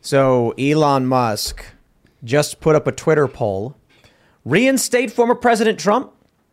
[0.00, 1.64] So Elon Musk
[2.24, 3.76] just put up a Twitter poll.
[4.44, 6.12] Reinstate former President Trump?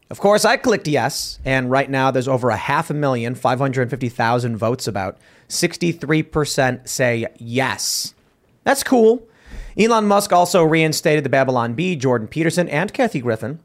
[0.09, 4.57] Of course, I clicked yes, and right now there's over a half a million, 550,000
[4.57, 5.17] votes about.
[5.49, 8.13] 63% say yes.
[8.63, 9.27] That's cool.
[9.77, 13.59] Elon Musk also reinstated the Babylon Bee, Jordan Peterson, and Kathy Griffin.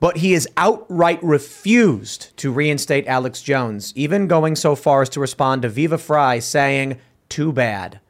[0.00, 5.20] But he has outright refused to reinstate Alex Jones, even going so far as to
[5.20, 6.98] respond to Viva Frei saying,
[7.28, 8.00] too bad.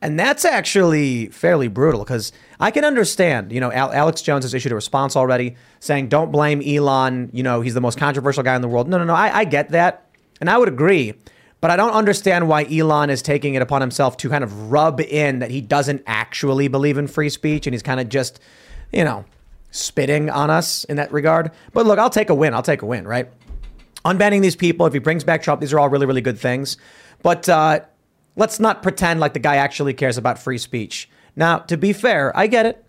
[0.00, 4.54] And that's actually fairly brutal because I can understand, you know, Al- Alex Jones has
[4.54, 7.30] issued a response already saying, don't blame Elon.
[7.32, 8.88] You know, he's the most controversial guy in the world.
[8.88, 9.14] No, no, no.
[9.14, 10.08] I, I get that.
[10.40, 11.14] And I would agree.
[11.60, 15.00] But I don't understand why Elon is taking it upon himself to kind of rub
[15.00, 18.38] in that he doesn't actually believe in free speech and he's kind of just,
[18.92, 19.24] you know,
[19.72, 21.50] spitting on us in that regard.
[21.72, 22.54] But look, I'll take a win.
[22.54, 23.28] I'll take a win, right?
[24.04, 26.76] Unbanning these people, if he brings back Trump, these are all really, really good things.
[27.24, 27.80] But uh,
[28.38, 31.10] let's not pretend like the guy actually cares about free speech.
[31.36, 32.84] Now, to be fair, I get it.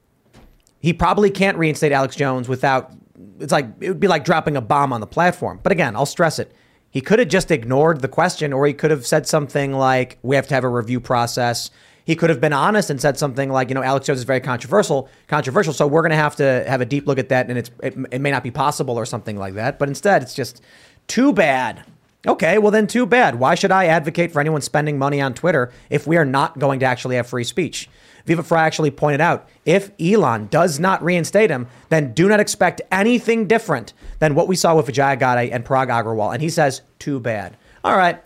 [0.80, 2.94] He probably can't reinstate Alex Jones without,
[3.39, 5.59] it's like, it would be like dropping a bomb on the platform.
[5.61, 6.53] But again, I'll stress it.
[6.92, 10.36] He could have just ignored the question, or he could have said something like, we
[10.36, 11.70] have to have a review process.
[12.05, 14.39] He could have been honest and said something like, you know, Alex Jones is very
[14.39, 17.58] controversial, controversial, so we're going to have to have a deep look at that, and
[17.59, 19.77] it's it, it may not be possible or something like that.
[19.77, 20.61] But instead, it's just
[21.08, 21.83] too bad.
[22.28, 23.36] Okay, well then, too bad.
[23.39, 26.81] Why should I advocate for anyone spending money on Twitter if we are not going
[26.81, 27.89] to actually have free speech?
[28.26, 32.82] Viva Frei actually pointed out if Elon does not reinstate him, then do not expect
[32.92, 36.33] anything different than what we saw with Vijay Gadde and Parag Agrawal.
[36.33, 37.55] And he says, too bad.
[37.83, 38.20] All right,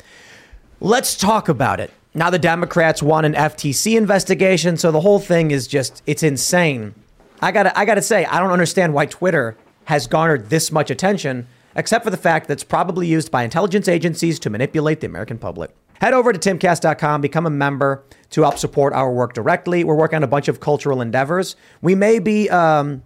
[0.80, 1.92] let's talk about it.
[2.16, 6.96] Now, the Democrats want an FTC investigation, so the whole thing is just, it's insane.
[7.42, 11.48] I gotta, I gotta say, I don't understand why Twitter has garnered this much attention,
[11.76, 15.38] except for the fact that it's probably used by intelligence agencies to manipulate the American
[15.38, 15.72] public.
[16.02, 19.84] Head over to timcast.com, become a member to help support our work directly.
[19.84, 21.56] We're working on a bunch of cultural endeavors.
[21.82, 23.04] We may be um,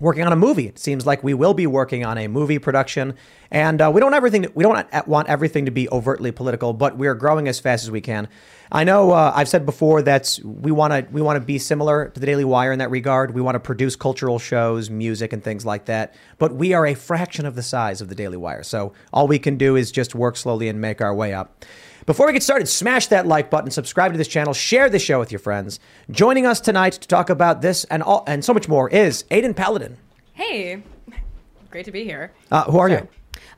[0.00, 0.66] working on a movie.
[0.66, 3.14] It seems like we will be working on a movie production,
[3.50, 4.46] and uh, we don't everything.
[4.54, 7.90] We don't want everything to be overtly political, but we are growing as fast as
[7.90, 8.28] we can.
[8.72, 12.08] I know uh, I've said before that we want to we want to be similar
[12.08, 13.34] to the Daily Wire in that regard.
[13.34, 16.14] We want to produce cultural shows, music, and things like that.
[16.38, 19.38] But we are a fraction of the size of the Daily Wire, so all we
[19.38, 21.64] can do is just work slowly and make our way up.
[22.10, 25.20] Before we get started, smash that like button, subscribe to this channel, share this show
[25.20, 25.78] with your friends.
[26.10, 29.54] Joining us tonight to talk about this and all and so much more is Aydin
[29.54, 29.96] Paladin.
[30.32, 30.82] Hey,
[31.70, 32.32] great to be here.
[32.50, 33.02] Uh, who are Sorry.
[33.02, 33.08] you?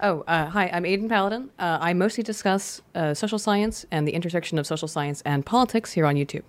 [0.00, 1.48] Oh, uh, hi, I'm Aydin Paladin.
[1.58, 5.91] Uh, I mostly discuss uh, social science and the intersection of social science and politics
[5.92, 6.42] here on YouTube.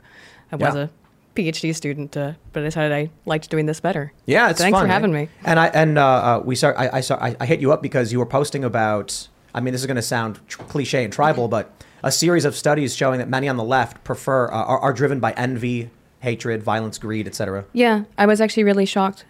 [0.52, 0.82] I was Yeah.
[0.82, 4.12] a PhD student, uh, but I decided I liked doing this better.
[4.26, 5.30] Yeah, it's Thanks fun, for having right?
[5.30, 5.36] me.
[5.46, 7.82] And I and uh, uh, we saw I, I saw I, I hit you up
[7.82, 9.30] because you were posting about.
[9.56, 11.72] I mean, this is going to sound tr- cliche and tribal, but
[12.04, 15.20] a series of studies showing that many on the left prefer uh, are, are driven
[15.20, 17.66] by envy, hatred, violence, greed, etc.
[17.74, 19.26] Yeah, I was actually really shocked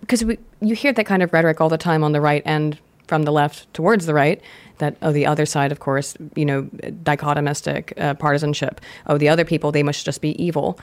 [0.00, 0.22] because
[0.60, 3.32] you hear that kind of rhetoric all the time on the right and from the
[3.32, 4.40] left towards the right.
[4.78, 6.62] That oh, the other side, of course, you know,
[7.02, 8.80] dichotomistic uh, partisanship.
[9.06, 10.78] Oh, the other people, they must just be evil.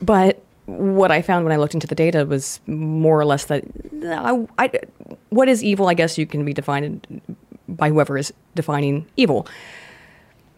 [0.00, 3.64] But what I found when I looked into the data was more or less that
[4.04, 4.70] I, I,
[5.28, 5.88] what is evil?
[5.88, 7.20] I guess you can be defined
[7.68, 9.46] by whoever is defining evil.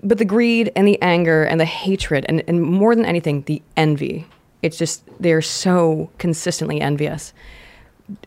[0.06, 3.60] But the greed and the anger and the hatred and, and more than anything, the
[3.76, 4.26] envy.
[4.62, 7.32] It's just they're so consistently envious.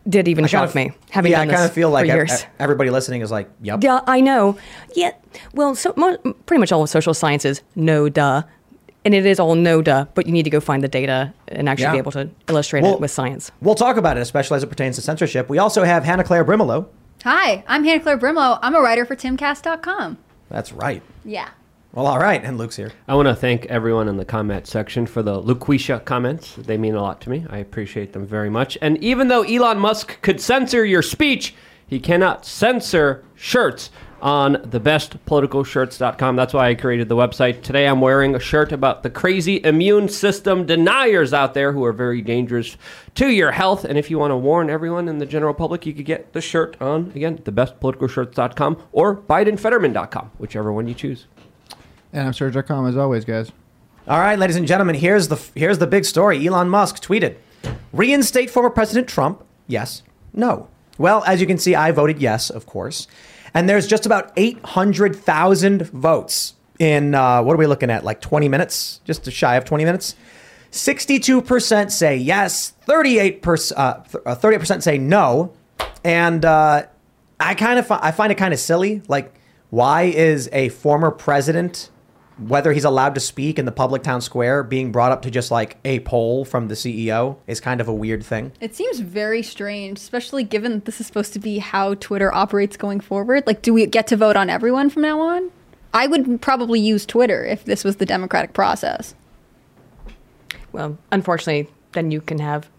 [0.06, 1.88] Did even I kind shock of- me having yeah, done I kind this of feel
[1.90, 2.44] like for years.
[2.58, 4.58] everybody listening is like, "Yep." Yeah, I know.
[4.94, 5.12] Yeah,
[5.54, 8.42] well, so mo- pretty much all of social sciences, no duh,
[9.06, 10.04] and it is all no duh.
[10.14, 11.92] But you need to go find the data and actually Yeah.
[11.92, 13.50] be able to illustrate Well- it with science.
[13.62, 15.48] We'll talk about it, especially as it pertains to censorship.
[15.48, 16.84] We also have Hannah Claire Brimelow.
[17.24, 18.58] Hi, I'm Hannah Claire Brimelow.
[18.60, 20.18] I'm a writer for timcast.com.
[20.50, 21.02] That's right.
[21.24, 21.48] Yeah.
[21.92, 22.92] Well, all right, and Luke's here.
[23.08, 26.54] I want to thank everyone in the comment section for the Luquisha comments.
[26.54, 27.44] They mean a lot to me.
[27.50, 28.78] I appreciate them very much.
[28.80, 31.52] And even though Elon Musk could censor your speech,
[31.88, 33.90] he cannot censor shirts
[34.22, 36.36] on thebestpoliticalshirts.com.
[36.36, 37.62] That's why I created the website.
[37.62, 41.92] Today I'm wearing a shirt about the crazy immune system deniers out there who are
[41.92, 42.76] very dangerous
[43.16, 43.84] to your health.
[43.84, 46.40] And if you want to warn everyone in the general public, you could get the
[46.40, 51.26] shirt on, again, thebestpoliticalshirts.com or BidenFetterman.com, whichever one you choose.
[52.12, 53.52] And I'm Serge.com as always, guys.
[54.08, 56.44] All right, ladies and gentlemen, here's the here's the big story.
[56.46, 57.36] Elon Musk tweeted,
[57.92, 60.02] "Reinstate former President Trump." Yes.
[60.32, 60.68] No.
[60.98, 63.06] Well, as you can see, I voted yes, of course.
[63.54, 68.04] And there's just about 800,000 votes in uh, what are we looking at?
[68.04, 70.14] Like 20 minutes, just shy of 20 minutes.
[70.72, 75.52] 62% say yes, 38% uh, uh, 38% say no,
[76.04, 76.84] and uh,
[77.38, 79.02] I kind of I find it kind of silly.
[79.08, 79.34] Like,
[79.70, 81.90] why is a former president,
[82.40, 85.50] whether he's allowed to speak in the public town square, being brought up to just
[85.50, 88.52] like a poll from the CEO is kind of a weird thing.
[88.60, 92.76] It seems very strange, especially given that this is supposed to be how Twitter operates
[92.76, 93.46] going forward.
[93.46, 95.50] Like, do we get to vote on everyone from now on?
[95.92, 99.14] I would probably use Twitter if this was the democratic process.
[100.72, 102.70] Well, unfortunately, then you can have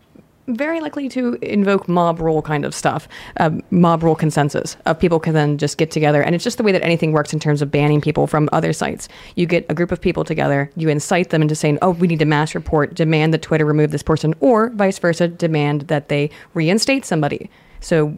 [0.47, 3.07] very likely to invoke mob rule kind of stuff,
[3.39, 6.21] um, mob rule consensus of people can then just get together.
[6.21, 8.73] And it's just the way that anything works in terms of banning people from other
[8.73, 9.07] sites.
[9.35, 12.19] You get a group of people together, you incite them into saying, oh, we need
[12.19, 16.29] to mass report, demand that Twitter remove this person, or vice versa, demand that they
[16.53, 17.49] reinstate somebody.
[17.79, 18.17] So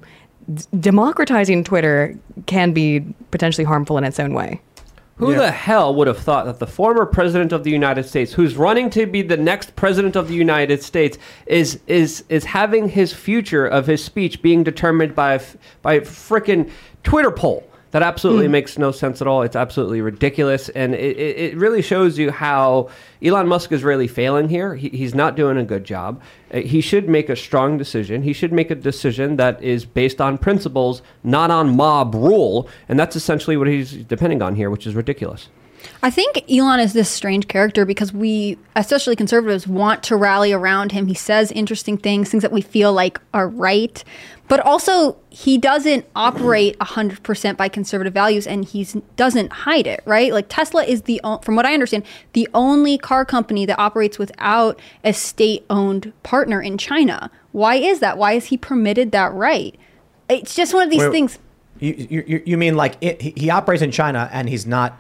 [0.54, 4.62] d- democratizing Twitter can be potentially harmful in its own way.
[5.24, 5.40] Who Yeah.
[5.40, 8.90] the hell would have thought that the former president of the United States, who's running
[8.92, 13.66] to be the next president of the United States, is is is having his future
[13.66, 15.42] of his speech being determined by a
[15.82, 16.70] by a frickin'
[17.04, 17.64] Twitter poll?
[17.94, 19.44] That absolutely makes no sense at all.
[19.44, 22.90] It's absolutely ridiculous, and it, it, it really shows you how
[23.22, 24.74] Elon Musk is really failing here.
[24.74, 26.20] He, he's not doing a good job.
[26.52, 28.24] Uh, He should make a strong decision.
[28.24, 33.00] He should make a decision that is based on principles, not on mob rule, and
[33.00, 35.50] that's essentially what he's depending on here, which is ridiculous.
[36.02, 40.94] I think Elon is this strange character because we, especially conservatives, want to rally around
[40.94, 41.08] him.
[41.08, 44.04] He says interesting things, things that we feel like are right.
[44.50, 48.86] But also, he doesn't operate 100% by conservative values and he
[49.16, 50.34] doesn't hide it, right?
[50.34, 52.04] Like Tesla is the, from what I understand,
[52.34, 57.32] the only car company that operates without a state owned partner in China.
[57.52, 58.18] Why is that?
[58.18, 59.76] Why is he permitted that right?
[60.30, 61.40] It's just one of these Wait, things.
[61.80, 64.98] You, you, you- mean like it, he, operates in China and he's not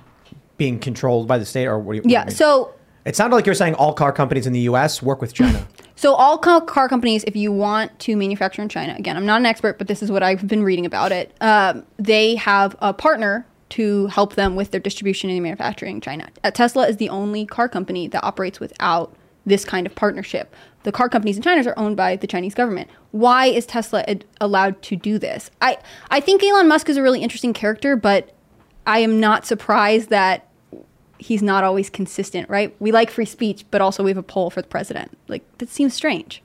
[0.57, 2.01] being controlled by the state, or what do you?
[2.01, 2.29] what do you Yeah.
[2.29, 2.73] So
[3.05, 5.01] it sounded like you're saying all car companies in the U.S.
[5.01, 5.67] work with China.
[5.95, 9.45] So all car companies, if you want to manufacture in China, again, I'm not an
[9.45, 11.33] expert, but this is what I've been reading about it.
[11.39, 16.29] Um, they have a partner to help them with their distribution and manufacturing in China.
[16.43, 19.15] Uh, Tesla is the only car company that operates without
[19.45, 20.53] this kind of partnership.
[20.83, 22.89] The car companies in China are owned by the Chinese government.
[23.11, 25.49] Why is Tesla ad- allowed to do this?
[25.61, 25.77] I
[26.11, 28.33] I think Elon Musk is a really interesting character, but
[28.85, 30.47] I am not surprised that
[31.23, 32.75] he's not always consistent, right?
[32.79, 35.17] We like free speech, but also we have a poll for the president.
[35.27, 36.43] Like that seems strange.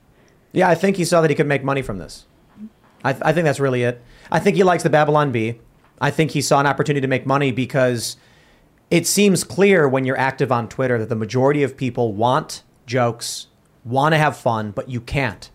[0.53, 2.25] yeah, I think he saw that he could make money from this.
[3.03, 4.01] I, I think that's really it.
[4.31, 5.59] I think he likes the Babylon Bee.
[6.01, 8.15] I think he saw an opportunity to make money because
[8.89, 13.47] it seems clear when you're active on Twitter that the majority of people want jokes,
[13.83, 15.49] want to have fun, but you can't.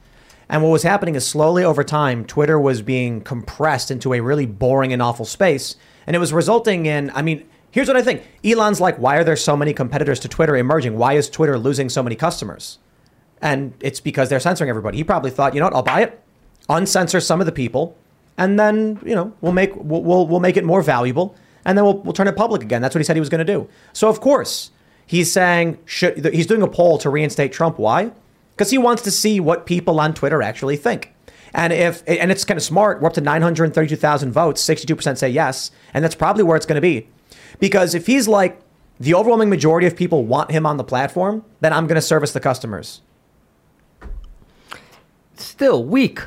[0.49, 4.47] And what was happening is slowly over time, Twitter was being compressed into a really
[4.47, 5.76] boring and awful space.
[6.06, 9.25] And it was resulting in, I mean, here's what I think Elon's like, why are
[9.25, 10.97] there so many competitors to Twitter emerging?
[10.97, 12.79] Why is Twitter losing so many customers?
[13.43, 14.97] And it's because they're censoring everybody.
[14.97, 16.23] He probably thought, you know what, I'll buy it,
[16.69, 17.97] uncensor some of the people,
[18.38, 21.35] and then, you know, we'll make, we'll, we'll, we'll make it more valuable,
[21.65, 22.81] and then we'll, we'll turn it public again.
[22.81, 23.69] That's what he said he was going to do.
[23.93, 24.71] So, of course,
[25.05, 27.78] he's saying, should, he's doing a poll to reinstate Trump.
[27.78, 28.12] Why?
[28.52, 31.12] Because he wants to see what people on Twitter actually think.
[31.52, 35.71] And if and it's kind of smart, we're up to 932,000 votes, 62% say yes,
[35.93, 37.09] and that's probably where it's going to be.
[37.58, 38.61] Because if he's like
[38.99, 42.32] the overwhelming majority of people want him on the platform, then I'm going to service
[42.32, 43.02] the customers.
[45.37, 46.20] Still weak.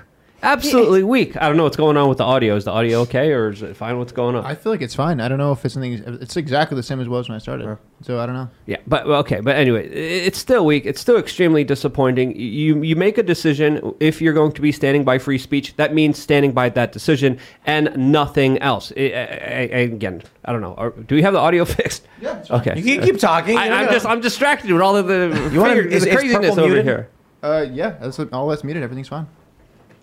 [0.43, 1.35] Absolutely weak.
[1.35, 2.55] I don't know what's going on with the audio.
[2.55, 3.97] Is the audio okay, or is it fine?
[3.97, 4.45] What's going on?
[4.45, 5.19] I feel like it's fine.
[5.19, 5.93] I don't know if it's something.
[6.21, 7.77] It's exactly the same as it was when I started.
[8.03, 8.47] So I don't know.
[8.67, 10.85] Yeah, but well, okay, but anyway, it's still weak.
[10.85, 12.39] It's still extremely disappointing.
[12.39, 15.75] You you make a decision if you're going to be standing by free speech.
[15.77, 18.93] That means standing by that decision and nothing else.
[18.95, 20.75] I, I, I, again, I don't know.
[20.75, 22.07] Are- Do we have the audio fixed?
[22.21, 22.43] Yeah.
[22.49, 22.79] Okay.
[22.79, 23.57] You can keep talking.
[23.57, 26.49] I, I'm just I'm distracted with all of the, You wanna- figure- is- the craziness
[26.49, 26.85] purple over muted?
[26.85, 27.09] here.
[27.41, 28.83] Uh, yeah, that's all that's muted.
[28.83, 29.27] Everything's fine.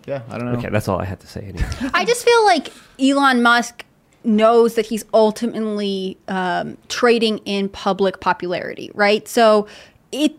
[0.07, 0.59] Yeah, I don't know.
[0.59, 1.43] Okay, that's all I had to say.
[1.43, 1.69] Anyway.
[1.95, 3.85] I just feel like Elon Musk
[4.23, 9.27] knows that he's ultimately um, trading in public popularity, right?
[9.29, 9.67] So
[10.13, 10.37] it.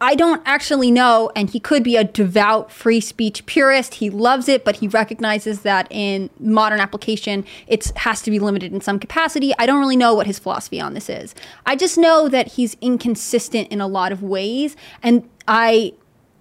[0.00, 3.94] I don't actually know, and he could be a devout free speech purist.
[3.94, 8.72] He loves it, but he recognizes that in modern application, it has to be limited
[8.72, 9.52] in some capacity.
[9.58, 11.34] I don't really know what his philosophy on this is.
[11.66, 15.94] I just know that he's inconsistent in a lot of ways, and I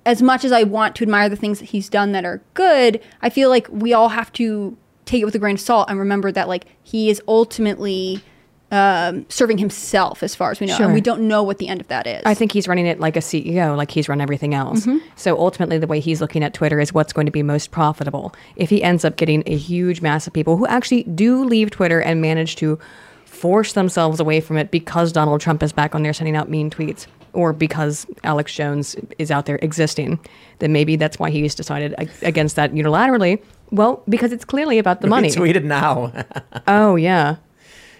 [0.05, 3.01] as much as I want to admire the things that he's done that are good,
[3.21, 5.99] I feel like we all have to take it with a grain of salt and
[5.99, 8.23] remember that like he is ultimately
[8.71, 10.85] um, serving himself, as far as we know, Sure.
[10.85, 12.21] and we don't know what the end of that is.
[12.25, 14.87] I think he's running it like a CEO, like he's run everything else.
[15.17, 18.33] So ultimately, the way he's looking at Twitter is what's going to be most profitable.
[18.55, 21.99] If he ends up getting a huge mass of people who actually do leave Twitter
[22.01, 22.79] and manage to
[23.25, 26.69] force themselves away from it because Donald Trump is back on there sending out mean
[26.69, 30.19] tweets, or because Alex Jones is out there existing,
[30.59, 33.41] then maybe that's why he's decided against that unilaterally.
[33.71, 35.29] Well, because it's clearly about the money.
[35.29, 36.11] He tweeted now.
[36.67, 37.37] Oh yeah.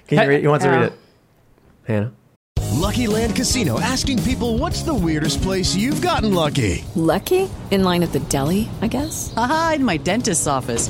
[0.08, 0.42] Can you read?
[0.42, 0.86] He wants to read Oh.
[0.86, 0.94] it.
[1.88, 2.14] Hannah.
[2.74, 6.84] Lucky Land Casino asking people what's the weirdest place you've gotten lucky?
[6.96, 7.50] Lucky?
[7.70, 9.34] In line at the deli, I guess?
[9.38, 10.90] Aha, in my dentist's office.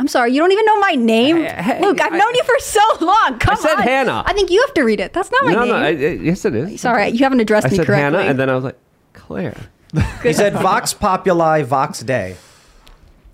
[0.00, 1.36] I'm sorry, you don't even know my name,
[1.68, 2.00] hey, Luke.
[2.00, 3.38] I've I- known you for so long.
[3.38, 3.82] Come I said on.
[3.82, 4.22] Hannah.
[4.26, 5.12] I think you have to read it.
[5.12, 5.68] That's not my no, name.
[5.68, 5.76] no.
[5.76, 6.80] I, I- yes, it is.
[6.80, 8.02] sorry, you haven't addressed I me said correctly.
[8.18, 8.78] Hannah, and then I was like,
[9.12, 9.56] Claire.
[10.22, 12.36] He said Vox Populi Vox Day.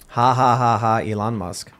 [0.09, 1.71] Ha ha ha ha Elon Musk.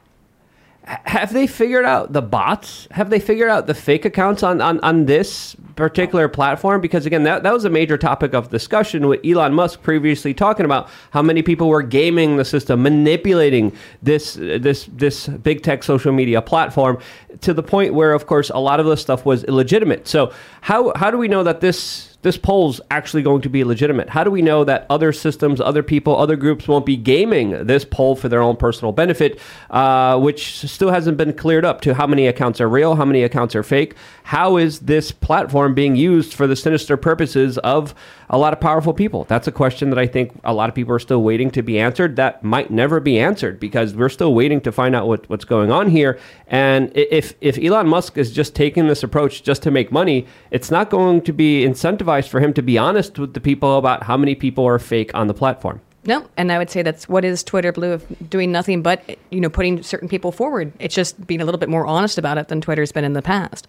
[0.87, 2.87] Have they figured out the bots?
[2.91, 6.79] Have they figured out the fake accounts on, on, on this particular platform?
[6.79, 10.63] Because again, that, that was a major topic of discussion with Elon Musk previously talking
[10.63, 16.13] about how many people were gaming the system, manipulating this this this big tech social
[16.13, 16.97] media platform
[17.41, 20.07] to the point where, of course, a lot of this stuff was illegitimate.
[20.07, 24.09] So how how do we know that this this poll's actually going to be legitimate?
[24.09, 27.85] How do we know that other systems, other people, other groups won't be gaming this
[27.85, 32.05] poll for their own personal benefit, uh, which still hasn't been cleared up to how
[32.05, 33.95] many accounts are real, how many accounts are fake?
[34.23, 37.95] How is this platform being used for the sinister purposes of
[38.29, 39.23] a lot of powerful people?
[39.25, 41.79] That's a question that I think a lot of people are still waiting to be
[41.79, 42.15] answered.
[42.15, 45.71] That might never be answered because we're still waiting to find out what, what's going
[45.71, 46.19] on here.
[46.47, 50.71] And if if Elon Musk is just taking this approach just to make money, it's
[50.71, 54.17] not going to be incentivized for him to be honest with the people about how
[54.17, 55.81] many people are fake on the platform.
[56.05, 59.41] No, and I would say that's what is Twitter Blue of doing nothing but you
[59.41, 60.71] know putting certain people forward.
[60.79, 63.21] It's just being a little bit more honest about it than Twitter's been in the
[63.21, 63.67] past.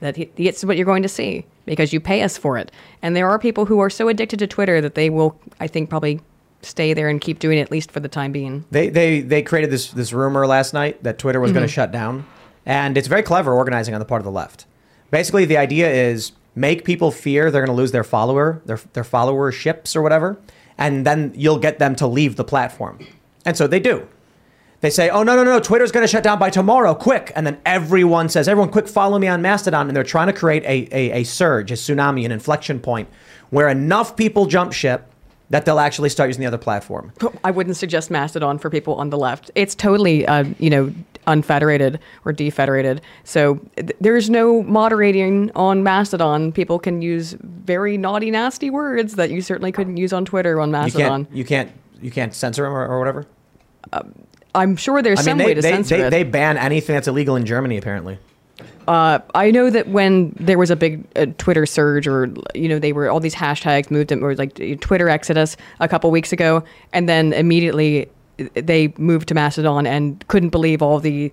[0.00, 2.70] That it's what you're going to see because you pay us for it.
[3.02, 5.90] And there are people who are so addicted to Twitter that they will, I think,
[5.90, 6.20] probably
[6.62, 8.64] stay there and keep doing it at least for the time being.
[8.70, 11.74] They they they created this this rumor last night that Twitter was going to mm-hmm.
[11.74, 12.26] shut down,
[12.66, 14.66] and it's very clever organizing on the part of the left.
[15.10, 19.04] Basically, the idea is make people fear they're going to lose their follower their their
[19.04, 20.38] followerships or whatever,
[20.76, 22.98] and then you'll get them to leave the platform,
[23.44, 24.06] and so they do.
[24.80, 25.58] They say, "Oh no, no, no!
[25.58, 29.18] Twitter's going to shut down by tomorrow, quick!" And then everyone says, "Everyone, quick, follow
[29.18, 32.30] me on Mastodon!" And they're trying to create a, a, a surge, a tsunami, an
[32.30, 33.08] inflection point,
[33.50, 35.12] where enough people jump ship
[35.50, 37.12] that they'll actually start using the other platform.
[37.42, 39.50] I wouldn't suggest Mastodon for people on the left.
[39.54, 40.92] It's totally, uh, you know,
[41.26, 43.00] unfederated or defederated.
[43.24, 46.52] So th- there's no moderating on Mastodon.
[46.52, 50.70] People can use very naughty, nasty words that you certainly couldn't use on Twitter on
[50.70, 51.20] Mastodon.
[51.20, 53.26] You can't, you can't, you can't censor them or, or whatever.
[54.54, 56.10] I'm sure there's I some mean, way to they, censor they, it.
[56.10, 58.18] they ban anything that's illegal in Germany, apparently.
[58.88, 62.92] I know that when there was a big uh, Twitter surge, or you know, they
[62.92, 67.32] were all these hashtags moved, or like Twitter exodus a couple weeks ago, and then
[67.32, 68.08] immediately
[68.54, 71.30] they moved to Mastodon and couldn't believe all the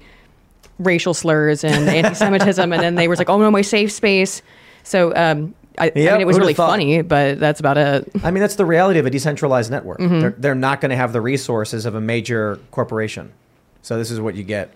[0.80, 4.42] racial slurs and anti-Semitism, and then they were like, "Oh no, my safe space."
[4.84, 8.12] So um, I, I mean, it was really funny, but that's about it.
[8.24, 10.00] I mean, that's the reality of a decentralized network.
[10.00, 10.20] Mm-hmm.
[10.20, 13.34] They're, they're not going to have the resources of a major corporation.
[13.82, 14.74] So this is what you get.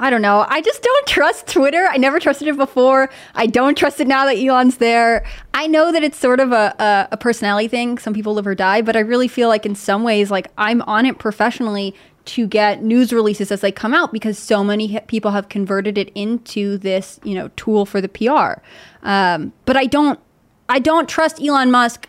[0.00, 0.46] I don't know.
[0.48, 1.86] I just don't trust Twitter.
[1.90, 3.10] I never trusted it before.
[3.34, 5.26] I don't trust it now that Elon's there.
[5.54, 7.98] I know that it's sort of a, a, a personality thing.
[7.98, 10.82] Some people live or die, but I really feel like in some ways, like I'm
[10.82, 11.96] on it professionally
[12.28, 16.10] to get news releases as they come out because so many people have converted it
[16.14, 18.60] into this, you know, tool for the PR.
[19.02, 20.20] Um, but I don't,
[20.68, 22.08] I don't trust Elon Musk.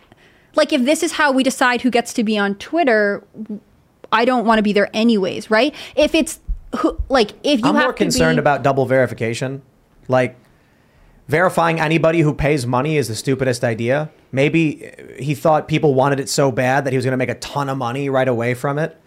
[0.54, 3.24] Like if this is how we decide who gets to be on Twitter,
[4.12, 5.74] I don't want to be there anyways, right?
[5.96, 6.40] If it's
[6.76, 9.62] who, like if you I'm more concerned be, about double verification.
[10.08, 10.36] Like,
[11.28, 14.10] verifying anybody who pays money is the stupidest idea.
[14.32, 17.36] Maybe he thought people wanted it so bad that he was going to make a
[17.36, 18.99] ton of money right away from it.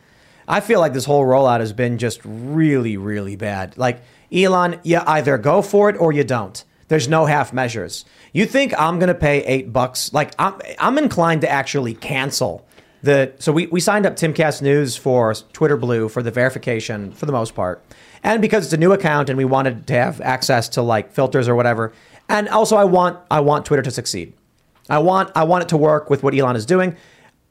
[0.47, 3.77] I feel like this whole rollout has been just really, really bad.
[3.77, 6.63] Like, Elon, you either go for it or you don't.
[6.87, 8.05] There's no half measures.
[8.33, 10.13] You think I'm going to pay eight bucks?
[10.13, 12.67] Like, I'm, I'm inclined to actually cancel
[13.01, 13.33] the.
[13.39, 17.31] So we, we signed up Timcast News for Twitter Blue for the verification for the
[17.31, 17.83] most part.
[18.23, 21.47] And because it's a new account and we wanted to have access to like filters
[21.47, 21.93] or whatever.
[22.29, 24.33] And also I want I want Twitter to succeed.
[24.89, 26.95] I want I want it to work with what Elon is doing.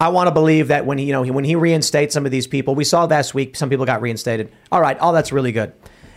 [0.02, 2.49] I want to believe that when he, you know, when he reinstates some of these
[2.49, 4.50] people, we saw last week some people got reinstated.
[4.73, 5.73] All right, all that's really good.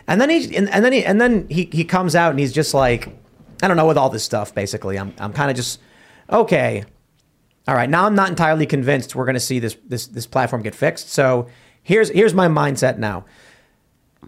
[0.08, 2.74] And then he, and, then he, and then he, he comes out and he's just
[2.74, 3.10] like,
[3.62, 4.56] I don't know, with all this stuff.
[4.56, 5.80] Basically, I'm, I'm kind of just
[6.32, 6.84] okay.
[7.68, 10.64] All right, now I'm not entirely convinced we're going to see this, this, this platform
[10.64, 11.10] get fixed.
[11.10, 11.48] So
[11.84, 13.26] here's, here's my mindset now.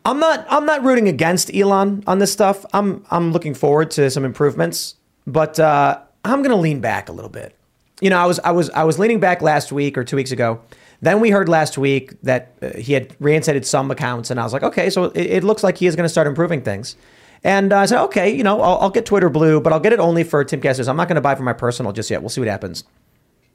[0.06, 2.64] I'm not, I'm not rooting against Elon on this stuff.
[2.74, 7.12] I'm, I'm looking forward to some improvements, but uh, I'm going to lean back a
[7.12, 7.57] little bit
[8.02, 10.32] you know, I was I was I was leaning back last week or two weeks
[10.32, 10.62] ago.
[11.02, 14.54] Then we heard last week that uh, he had reinstated some accounts, and I was
[14.54, 16.96] like, okay, so it, it looks like he is going to start improving things.
[17.44, 19.94] And uh, I said, okay, you know, I'll, I'll, get Twitter Blue, but I'll get
[19.94, 20.88] it only for Timcasters.
[20.88, 22.22] I'm not going to buy for my personal just yet.
[22.22, 22.84] We'll see what happens.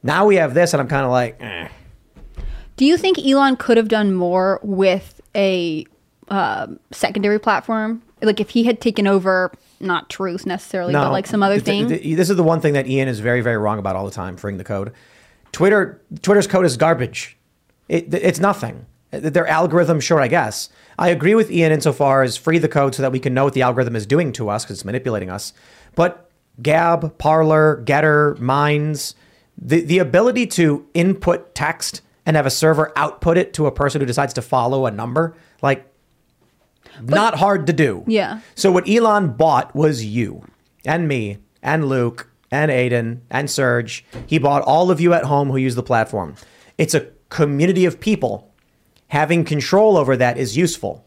[0.04, 1.68] Now we have this, and I'm kind of like, eh.
[2.76, 5.84] Do you think Elon could have done more with a
[6.28, 8.02] uh, secondary platform?
[8.22, 9.52] Like if he had taken over
[9.82, 11.88] not truth necessarily, but like some other thing.
[11.88, 14.36] this is the one thing that Ian is very, very wrong about all the time,
[14.36, 14.92] freeing the code.
[15.52, 17.36] Twitter, Twitter's code is garbage.
[17.88, 18.86] It, it's nothing.
[19.10, 20.70] Their algorithm, sure, I guess.
[20.98, 23.52] I agree with Ian insofar as free the code so that we can know what
[23.52, 25.52] the algorithm is doing to us because it's manipulating us.
[25.94, 26.30] But
[26.62, 29.14] Gab, Parler, Gettr, Minds,
[29.58, 34.00] the, the ability to input text and have a server output it to a person
[34.00, 35.91] who decides to follow a number, like
[37.00, 38.04] but, not hard to do.
[38.06, 38.40] Yeah.
[38.54, 40.44] So what Elon bought was you
[40.84, 44.04] and me and Luke and Aydin and Serge.
[44.26, 46.34] He bought all of you at home who use the platform.
[46.78, 48.52] It's a community of people.
[49.08, 51.06] Having control over that is useful.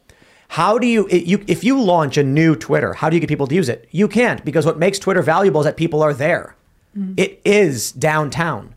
[0.50, 3.48] How do you, you if you launch a new Twitter, how do you get people
[3.48, 3.88] to use it?
[3.92, 6.56] You can't because what makes Twitter valuable is that people are there.
[6.96, 7.14] Mm-hmm.
[7.18, 8.76] It is downtown.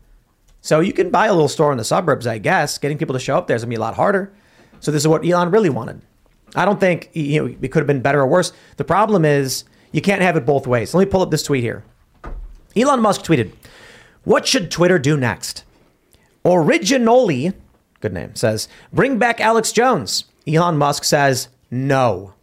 [0.61, 2.77] So you can buy a little store in the suburbs, I guess.
[2.77, 4.33] Getting people to show up there is gonna be a lot harder.
[4.79, 6.01] So this is what Elon really wanted.
[6.55, 8.51] I don't think you know it could have been better or worse.
[8.77, 10.93] The problem is you can't have it both ways.
[10.93, 11.83] Let me pull up this tweet here.
[12.75, 13.51] Elon Musk tweeted,
[14.23, 15.63] "What should Twitter do next?"
[16.45, 17.53] Originally,
[17.99, 22.33] good name, says, "Bring back Alex Jones." Elon Musk says, "No."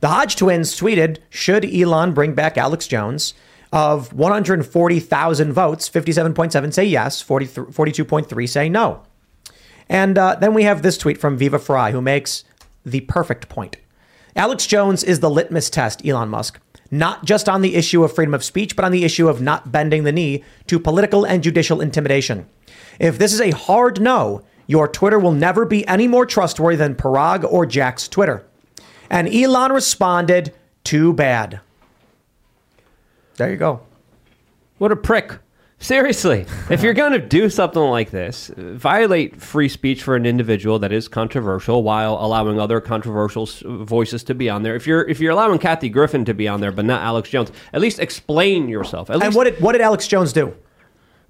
[0.00, 3.34] The Hodge twins tweeted, "Should Elon bring back Alex Jones?"
[3.70, 9.02] Of 140,000 votes, 57.7 say yes, 42.3 say no.
[9.90, 12.44] And uh, then we have this tweet from Viva Frei, who makes
[12.90, 13.76] the perfect point.
[14.36, 18.34] Alex Jones is the litmus test, Elon Musk, not just on the issue of freedom
[18.34, 21.80] of speech, but on the issue of not bending the knee to political and judicial
[21.80, 22.46] intimidation.
[22.98, 26.94] If this is a hard no, your Twitter will never be any more trustworthy than
[26.94, 28.44] Parag or Jack's Twitter.
[29.10, 31.60] And Elon responded, too bad.
[33.36, 33.80] There you go.
[34.78, 35.38] What a prick.
[35.80, 40.80] Seriously, if you're going to do something like this, violate free speech for an individual
[40.80, 44.74] that is controversial while allowing other controversial voices to be on there.
[44.74, 47.52] If you're if you're allowing Kathy Griffin to be on there but not Alex Jones,
[47.72, 49.08] at least explain yourself.
[49.08, 50.52] At and what did what did Alex Jones do?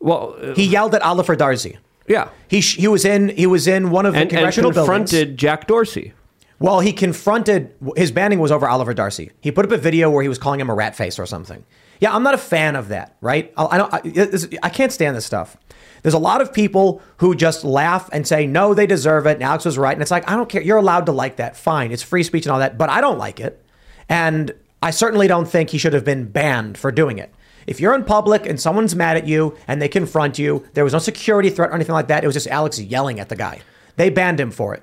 [0.01, 1.79] Well, uh, he yelled at Oliver Darcy.
[2.07, 5.11] Yeah, he he was in he was in one of the and, congressional and confronted
[5.11, 5.41] buildings.
[5.41, 6.15] Jack Dorsey.
[6.59, 9.31] Well, he confronted his banning was over Oliver Darcy.
[9.41, 11.65] He put up a video where he was calling him a rat face or something.
[12.01, 13.53] Yeah, I'm not a fan of that, right?
[13.57, 13.95] I, I don't.
[13.95, 15.57] I, I, can't stand this stuff.
[16.03, 19.35] There's a lot of people who just laugh and say, no, they deserve it.
[19.35, 19.93] And Alex was right.
[19.93, 20.63] And it's like, I don't care.
[20.63, 21.57] You're allowed to like that.
[21.57, 21.93] Fine.
[21.93, 22.79] It's free speech and all that.
[22.79, 23.65] But I don't like it.
[24.09, 27.35] And I certainly don't think he should have been banned for doing it.
[27.67, 30.93] If you're in public and someone's mad at you and they confront you, there was
[30.93, 32.25] no security threat or anything like that.
[32.25, 33.61] It was just Alex yelling at the guy.
[33.97, 34.83] They banned him for it.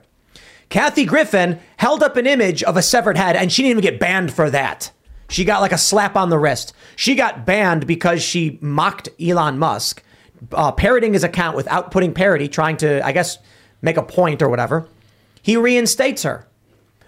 [0.70, 4.00] Kathy Griffin held up an image of a severed head and she didn't even get
[4.00, 4.92] banned for that.
[5.30, 6.74] She got like a slap on the wrist.
[6.96, 10.04] She got banned because she mocked Elon Musk,
[10.52, 13.38] uh, parroting his account without putting parody, trying to, I guess,
[13.82, 14.88] make a point or whatever.
[15.42, 16.48] He reinstates her.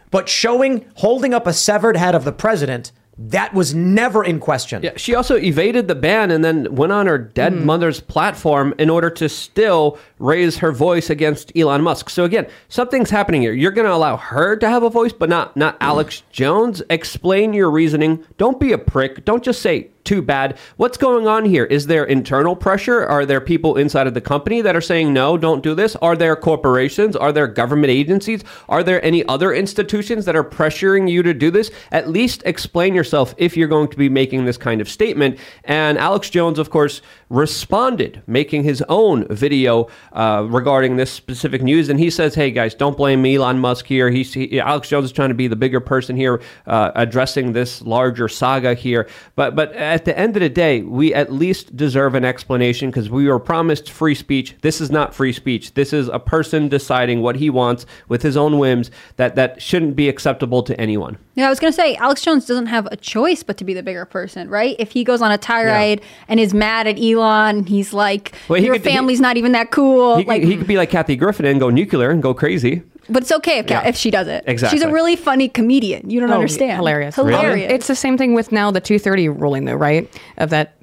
[0.10, 4.84] But showing, holding up a severed head of the president that was never in question.
[4.84, 7.63] Yeah, she also evaded the ban and then went on her dead mm.
[7.63, 12.10] mother's platform in order to still raise her voice against Elon Musk.
[12.10, 13.53] So again, something's happening here.
[13.53, 16.84] You're going to allow her to have a voice, but not not Alex Jones.
[16.89, 18.23] Explain your reasoning.
[18.38, 19.25] Don't be a prick.
[19.25, 20.58] Don't just say too bad.
[20.78, 21.65] What's going on here?
[21.65, 23.06] Is there internal pressure?
[23.06, 25.98] Are there people inside of the company that are saying, no, don't do this?
[25.98, 27.15] Are there corporations?
[27.15, 28.43] Are there government agencies?
[28.70, 31.70] Are there any other institutions that are pressuring you to do this?
[31.91, 35.39] At least explain yourself if you're going to be making this kind of statement.
[35.65, 41.89] And Alex Jones, of course, responded, making his own video uh, regarding this specific news.
[41.89, 44.10] And he says, hey, guys, don't blame Elon Musk here.
[44.10, 47.82] He's, he, Alex Jones is trying to be the bigger person here, uh, addressing this
[47.82, 49.10] larger saga here.
[49.36, 53.10] But, but at the end of the day, we at least deserve an explanation because
[53.10, 54.53] we were promised free speech.
[54.62, 55.73] This is not free speech.
[55.73, 58.91] This is a person deciding what he wants with his own whims.
[59.15, 61.17] That that shouldn't be acceptable to anyone.
[61.33, 63.81] Yeah, I was gonna say Alex Jones doesn't have a choice but to be the
[63.81, 64.75] bigger person, right?
[64.77, 68.67] If he goes on a tirade and is mad at Elon, he's like, Well, he
[68.67, 71.15] "Your could- he- family's not even that cool." He, like, he could be like Kathy
[71.15, 72.83] Griffin and go nuclear and go crazy.
[73.10, 73.88] But it's okay if, Yeah.
[73.88, 74.43] if she does it.
[74.48, 74.78] Exactly.
[74.78, 76.10] She's a really funny comedian.
[76.10, 76.78] You don't Oh, understand.
[76.78, 77.15] Hilarious.
[77.15, 77.72] Hilarious.
[77.72, 80.10] It's the same thing with now the 230 ruling, though, right?
[80.38, 80.74] Of that.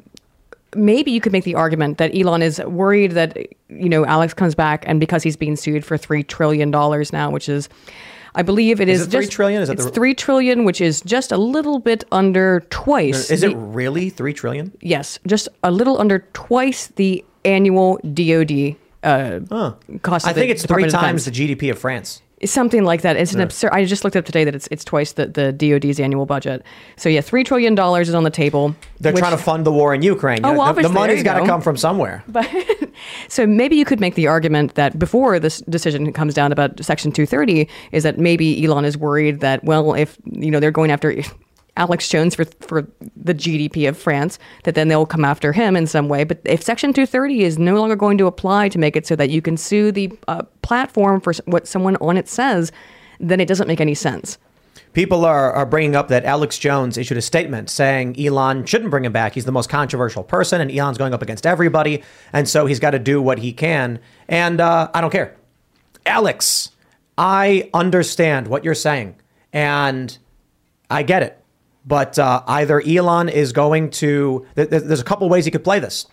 [0.76, 3.36] Maybe you could make the argument that Elon is worried that
[3.68, 7.30] you know Alex comes back, and because he's being sued for three trillion dollars now,
[7.30, 7.68] which is,
[8.34, 9.62] I believe it Is is, it three just trillion?
[9.62, 13.30] Is that it's the- three trillion, which is just a little bit under twice.
[13.30, 14.72] Is the- it really three trillion?
[14.80, 20.26] Yes, just a little under twice the annual DoD uh, cost.
[20.26, 22.22] I think it's three Department of times the GDP of France.
[22.44, 23.16] Something like that.
[23.16, 23.44] It's an Yeah.
[23.44, 23.70] absurd.
[23.72, 26.62] I just looked up today that it's it's twice the, the DoD's annual budget.
[26.96, 28.74] So yeah, three trillion dollars is on the table.
[29.00, 30.44] They're which- trying to fund the war in Ukraine.
[30.44, 32.22] Oh, know, the- the, money's got to come from somewhere.
[32.28, 32.48] But
[33.28, 37.12] so maybe you could make the argument that before this decision comes down about Section
[37.12, 41.14] 230 is that maybe Elon is worried that well, if you know they're going after
[41.76, 45.86] Alex Jones for for the GDP of France, that then they'll come after him in
[45.86, 46.24] some way.
[46.24, 49.30] But if Section 230 is no longer going to apply to make it so that
[49.30, 52.70] you can sue the uh, platform for what someone on it says,
[53.18, 54.38] then it doesn't make any sense.
[54.92, 59.04] People are, are bringing up that Alex Jones issued a statement saying Elon shouldn't bring
[59.04, 59.34] him back.
[59.34, 62.92] He's the most controversial person, and Elon's going up against everybody, and so he's got
[62.92, 63.98] to do what he can.
[64.28, 65.34] And uh, I don't care.
[66.06, 66.70] Alex,
[67.18, 69.16] I understand what you're saying,
[69.52, 70.16] and
[70.88, 71.43] I get it.
[71.86, 75.64] But uh, either Elon is going to, th- th- there's a couple ways he could
[75.64, 76.06] play this.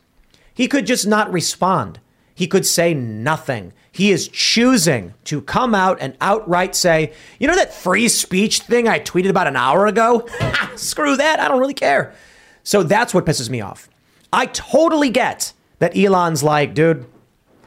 [0.53, 1.99] He could just not respond.
[2.36, 3.73] He could say nothing.
[3.91, 8.88] He is choosing to come out and outright say, you know, that free speech thing
[8.88, 10.27] I tweeted about an hour ago?
[10.75, 11.39] Screw that.
[11.39, 12.13] I don't really care.
[12.63, 13.89] So that's what pisses me off.
[14.34, 17.05] I totally get that Elon's like, dude,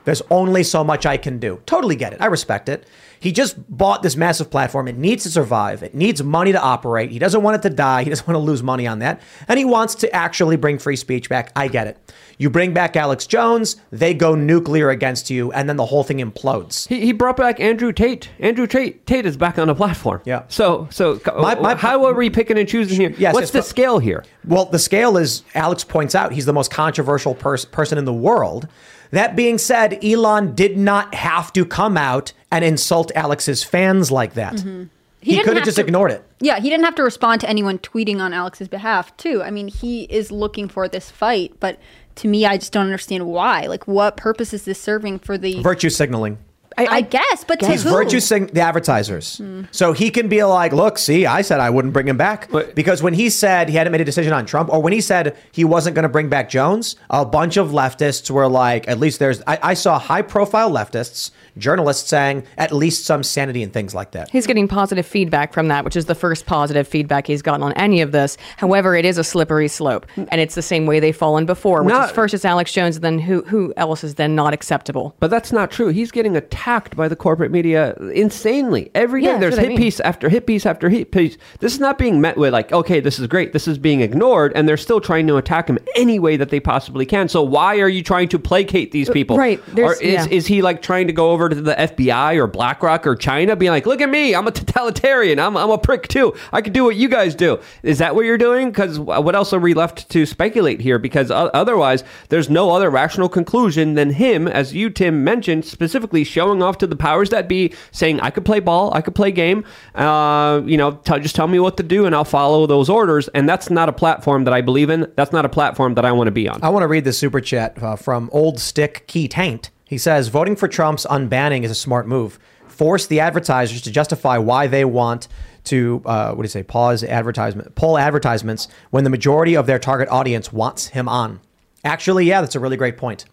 [0.04, 1.60] there's only so much I can do.
[1.66, 2.20] Totally get it.
[2.20, 2.86] I respect it.
[3.24, 4.86] He just bought this massive platform.
[4.86, 5.82] It needs to survive.
[5.82, 7.10] It needs money to operate.
[7.10, 8.04] He doesn't want it to die.
[8.04, 9.22] He doesn't want to lose money on that.
[9.48, 11.50] And he wants to actually bring free speech back.
[11.56, 11.96] I get it.
[12.36, 16.18] You bring back Alex Jones, they go nuclear against you, and then the whole thing
[16.18, 16.86] implodes.
[16.88, 18.28] He, he brought back Andrew Tate.
[18.40, 20.20] Andrew Tate Tate is back on the platform.
[20.24, 20.42] Yeah.
[20.48, 23.14] So so My- my- how are we picking and choosing here?
[23.16, 24.24] Yes, What's yes, the but- scale here?
[24.46, 28.12] Well, the scale is, Alex points out, he's the most controversial pers- person in the
[28.12, 28.68] world.
[29.10, 34.34] That being said, Elon did not have to come out and insult Alex's fans like
[34.34, 34.54] that.
[34.54, 34.84] Mm-hmm.
[35.20, 36.22] He He, could have have just to- ignored it.
[36.40, 39.42] Yeah, he didn't have to respond to anyone tweeting on Alex's behalf, too.
[39.42, 41.78] I mean, he is looking for this fight, but
[42.16, 43.66] to me, I just don't understand why.
[43.66, 45.62] Like, what purpose is this serving for the?
[45.62, 46.36] Virtue signaling.
[46.76, 47.90] I, guess, but to He's who?
[47.90, 49.38] virtue sign the advertisers.
[49.38, 49.62] Hmm.
[49.70, 52.50] So he can be like, look, see, I said I wouldn't bring him back.
[52.74, 55.36] because when he said he hadn't made a decision on Trump, or when he said
[55.52, 59.18] he wasn't going to bring back Jones, a bunch of leftists were like, at least
[59.18, 63.94] there's, I, I saw high profile leftists, journalists saying at least some sanity and things
[63.94, 64.30] like that.
[64.30, 67.72] He's getting positive feedback from that, which is the first positive feedback he's gotten on
[67.74, 68.36] any of this.
[68.56, 71.92] However, it is a slippery slope, and it's the same way they've fallen before, which
[71.92, 75.14] Not- is first it's Alex Jones, and then who who else is then not acceptable.
[75.20, 75.88] But that's not true.
[75.88, 79.28] He's getting attacked by the corporate media insanely every day.
[79.28, 79.78] Yeah, There's what I hit mean.
[79.78, 81.36] piece after hit piece after hit piece.
[81.60, 83.52] This is not being met with like, okay, this is great.
[83.52, 86.60] This is being ignored, and they're still trying to attack him any way that they
[86.60, 87.28] possibly can.
[87.28, 89.36] So why are you trying to placate these uh, people?
[89.36, 89.60] right.
[89.78, 90.26] Or is yeah.
[90.30, 93.72] is he like trying to go over to the FBI or BlackRock or China, being
[93.72, 95.38] like, look at me, I'm a totalitarian.
[95.38, 96.34] I'm I'm a prick too.
[96.52, 97.58] I can do what you guys do.
[97.82, 98.70] Is that what you're doing?
[98.70, 100.98] Because what else are we left to speculate here?
[100.98, 106.62] Because otherwise, there's no other rational conclusion than him, as you Tim mentioned, specifically showing
[106.62, 109.64] off to the powers that be, saying, "I could play ball, I could play game.
[109.94, 113.28] Uh, you know, t- just tell me what to do, and I'll follow those orders."
[113.28, 115.10] And that's not a platform that I believe in.
[115.16, 116.60] That's not a platform that I want to be on.
[116.62, 119.70] I want to read the super chat uh, from Old Stick Key Taint.
[119.94, 122.40] He says, voting for Trump's unbanning is a smart move.
[122.66, 125.28] Force the advertisers to justify why they want
[125.70, 129.78] to, uh, what do you say, pause advertisement, pull advertisements when the majority of their
[129.78, 131.38] target audience wants him on.
[131.84, 133.24] Actually, yeah, that's a really great point.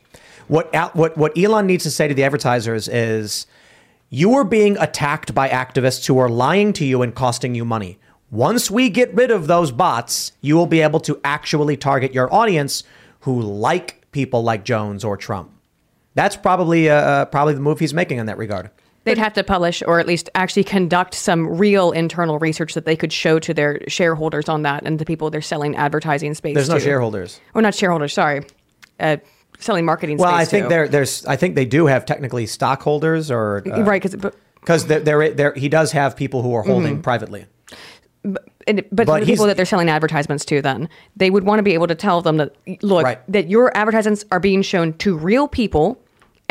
[0.49, 3.47] What, what, what Elon needs to say to the advertisers is,
[4.11, 7.97] you are being attacked by activists who are lying to you and costing you money.
[8.29, 12.31] Once we get rid of those bots, you will be able to actually target your
[12.31, 12.83] audience
[13.21, 15.49] who like people like Jones or Trump.
[16.13, 18.69] That's probably uh, uh, probably the move he's making in that regard.
[19.03, 22.95] They'd have to publish or at least actually conduct some real internal research that they
[22.95, 26.69] could show to their shareholders on that and the people they're selling advertising space There's
[26.69, 27.39] no shareholders.
[27.55, 28.45] Or not shareholders, sorry.
[28.99, 29.17] Uh,
[29.57, 33.63] selling marketing Well, I think there, there's I think they do have technically stockholders or
[33.71, 36.99] uh, Right, 'cause- but- because there, there, there he does have people who are holding
[36.99, 37.03] Mhm.
[37.03, 37.45] privately.
[38.23, 41.57] it, And, but, But the people that they're selling advertisements to, then they would want
[41.57, 43.17] to be able to tell them that look Right.
[43.31, 45.97] that your advertisements are being shown to real people,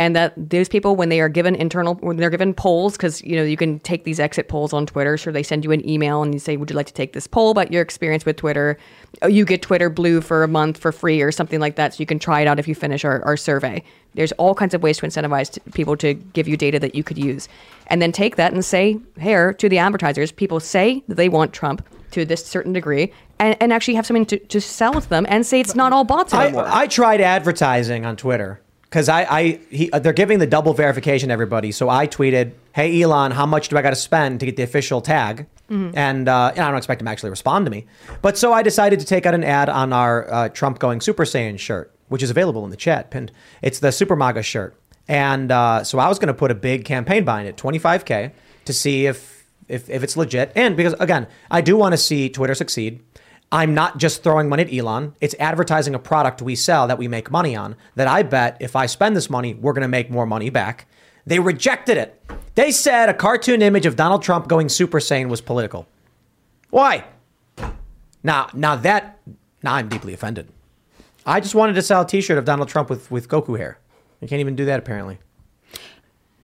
[0.00, 3.36] and that those people, when they are given internal, when they're given polls, because you
[3.36, 5.18] know you can take these exit polls on Twitter.
[5.18, 7.26] Sure, they send you an email and you say, "Would you like to take this
[7.26, 8.78] poll about your experience with Twitter?"
[9.20, 12.00] Oh, You get Twitter Blue for a month for free or something like that, so
[12.00, 13.82] you can try it out if you finish our, our survey.
[14.14, 17.04] There's all kinds of ways to incentivize t- people to give you data that you
[17.04, 17.46] could use,
[17.88, 20.32] and then take that and say here to the advertisers.
[20.32, 24.24] People say that they want Trump to this certain degree, and, and actually have something
[24.24, 26.54] to, to sell to them, and say it's not all bots I.
[26.56, 31.28] I tried advertising on Twitter because I, I he, uh, they're giving the double verification
[31.28, 31.72] to everybody.
[31.72, 34.62] So I tweeted, "Hey Elon, how much do I got to spend to get the
[34.64, 35.92] official tag?" Mhm.
[35.96, 37.86] And, uh, and I don't expect him to actually respond to me.
[38.22, 41.24] But so I decided to take out an ad on our uh, Trump going Super
[41.24, 43.30] Saiyan shirt, which is available in the chat pinned.
[43.62, 44.74] It's the Super MAGA shirt.
[45.06, 48.32] And uh, so I was going to put a big campaign behind it, 25K,
[48.64, 50.50] to see if, if, if it's legit.
[50.56, 53.00] And because, again, I do want to see Twitter succeed.
[53.52, 55.14] I'm not just throwing money at Elon.
[55.20, 57.74] It's advertising a product we sell that we make money on.
[57.96, 60.86] That I bet if I spend this money, we're going to make more money back.
[61.26, 62.22] They rejected it.
[62.54, 65.88] They said a cartoon image of Donald Trump going Super Saiyan was political.
[66.70, 67.04] Why?
[68.22, 69.18] Now, now that
[69.62, 70.48] now I'm deeply offended.
[71.26, 73.78] I just wanted to sell a T-shirt of Donald Trump with with Goku hair.
[74.20, 75.18] You can't even do that apparently.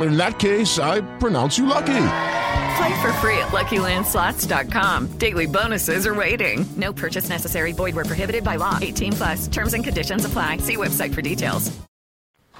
[0.00, 1.86] In that case, I pronounce you lucky.
[1.86, 5.18] Play for free at LuckyLandSlots.com.
[5.18, 6.64] Daily bonuses are waiting.
[6.76, 7.72] No purchase necessary.
[7.72, 8.78] Void were prohibited by law.
[8.80, 9.48] 18 plus.
[9.48, 10.58] Terms and conditions apply.
[10.58, 11.76] See website for details.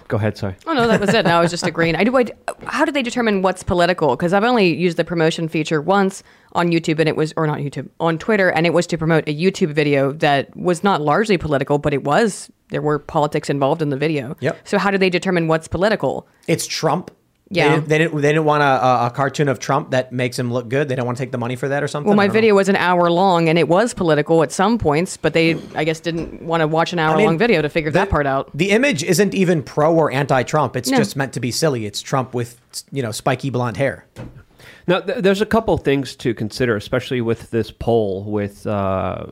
[0.08, 0.56] Go ahead, sorry.
[0.66, 1.26] Oh no, that was it.
[1.26, 1.94] No, I was just agreeing.
[1.94, 2.16] I do.
[2.16, 2.24] I,
[2.64, 4.16] how do they determine what's political?
[4.16, 6.22] Because I've only used the promotion feature once
[6.54, 9.28] on YouTube, and it was, or not YouTube, on Twitter, and it was to promote
[9.28, 12.50] a YouTube video that was not largely political, but it was.
[12.70, 14.34] There were politics involved in the video.
[14.40, 14.66] Yep.
[14.66, 16.26] So how do they determine what's political?
[16.46, 17.10] It's Trump.
[17.50, 17.68] Yeah.
[17.68, 20.38] They didn't, they didn't, they didn't want a, a, a cartoon of Trump that makes
[20.38, 20.88] him look good.
[20.88, 22.08] They don't want to take the money for that or something.
[22.08, 22.38] Well, my don't know.
[22.40, 25.84] video was an hour long, and it was political at some points, but they, I
[25.84, 28.50] guess, didn't want to watch an hour long mean, video to figure that part out.
[28.54, 30.76] The image isn't even pro or anti-Trump.
[30.76, 30.98] It's No.
[30.98, 31.86] just meant to be silly.
[31.86, 32.60] It's Trump with
[32.92, 34.04] you know spiky blonde hair.
[34.86, 39.26] Now, th- there's a couple things to consider, especially with this poll with uh,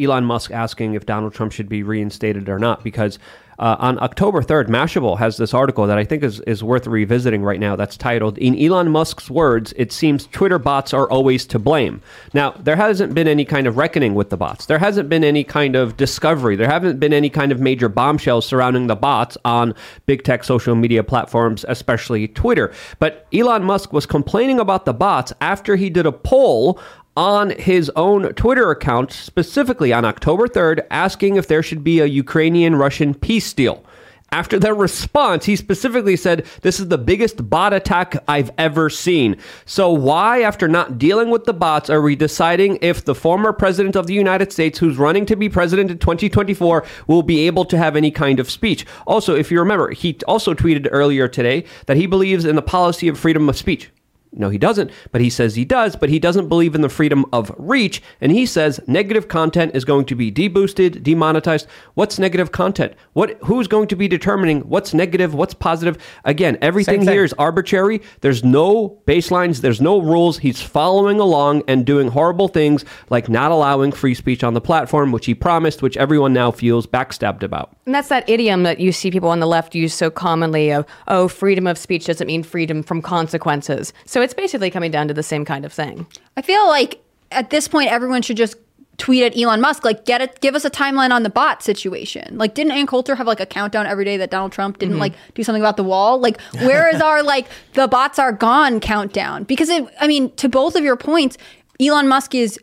[0.00, 2.82] Elon Musk asking if Donald Trump should be reinstated or not.
[2.84, 3.18] Because
[3.58, 7.42] uh, on October 3rd, Mashable has this article that I think is, is worth revisiting
[7.42, 11.58] right now that's titled, In Elon Musk's words, it seems Twitter bots are always to
[11.58, 12.00] blame.
[12.32, 14.66] Now, there hasn't been any kind of reckoning with the bots.
[14.66, 16.54] There hasn't been any kind of discovery.
[16.54, 19.74] There haven't been any kind of major bombshells surrounding the bots on
[20.06, 22.72] big tech social media platforms, especially Twitter.
[23.00, 26.80] But Elon Musk was complaining about the bots after he did a poll
[27.18, 32.06] on his own Twitter account, specifically on October 3rd, asking if there should be a
[32.06, 33.84] Ukrainian Russian peace deal.
[34.30, 39.36] After their response, he specifically said, This is the biggest bot attack I've ever seen.
[39.64, 43.96] So, why, after not dealing with the bots, are we deciding if the former president
[43.96, 47.78] of the United States, who's running to be president in 2024, will be able to
[47.78, 48.86] have any kind of speech?
[49.08, 53.08] Also, if you remember, he also tweeted earlier today that he believes in the policy
[53.08, 53.90] of freedom of speech.
[54.32, 57.24] No, he doesn't, but he says he does, but he doesn't believe in the freedom
[57.32, 58.02] of reach.
[58.20, 61.66] And he says negative content is going to be deboosted, demonetized.
[61.94, 62.92] What's negative content?
[63.14, 65.96] What who's going to be determining what's negative, what's positive?
[66.24, 68.02] Again, everything here is arbitrary.
[68.20, 70.38] There's no baselines, there's no rules.
[70.38, 75.10] He's following along and doing horrible things like not allowing free speech on the platform,
[75.10, 77.74] which he promised, which everyone now feels backstabbed about.
[77.86, 80.84] And that's that idiom that you see people on the left use so commonly of,
[81.08, 83.92] oh, freedom of speech doesn't mean freedom from consequences.
[84.04, 86.06] So it's basically coming down to the same kind of thing.
[86.36, 87.00] I feel like
[87.30, 88.56] at this point, everyone should just
[88.96, 92.36] tweet at Elon Musk, like, get it, give us a timeline on the bot situation.
[92.36, 95.00] Like, didn't Ann Coulter have like a countdown every day that Donald Trump didn't Mhm.
[95.00, 96.18] like do something about the wall?
[96.18, 99.44] Like, where is our like the bots are gone countdown?
[99.44, 101.38] Because it, I mean, to both of your points,
[101.80, 102.58] Elon Musk is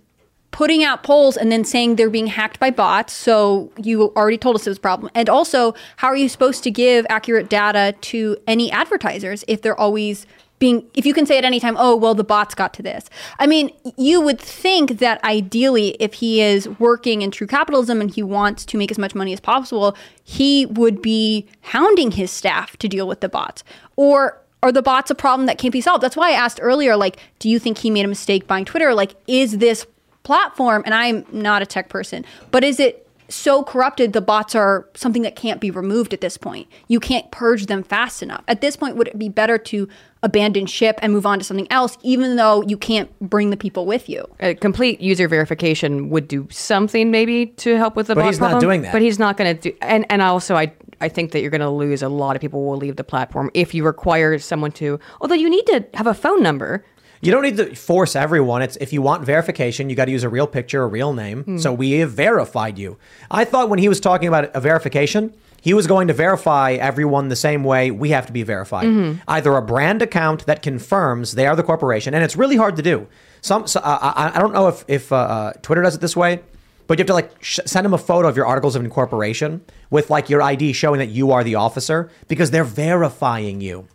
[0.52, 3.12] putting out polls and then saying they're being hacked by bots.
[3.14, 5.12] So you already told us it was a problem.
[5.14, 9.78] And also, how are you supposed to give accurate data to any advertisers if they're
[9.80, 10.26] always
[10.60, 13.10] being if you can say at any time, oh well the bots got to this.
[13.40, 18.10] I mean, you would think that ideally if he is working in true capitalism and
[18.10, 22.78] he wants to make as much money as possible, he would be hounding his staff
[22.78, 23.64] to deal with the bots.
[23.96, 26.02] Or are the bots a problem that can't be solved?
[26.02, 28.96] That's why I asked earlier, like, do you think he made a mistake buying Twitter?
[28.96, 29.86] Like, is this
[30.24, 34.88] platform, and I'm not a tech person, but is it so corrupted the bots are
[34.94, 36.68] something that can't be removed at this point.
[36.88, 38.44] You can't purge them fast enough.
[38.48, 39.88] At this point would it be better to
[40.26, 43.86] abandon ship and move on to something else even though you can't bring the people
[43.86, 44.26] with you?
[44.42, 48.34] A complete user verification would do something maybe to help with the problem.
[48.34, 48.92] But bot he's not doing that.
[48.92, 49.78] But he's not going to do.
[49.82, 52.66] And and also I I think that you're going to lose a lot of people
[52.66, 55.00] will leave the platform if you require someone to.
[55.22, 56.84] Although you need to have a phone number.
[57.22, 58.62] You don't need to force everyone.
[58.62, 61.44] It's if you want verification, you got to use a real picture, a real name.
[61.44, 61.58] Hmm.
[61.58, 62.98] So we have verified you.
[63.32, 65.34] I thought when he was talking about a verification,
[65.66, 68.86] he was going to verify everyone the same way we have to be verified.
[68.86, 69.20] Mhm.
[69.28, 72.84] Either a brand account that confirms they are the corporation, and it's really hard to
[72.84, 73.08] do.
[73.42, 76.16] Some, so, uh, I, I don't know if if uh, uh, Twitter does it this
[76.16, 76.40] way,
[76.88, 79.62] but you have to like sh- send them a photo of your articles of incorporation
[79.90, 83.86] with like your ID showing that you are the officer because they're verifying you.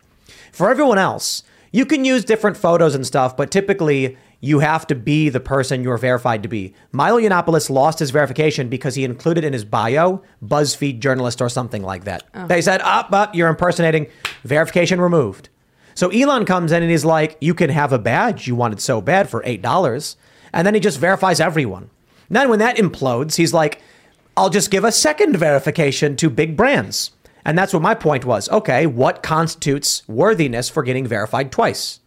[0.52, 4.94] For everyone else, you can use different photos and stuff, but typically you have to
[4.94, 6.74] be the person you're verified to be.
[6.92, 11.82] Milo Yiannopoulos lost his verification because he included in his bio BuzzFeed journalist or something
[11.82, 12.24] like that.
[12.34, 12.46] Oh.
[12.46, 14.06] They said, ah, up, up, you're impersonating,
[14.44, 15.50] verification removed.
[15.94, 19.00] So Elon comes in and he's like, you can have a badge you wanted so
[19.00, 20.16] bad for $8.
[20.52, 21.90] And then he just verifies everyone.
[22.30, 23.82] Then when that implodes, he's like,
[24.36, 27.10] I'll just give a second verification to big brands.
[27.44, 28.48] And that's what my point was.
[28.48, 31.99] Okay, what constitutes worthiness for getting verified twice?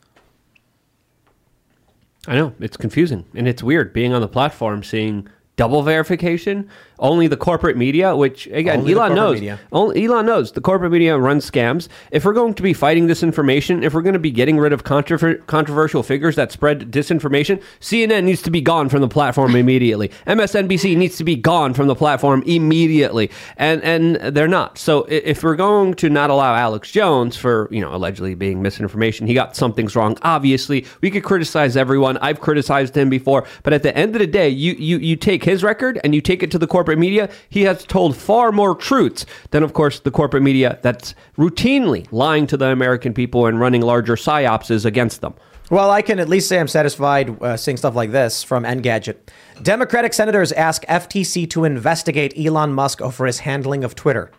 [2.27, 6.69] I know it's confusing and it's weird being on the platform seeing double verification.
[7.03, 9.33] Only the corporate media, which again Only Elon knows.
[9.35, 9.59] media.
[9.73, 11.89] Only, Elon knows the corporate media runs scams.
[12.11, 14.71] If we're going to be fighting this information, if we're going to be getting rid
[14.71, 19.53] of controver- controversial figures that spread disinformation, CNN needs to be gone from the platform
[19.63, 20.09] immediately.
[20.25, 24.77] MSNBC needs to be gone from the platform immediately, and and they're not.
[24.77, 29.27] So if we're going to not allow Alex Jones for you know allegedly being misinformation,
[29.27, 30.17] he got some things wrong.
[30.21, 32.17] Obviously, we could criticize everyone.
[32.19, 35.43] I've criticized him before, but at the end of the day, you you you take
[35.43, 37.29] his record and you take it to the corporate media.
[37.49, 42.47] He has told far more truths than, of course, the corporate media that's routinely lying
[42.47, 45.33] to the American people and running larger psyopses against them.
[45.71, 49.17] Well, I can at least say I'm satisfied uh, seeing stuff like this from Engadget.
[49.63, 54.29] Democratic senators ask FTC to investigate Elon Musk over his handling of Twitter.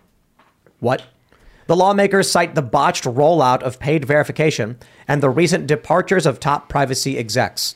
[0.81, 1.03] What?
[1.67, 4.77] The lawmakers cite the botched rollout of paid verification
[5.09, 7.75] and the recent departures of top privacy execs.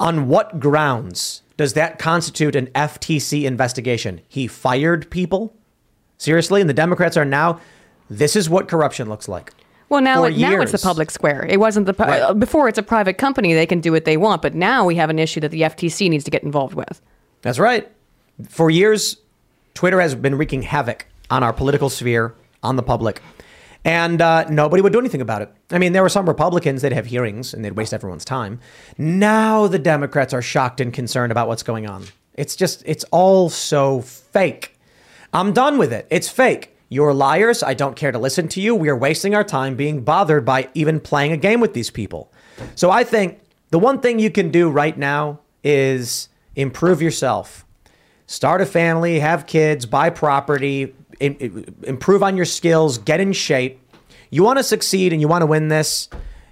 [0.00, 4.20] On what grounds does that constitute an FTC investigation?
[4.28, 5.54] He fired people?
[6.18, 6.60] Seriously?
[6.60, 7.60] And the Democrats are now,
[8.10, 9.52] this is what corruption looks like.
[9.88, 11.44] Well, now it, now it's the public square.
[11.48, 12.20] It wasn't the Right.
[12.22, 12.68] uh, before.
[12.68, 14.40] It's a private company; they can do what they want.
[14.42, 17.00] But now we have an issue that the FTC needs to get involved with.
[17.42, 17.86] That's right.
[18.48, 19.18] For years,
[19.74, 23.20] Twitter has been wreaking havoc on our political sphere, on the public,
[23.84, 25.52] and uh, nobody would do anything about it.
[25.70, 28.60] I mean, there were some Republicans that have hearings and they'd waste everyone's time.
[28.96, 32.04] Now the Democrats are shocked and concerned about what's going on.
[32.34, 34.76] It's just, it's all so fake.
[35.32, 36.06] I'm done with it.
[36.10, 36.76] It's fake.
[36.88, 37.62] You're liars.
[37.62, 38.74] I don't care to listen to you.
[38.74, 42.32] We are wasting our time being bothered by even playing a game with these people.
[42.74, 47.66] So I think the one thing you can do right now is improve yourself.
[48.26, 50.94] Start a family, have kids, buy property,
[51.24, 53.80] improve on your skills, get in shape.
[54.30, 56.08] You want to succeed and you want to win this,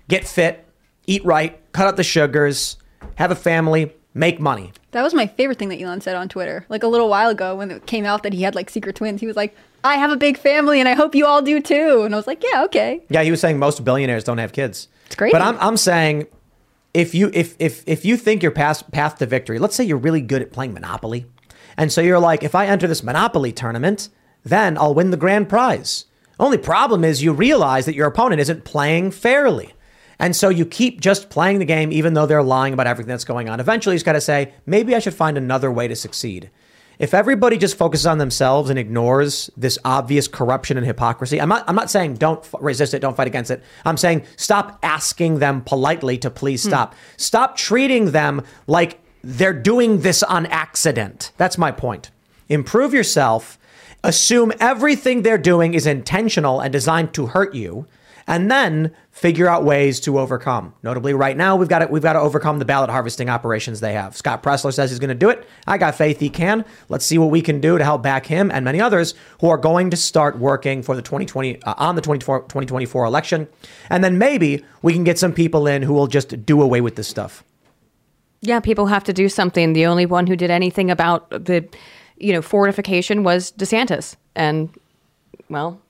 [0.08, 0.66] get fit,
[1.06, 2.76] eat right, cut out the sugars,
[3.16, 4.72] have a family, make money.
[4.92, 6.66] That was my favorite thing that Elon said on Twitter.
[6.68, 9.20] Like a little while ago when it came out that he had like secret twins,
[9.20, 12.02] he was like, I have a big family and I hope you all do too.
[12.04, 13.02] And I was like, yeah, okay.
[13.08, 14.88] Yeah, he was saying most billionaires don't have kids.
[15.06, 15.32] It's great.
[15.32, 16.26] But I'm, I'm saying
[16.94, 19.98] if you if if if you think your path path to victory, let's say you're
[19.98, 21.26] really good at playing Monopoly,
[21.76, 24.08] and so you're like, if I enter this Monopoly tournament,
[24.44, 26.06] then I'll win the grand prize.
[26.38, 29.74] Only problem is you realize that your opponent isn't playing fairly.
[30.18, 33.24] And so you keep just playing the game even though they're lying about everything that's
[33.24, 33.60] going on.
[33.60, 36.50] Eventually, he's got to say, maybe I should find another way to succeed.
[36.98, 41.64] If everybody just focuses on themselves and ignores this obvious corruption and hypocrisy, I'm not,
[41.66, 43.62] I'm not saying don't resist it, don't fight against it.
[43.84, 46.68] I'm saying stop asking them politely to please hmm.
[46.68, 46.94] stop.
[47.16, 51.32] Stop treating them like they're doing this on accident.
[51.36, 52.10] That's my point.
[52.48, 53.58] Improve yourself,
[54.04, 57.86] assume everything they're doing is intentional and designed to hurt you,
[58.26, 60.74] and then figure out ways to overcome.
[60.82, 63.92] Notably, right now we've got to, we've got to overcome the ballot harvesting operations they
[63.92, 64.16] have.
[64.16, 65.46] Scott Presler says he's going to do it.
[65.66, 66.64] I got faith he can.
[66.88, 69.58] Let's see what we can do to help back him and many others who are
[69.58, 73.48] going to start working for the 2020 uh, on the 24 2024 election,
[73.90, 76.96] and then maybe we can get some people in who will just do away with
[76.96, 77.44] this stuff.
[78.40, 79.72] Yeah, people have to do something.
[79.72, 81.68] The only one who did anything about the,
[82.22, 84.70] you know, fortification was DeSantis, and
[85.48, 85.80] well,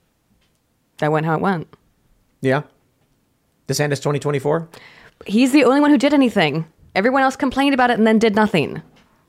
[0.97, 1.67] that went how it went.
[2.41, 2.63] Yeah.
[3.67, 4.67] DeSantis 2024.
[5.25, 6.65] He's the only one who did anything.
[6.95, 8.81] Everyone else complained about it and then did nothing.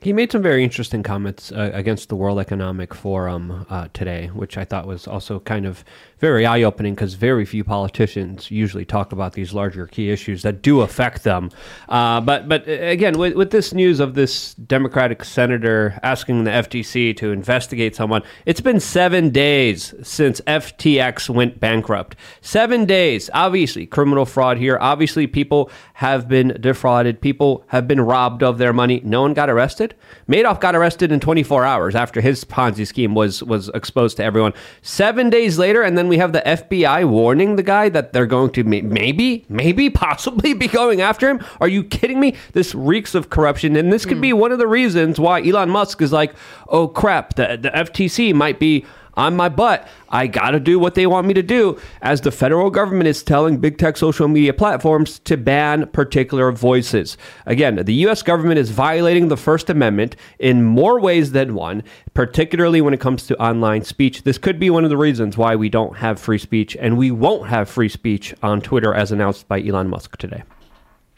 [0.04, 4.58] He made some very interesting comments uh, against the World Economic Forum uh, today, which
[4.58, 5.82] I thought was also kind of
[6.18, 10.60] very eye opening because very few politicians usually talk about these larger key issues that
[10.60, 11.50] do affect them.
[11.88, 16.50] Uh, but but uh, again, with, with this news of this Democratic senator asking the
[16.50, 22.14] FTC to investigate someone, it's been seven days since FTX went bankrupt.
[22.42, 23.30] Seven days.
[23.32, 24.76] Obviously, criminal fraud here.
[24.82, 27.22] Obviously, people have been defrauded.
[27.22, 29.00] People have been robbed of their money.
[29.02, 29.93] No one got arrested.
[30.28, 34.52] Madoff got arrested in 24 hours after his Ponzi scheme was was exposed to everyone.
[34.82, 38.50] Seven days later, and then we have the FBI warning the guy that they're going
[38.52, 41.44] to may- maybe, maybe, possibly be going after him.
[41.60, 42.34] Are you kidding me?
[42.52, 44.38] This reeks of corruption, and this could be hmm.
[44.38, 46.34] one of the reasons why Elon Musk is like,
[46.68, 48.84] "Oh crap, the the FTC might be."
[49.16, 49.88] On my butt.
[50.08, 53.22] I got to do what they want me to do as the federal government is
[53.22, 57.16] telling big tech social media platforms to ban particular voices.
[57.46, 61.82] Again, the US government is violating the First Amendment in more ways than one,
[62.14, 64.22] particularly when it comes to online speech.
[64.22, 67.10] This could be one of the reasons why we don't have free speech and we
[67.10, 70.42] won't have free speech on Twitter as announced by Elon Musk today.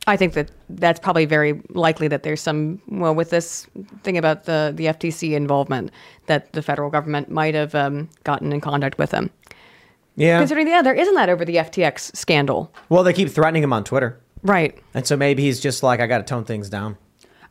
[0.09, 3.66] I think that that's probably very likely that there's some well with this
[4.02, 5.90] thing about the the FTC involvement
[6.26, 9.30] that the federal government might have um, gotten in contact with him.
[10.16, 10.38] Yeah.
[10.38, 13.84] Considering yeah, there isn't that over the FTX scandal, Well, they keep threatening him on
[13.84, 14.18] Twitter.
[14.42, 14.78] right?
[14.94, 16.96] And so maybe he's just like, I got to tone things down.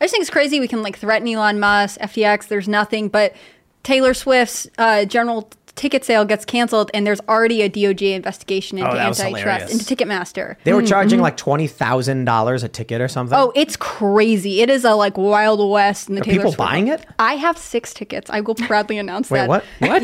[0.01, 0.59] I just think it's crazy.
[0.59, 2.47] We can like threaten Elon Musk, FTX.
[2.47, 3.35] There's nothing, but
[3.83, 8.89] Taylor Swift's uh, general ticket sale gets canceled, and there's already a DOJ investigation into
[8.89, 10.55] Oh, antitrust into Ticketmaster.
[10.63, 10.87] They were Mm-hmm.
[10.87, 13.37] charging like $20,000 a ticket or something.
[13.37, 14.61] Oh, it's crazy!
[14.61, 17.05] It is a like wild west in the Are Taylor people Swift buying it?
[17.19, 18.29] I have six tickets.
[18.29, 19.49] I will proudly announce Wait, that.
[19.49, 19.63] what?
[19.79, 20.03] What?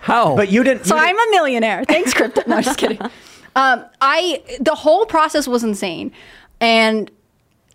[0.00, 0.36] How?
[0.36, 0.84] But you didn't.
[0.86, 1.84] So you I'm a millionaire.
[1.84, 2.42] Thanks, crypto.
[2.46, 2.98] No, just kidding.
[3.56, 6.12] Um, I the whole process was insane,
[6.60, 7.10] and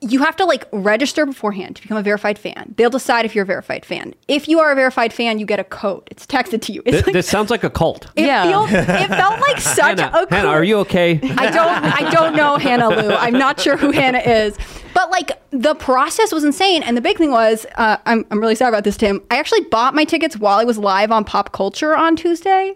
[0.04, 2.74] you have to like register beforehand to become a verified fan.
[2.76, 4.16] They'll decide if you're a verified fan.
[4.28, 6.08] If you are a verified fan, you get a code.
[6.10, 6.82] It's texted to you.
[6.88, 8.08] It's Th- like, this sounds like a cult.
[8.16, 10.38] it, feels, it felt like such Hannah, a cool.
[10.38, 11.20] Hannah, are you okay?
[11.22, 13.12] I don't I don't know Hannah Lou.
[13.12, 14.58] I'm not sure who Hannah is.
[14.95, 16.82] But like the process was insane.
[16.84, 19.22] And the big thing was, uh, I'm, I'm really sorry about this, Tim.
[19.30, 22.76] I actually bought my tickets while I was live on Pop Culture on Tuesday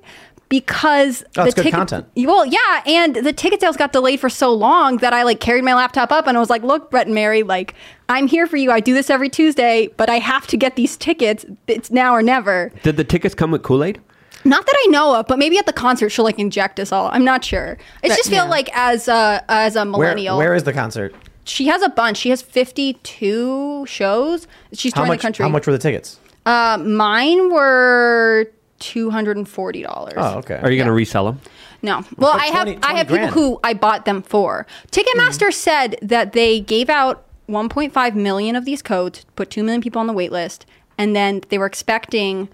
[0.59, 2.05] because Oh, good ticket- content.
[2.15, 5.65] Well, yeah, and the ticket sales got delayed for so long that I like carried
[5.65, 7.73] my laptop up and I was like, "Look, Brett and Mary, like
[8.07, 8.71] I'm here for you.
[8.71, 11.45] I do this every Tuesday, but I have to get these tickets.
[11.67, 13.99] It's now or never." Did the tickets come with Kool Aid?
[14.45, 17.09] Not that I know of, but maybe at the concert she'll like inject us all.
[17.11, 17.77] I'm not sure.
[18.03, 18.49] I just feel yeah.
[18.49, 21.13] like as a as a where, millennial, where is the concert?
[21.43, 22.17] she has a bunch.
[22.17, 24.47] She has 52 shows.
[24.73, 25.43] She's How touring much, the country.
[25.43, 26.19] how much were the tickets?
[26.45, 28.47] Uh, mine were
[28.79, 30.13] two hundred and forty dollars.
[30.17, 30.55] Oh, okay.
[30.61, 31.39] Are you going to resell them?
[31.81, 32.03] No.
[32.17, 34.65] Well, like I have 20 I have 20 people who I bought them for.
[34.91, 35.53] Ticketmaster mm.
[35.53, 40.07] said that they gave out 1.5 million of these codes, put 2 million people on
[40.07, 40.65] the wait list,
[40.97, 42.49] and then they were expecting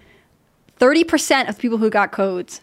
[0.78, 2.60] 30% of the people who got codes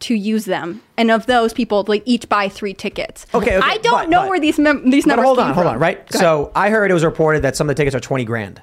[0.00, 0.82] to use them.
[0.96, 3.24] And of those people, like each buy 3 tickets.
[3.32, 5.46] Okay, okay, I don't but- know but- where these mem- these But numbers hold came
[5.48, 5.74] on, hold from.
[5.74, 5.96] on, right?
[6.10, 6.20] Go ahead.
[6.20, 8.60] So I heard it was reported that some of the tickets are 20 grand.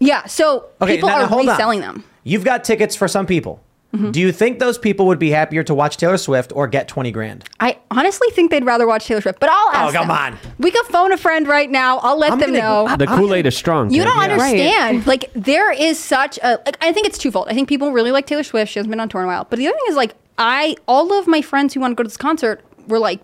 [0.00, 1.54] Yeah, so Okay, people now- now are hold on.
[1.54, 2.04] reselling them.
[2.24, 3.60] You've got tickets for some people.
[3.94, 4.10] Mm-hmm.
[4.10, 7.10] Do you think those people would be happier to watch Taylor Swift or get 20
[7.10, 7.44] grand?
[7.58, 10.16] I honestly think they'd rather watch Taylor Swift, but I'll ask Oh, come them.
[10.16, 10.38] on.
[10.58, 11.96] We could phone a friend right now.
[11.98, 12.96] I'll let I'm them gonna- know.
[12.98, 13.90] The Kool Aid is strong.
[13.90, 14.10] You Tim.
[14.12, 15.06] don't understand.
[15.06, 16.58] Like there is such a.
[16.66, 17.48] Like, I think it's twofold.
[17.48, 18.70] I think people really like Taylor Swift.
[18.72, 19.46] She hasn't been on tour in a while.
[19.48, 22.02] But the other thing is like I all of my friends who want to go
[22.02, 23.20] to this concert were like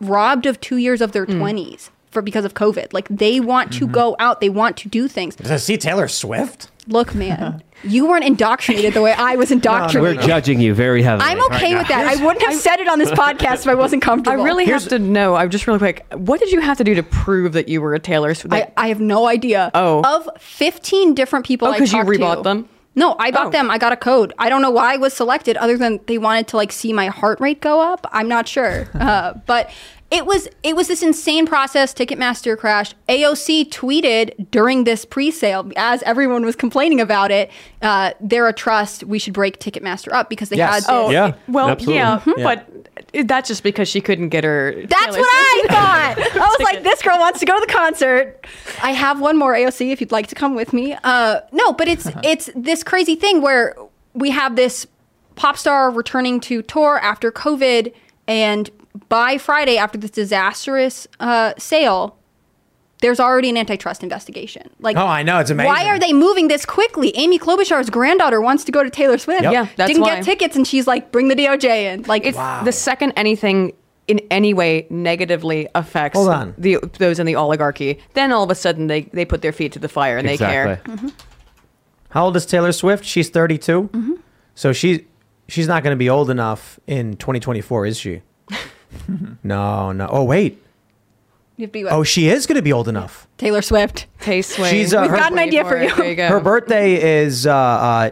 [0.00, 2.94] robbed of two years of their twenties for because of COVID.
[2.94, 3.78] Like they want Mm-hmm.
[3.86, 4.40] to go out.
[4.40, 5.36] They want to do things.
[5.36, 6.70] To see Taylor Swift?
[6.88, 10.18] Look, man, you weren't indoctrinated the way I was indoctrinated.
[10.18, 11.28] We're judging you very heavily.
[11.30, 12.02] I'm okay right with now.
[12.04, 12.18] that.
[12.18, 14.32] I wouldn't have said it on this podcast if I wasn't comfortable.
[14.32, 14.44] I comfortable.
[14.58, 15.34] really have to know.
[15.34, 16.06] I'm just really quick.
[16.12, 18.54] What did you have to do to prove that you were a Taylor Swift?
[18.54, 19.70] I, I have no idea.
[19.74, 20.02] Oh.
[20.04, 22.68] Of 15 different people Oh, I 'cause you rebought to- them?
[22.98, 23.50] No, I bought Oh.
[23.50, 23.70] them.
[23.70, 24.32] I got a code.
[24.38, 27.08] I don't know why I was selected other than they wanted to like see my
[27.08, 28.06] heart rate go up.
[28.10, 28.88] I'm not sure.
[28.94, 29.70] uh, but
[30.10, 31.92] it was it was this insane process.
[31.92, 32.94] Ticketmaster crashed.
[33.08, 37.50] AOC tweeted during this pre-sale as everyone was complaining about it.
[37.82, 39.02] Uh, they're a trust.
[39.04, 40.70] We should break Ticketmaster up because they Yes.
[40.74, 40.86] had this.
[40.88, 41.96] oh, Yeah, Well, absolutely.
[41.96, 42.44] yeah, Yeah.
[43.12, 44.74] but that's just because she couldn't get her.
[44.88, 46.16] That's Taylor what I thought.
[46.36, 48.46] I was like, this girl wants to go to the concert.
[48.82, 50.96] I have one more AOC if you'd like to come with me.
[51.02, 53.74] Uh, no, but it's it's this crazy thing where
[54.14, 54.86] we have this
[55.34, 57.92] pop star returning to tour after COVID,
[58.28, 58.70] and
[59.08, 62.16] by Friday after this disastrous uh, sale.
[63.02, 64.70] There's already an antitrust investigation.
[64.80, 65.70] Like, Oh, I know, it's amazing.
[65.70, 67.12] Why are they moving this quickly?
[67.16, 69.42] Amy Klobuchar's granddaughter wants to go to Taylor Swift.
[69.42, 69.52] Yep.
[69.52, 70.16] Yeah, that's didn't why.
[70.16, 73.74] get tickets, and she's like, "Bring the DOJ in." Like, It's the second anything
[74.08, 76.54] in any way negatively affects Hold on.
[76.56, 79.72] the those in the oligarchy, then all of a sudden they, they put their feet
[79.72, 80.80] to the fire and they care.
[80.86, 81.10] Exactly.
[82.10, 83.04] How old is Taylor Swift?
[83.04, 83.82] She's 32.
[83.92, 84.12] Mm-hmm.
[84.54, 85.06] So she
[85.48, 88.22] she's not going to be old enough in 2024, is she?
[89.42, 90.08] No, no.
[90.10, 90.62] Oh wait.
[91.56, 91.92] You have to be what?
[91.94, 93.26] Oh, she is going to be old enough.
[93.38, 94.06] Taylor Swift.
[94.20, 94.70] Tay Swift.
[94.70, 95.94] She's, uh, We've her- got an idea for you.
[95.94, 96.28] There you go.
[96.28, 98.10] Her birthday is uh, uh,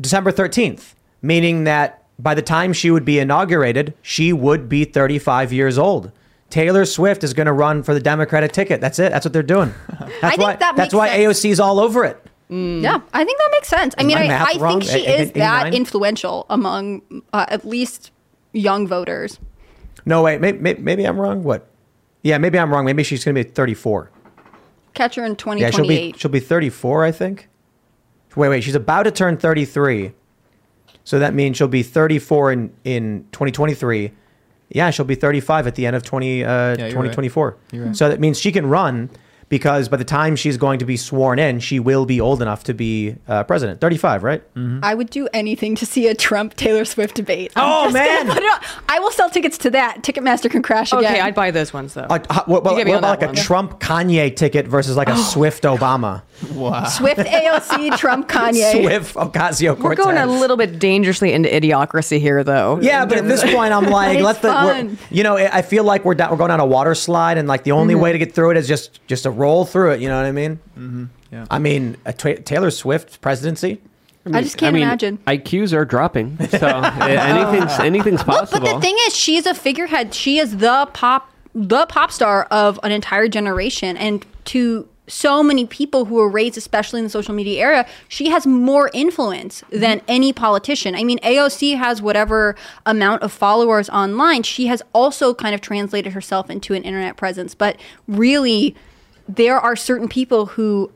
[0.00, 5.52] December 13th, meaning that by the time she would be inaugurated, she would be 35
[5.52, 6.10] years old.
[6.48, 8.80] Taylor Swift is going to run for the Democratic ticket.
[8.80, 9.12] That's it.
[9.12, 9.72] That's what they're doing.
[10.20, 10.56] That's think why.
[10.56, 11.38] that that's makes why sense.
[11.44, 12.20] AOC is all over it.
[12.48, 13.94] Yeah, I think that makes sense.
[13.96, 14.80] I mean, my I, math I wrong?
[14.80, 18.10] think she Eight- is eight- that influential among uh, at least
[18.52, 19.38] young voters.
[20.04, 20.40] No, wait.
[20.40, 21.42] Maybe, maybe I'm wrong.
[21.42, 21.66] What?
[22.22, 22.84] Yeah, maybe I'm wrong.
[22.84, 24.10] Maybe she's going to be 34.
[24.94, 27.48] Catch her in Yeah, she'll be she'll be 34, I think.
[28.36, 30.12] Wait, wait, she's about to turn 33.
[31.04, 34.12] So that means she'll be 34 in in 2023.
[34.68, 36.78] Yeah, she'll be 35 at the end of 20 uh, you're right.
[36.90, 37.56] 2024.
[37.72, 37.96] You're right.
[37.96, 39.10] So that means she can run
[39.50, 42.64] because by the time she's going to be sworn in, she will be old enough
[42.64, 43.82] to be uh, president.
[43.82, 44.42] 35, right?
[44.82, 47.52] I would do anything to see a Trump Taylor Swift debate.
[47.56, 48.26] I'm Oh, man.
[48.28, 50.02] put it on- I will sell tickets to that.
[50.02, 51.04] Ticketmaster can crash again.
[51.04, 52.06] Okay, I'd buy those ones though.
[52.08, 53.42] Like, how- what, what- You what on about that like a.
[53.42, 56.22] Trump Kanye ticket versus like a Swift Obama?
[56.54, 56.84] Wow.
[56.84, 58.80] Swift AOC, Trump Kanye.
[58.80, 59.82] Swift Ocasio Cortez.
[59.82, 62.78] We're going a little bit dangerously into idiocracy here, though.
[62.80, 66.04] Yeah, but at this point, I'm like, It's let the, you know, I feel like
[66.04, 68.02] we're down, we're going down a water slide, and like the only Mm-hmm.
[68.04, 70.00] way to get through it is just just to roll through it.
[70.00, 70.58] You know what I mean?
[70.78, 71.04] Mm-hmm.
[71.32, 71.46] Yeah.
[71.50, 73.80] I mean, a Ta- Taylor Swift presidency.
[74.32, 75.18] I just can't I mean, imagine.
[75.26, 80.14] IQs are dropping, so anything's anything's Look, but the thing is, she's a figurehead.
[80.14, 85.66] She is the pop, the pop star of an entire generation, and to so many
[85.66, 90.00] people who were raised, especially in the social media era, she has more influence than
[90.06, 90.94] any politician.
[90.94, 92.54] I mean, AOC has whatever
[92.86, 94.42] amount of followers online.
[94.42, 97.76] She has also kind of translated herself into an internet presence, but
[98.06, 98.76] really,
[99.36, 100.90] there are certain people who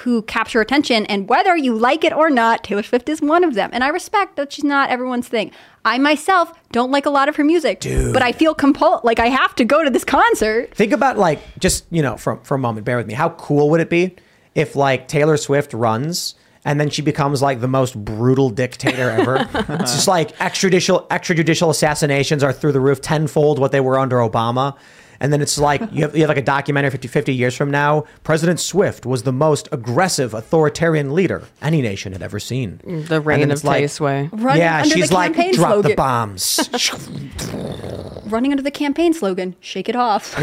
[0.00, 3.54] who capture attention and whether you like it or not taylor swift is one of
[3.54, 5.52] them and i respect that she's not everyone's thing
[5.84, 7.80] i myself don't like a lot of her music
[8.12, 11.38] but i feel compelled like i have to go to this concert Think about like
[11.60, 12.84] just you know for for a moment.
[12.84, 13.14] Bear with me.
[13.14, 14.16] How cool would it be
[14.54, 16.34] if like Taylor Swift runs?
[16.66, 19.36] And then she becomes like the most brutal dictator ever.
[19.54, 24.16] it's just like extrajudicial extrajudicial assassinations are through the roof tenfold what they were under
[24.16, 24.76] Obama.
[25.20, 27.70] And then it's like you have, you have like a documentary 50, 50 years from
[27.70, 28.04] now.
[28.22, 32.80] President Swift was the most aggressive authoritarian leader any nation had ever seen.
[32.84, 34.28] The And reign of it's like- Tay Sway.
[34.32, 35.96] Running yeah, under she's the like campaign drop the slogan.
[35.96, 36.70] bombs.
[38.26, 40.34] running under the campaign slogan shake it off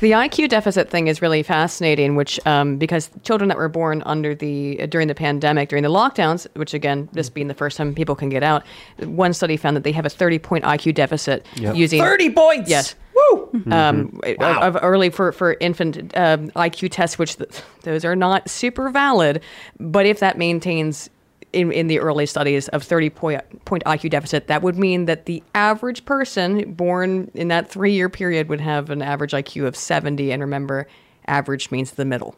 [0.00, 4.34] The IQ deficit thing is really fascinating, which um, because children that were born under
[4.34, 8.14] the during the pandemic, during the lockdowns, which again, this being the first time people
[8.14, 8.64] can get out,
[8.98, 11.76] one study found that they have a 30 point IQ deficit Yep.
[11.76, 12.68] using 30 points.
[12.70, 12.91] Yes.
[13.14, 13.62] Woo.
[13.70, 17.50] Um, of, of early for, for infant um, IQ tests, which th-
[17.82, 19.42] those are not super valid.
[19.78, 21.10] But if that maintains
[21.52, 25.26] in, in the early studies of 30 point, point IQ deficit, that would mean that
[25.26, 29.76] the average person born in that three year period would have an average IQ of
[29.76, 30.32] 70.
[30.32, 30.86] And remember,
[31.26, 32.34] average means the middle,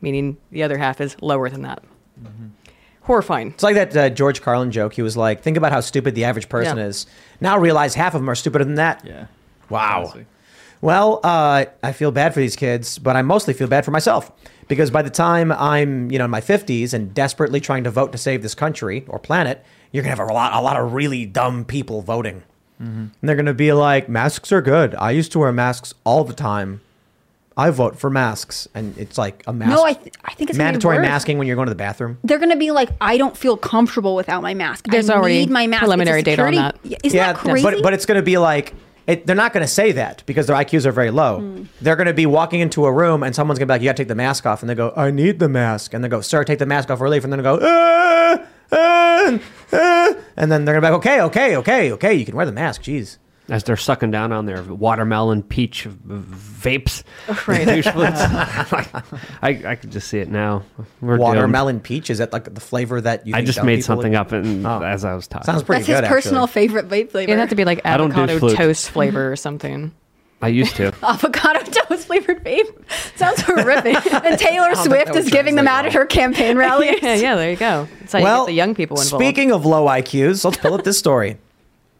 [0.00, 1.84] meaning the other half is lower than that.
[3.02, 3.48] Horrifying.
[3.48, 4.92] It's like that uh, George Carlin joke.
[4.92, 6.84] He was like, "Think about how stupid the average person Yeah.
[6.84, 7.06] is.
[7.40, 9.26] Now realize half of them are stupider than that." Yeah.
[9.70, 10.00] Wow.
[10.00, 10.26] Honestly.
[10.82, 14.32] Well, uh, I feel bad for these kids, but I mostly feel bad for myself
[14.66, 18.12] because by the time I'm, you know, in my 50s and desperately trying to vote
[18.12, 21.26] to save this country or planet, you're gonna have a lot, a lot of really
[21.26, 22.42] dumb people voting,
[22.78, 24.94] and they're gonna be like, "Masks are good.
[24.94, 26.80] I used to wear masks all the time.
[27.56, 29.70] I vote for masks." And it's like a mask.
[29.70, 32.16] no i, th- I think it's mandatory masking when you're going to the bathroom.
[32.24, 35.40] they're going to be like i don't feel comfortable without my mask There's i already
[35.40, 36.90] need my mask preliminary It's data on security- that.
[36.90, 38.72] Yeah, isn't that crazy but but it's going to be like
[39.06, 41.40] it, they're not going to say that because their IQs are very low.
[41.40, 41.64] Hmm.
[41.80, 43.88] They're going to be walking into a room and someone's going to be like, "You
[43.88, 46.08] got to take the mask off," and they go, "I need the mask," and they
[46.08, 49.38] go, "Sir, take the mask off relief," and then they go, "Ah, ah,
[49.72, 52.46] ah," and then they're going to be like, "Okay, okay, okay, okay, you can wear
[52.46, 53.18] the mask." Jeez.
[53.50, 56.22] As they're sucking down on their watermelon peach v-
[56.78, 57.02] vapes,
[57.48, 57.64] Right.
[57.66, 58.20] douche flutes.
[59.42, 60.62] I, I could just see it now.
[61.00, 61.20] We're doomed.
[61.20, 63.34] Watermelon peach is that like the flavor that you?
[63.34, 64.82] I think just made something would- up and Oh.
[64.82, 65.44] as I was talking.
[65.46, 66.68] Sounds pretty that's his personal actually.
[66.68, 69.36] favorite vape flavor It'd have to be like I don't do avocado toast flavor or
[69.36, 69.92] something.
[70.42, 70.92] I used to.
[71.02, 72.64] avocado toast flavored vape
[73.16, 76.98] sounds horrific and taylor think swift is giving them out translate at her campaign rallies
[77.02, 77.86] yeah, yeah, there you go.
[78.00, 79.22] It's how you well, get the young people involved.
[79.22, 81.36] Speaking of low IQs, let's pull up this story.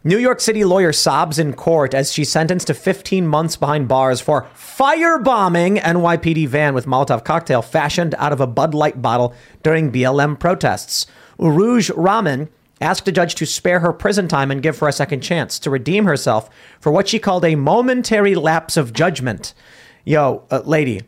[0.03, 4.19] New York City lawyer sobs in court as she's sentenced to 15 months behind bars
[4.19, 9.31] for firebombing NYPD van with Molotov cocktail fashioned out of a Bud Light bottle
[9.61, 11.05] during BLM protests.
[11.37, 12.49] Urooj Rahman
[12.81, 15.69] asked a judge to spare her prison time and give her a second chance to
[15.69, 16.49] redeem herself
[16.79, 19.53] for what she called a momentary lapse of judgment.
[20.03, 21.03] Yo, uh, lady,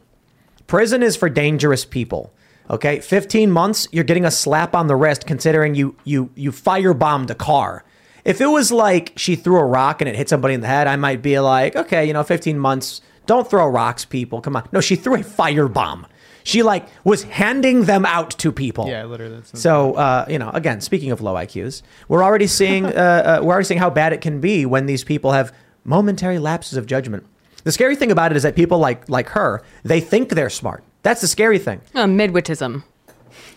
[0.67, 2.31] Prison is for dangerous people.
[2.69, 7.31] Okay, 15 months, you're getting a slap on the wrist considering you you you firebombed
[7.31, 7.83] a car.
[8.25, 10.87] If it was like she threw a rock and it hit somebody in the head,
[10.87, 14.41] I might be like, okay, you know, 15 months, don't throw rocks, people.
[14.41, 14.67] Come on.
[14.71, 16.05] No, she threw a firebomb.
[16.45, 18.87] She like was handing them out to people.
[18.87, 19.41] Yeah, literally.
[19.53, 23.53] So uh, you know, again, speaking of low IQs, we're already seeing uh, uh, we're
[23.53, 25.53] already seeing how bad it can be when these people have
[25.85, 27.25] momentary lapses of judgment.
[27.63, 30.83] The scary thing about it is that people like like her, they think they're smart.
[31.01, 31.81] That's the scary thing.
[31.95, 32.83] Uh, midwitism.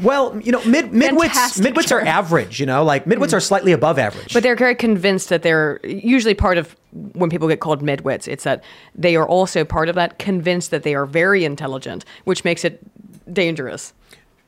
[0.03, 2.61] Well, you know, mid midwits Fantastic midwits are average.
[2.61, 4.33] You know, like midwits are slightly above average.
[4.33, 6.77] But they're very convinced that they're usually part of
[7.15, 8.29] when people get called midwits.
[8.29, 8.63] It's that
[8.95, 12.81] they are also part of that, convinced that they are very intelligent, which makes it
[13.33, 13.93] dangerous.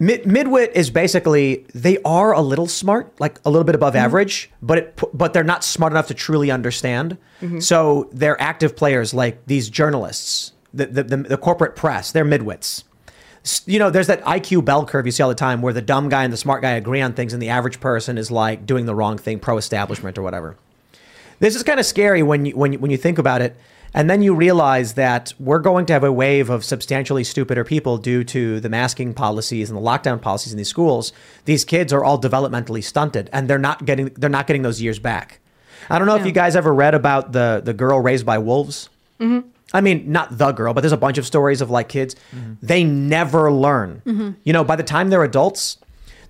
[0.00, 4.48] Mid, midwit is basically they are a little smart, like a little bit above average,
[4.62, 7.18] but it but they're not smart enough to truly understand.
[7.42, 7.60] Mhm.
[7.62, 12.12] So they're active players, like these journalists, the the, the the corporate press.
[12.12, 12.84] They're midwits.
[13.66, 16.08] You know, there's that IQ bell curve you see all the time, where the dumb
[16.08, 18.86] guy and the smart guy agree on things, and the average person is like doing
[18.86, 20.56] the wrong thing, pro-establishment or whatever.
[21.40, 23.56] This is kind of scary when you when you, when you think about it,
[23.94, 27.96] and then you realize that we're going to have a wave of substantially stupider people
[27.96, 31.12] due to the masking policies and the lockdown policies in these schools.
[31.44, 34.98] These kids are all developmentally stunted, and they're not getting they're not getting those years
[34.98, 35.38] back.
[35.88, 38.90] I don't know if you guys ever read about the the girl raised by wolves.
[39.20, 39.44] Mhm.
[39.74, 42.16] I mean, not the girl, but there's a bunch of stories of like kids.
[42.62, 44.02] They never learn.
[44.06, 44.36] Mhm.
[44.44, 45.76] You know, by the time they're adults,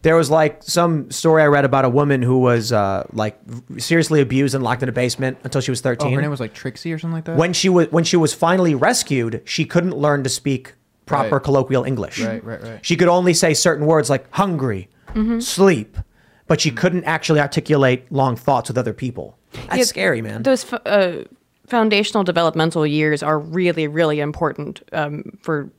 [0.03, 3.39] there was like some story I read about a woman who was uh, like
[3.78, 6.14] seriously abused and locked in a basement until she was Oh, 13.
[6.14, 7.36] her name was like Trixie or something like that.
[7.36, 10.74] when she was when she was finally rescued, she couldn't learn to speak
[11.07, 11.43] proper Right.
[11.43, 12.20] colloquial English.
[12.20, 12.78] Right, right, right.
[12.82, 15.43] She could only say certain words like hungry, Mhm.
[15.43, 15.97] sleep,
[16.47, 19.36] but she couldn't actually articulate long thoughts with other people.
[19.68, 20.43] That's Yeah, scary, man.
[20.43, 21.24] Those uh,
[21.69, 25.71] foundational developmental years are really, really important um, for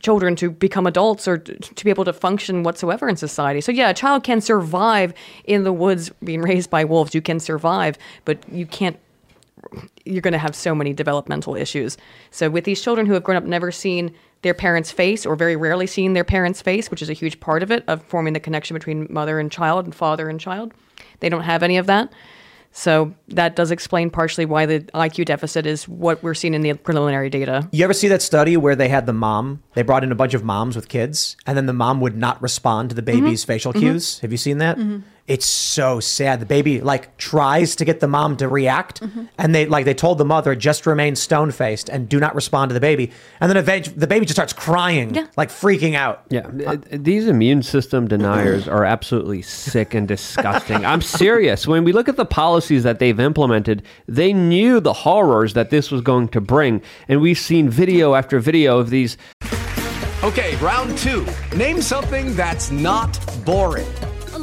[0.00, 3.60] children to become adults or to be able to function whatsoever in society.
[3.60, 5.14] So yeah, a child can survive
[5.44, 7.14] in the woods being raised by wolves.
[7.14, 8.98] You can survive, but you can't
[10.04, 11.96] you're going to have so many developmental issues.
[12.30, 15.56] So with these children who have grown up never seen their parents' face or very
[15.56, 18.40] rarely seen their parents' face, which is a huge part of it of forming the
[18.40, 20.74] connection between mother and child and father and child,
[21.20, 22.12] they don't have any of that.
[22.76, 26.74] So that does explain partially why the IQ deficit is what we're seeing in the
[26.74, 27.68] preliminary data.
[27.70, 29.62] You ever see that study where they had the mom?
[29.74, 32.42] They brought in a bunch of moms with kids, and then the mom would not
[32.42, 33.78] respond to the baby's facial Mhm.
[33.78, 34.18] cues.
[34.20, 34.76] Have you seen that?
[34.76, 35.02] Mhm.
[35.26, 36.40] It's so sad.
[36.40, 39.00] The baby like tries to get the mom to react,
[39.38, 42.68] and they like they told the mother just remain stone faced and do not respond
[42.68, 43.10] to the baby.
[43.40, 46.24] And then eventually the baby just starts crying, like freaking out.
[46.28, 50.84] Yeah, th- these immune system deniers are absolutely sick and disgusting.
[50.84, 51.66] I'm serious.
[51.66, 55.90] When we look at the policies that they've implemented, they knew the horrors that this
[55.90, 56.82] was going to bring.
[57.08, 59.16] And we've seen video after video of these.
[60.22, 61.26] Okay, round two.
[61.56, 63.86] Name something that's not boring.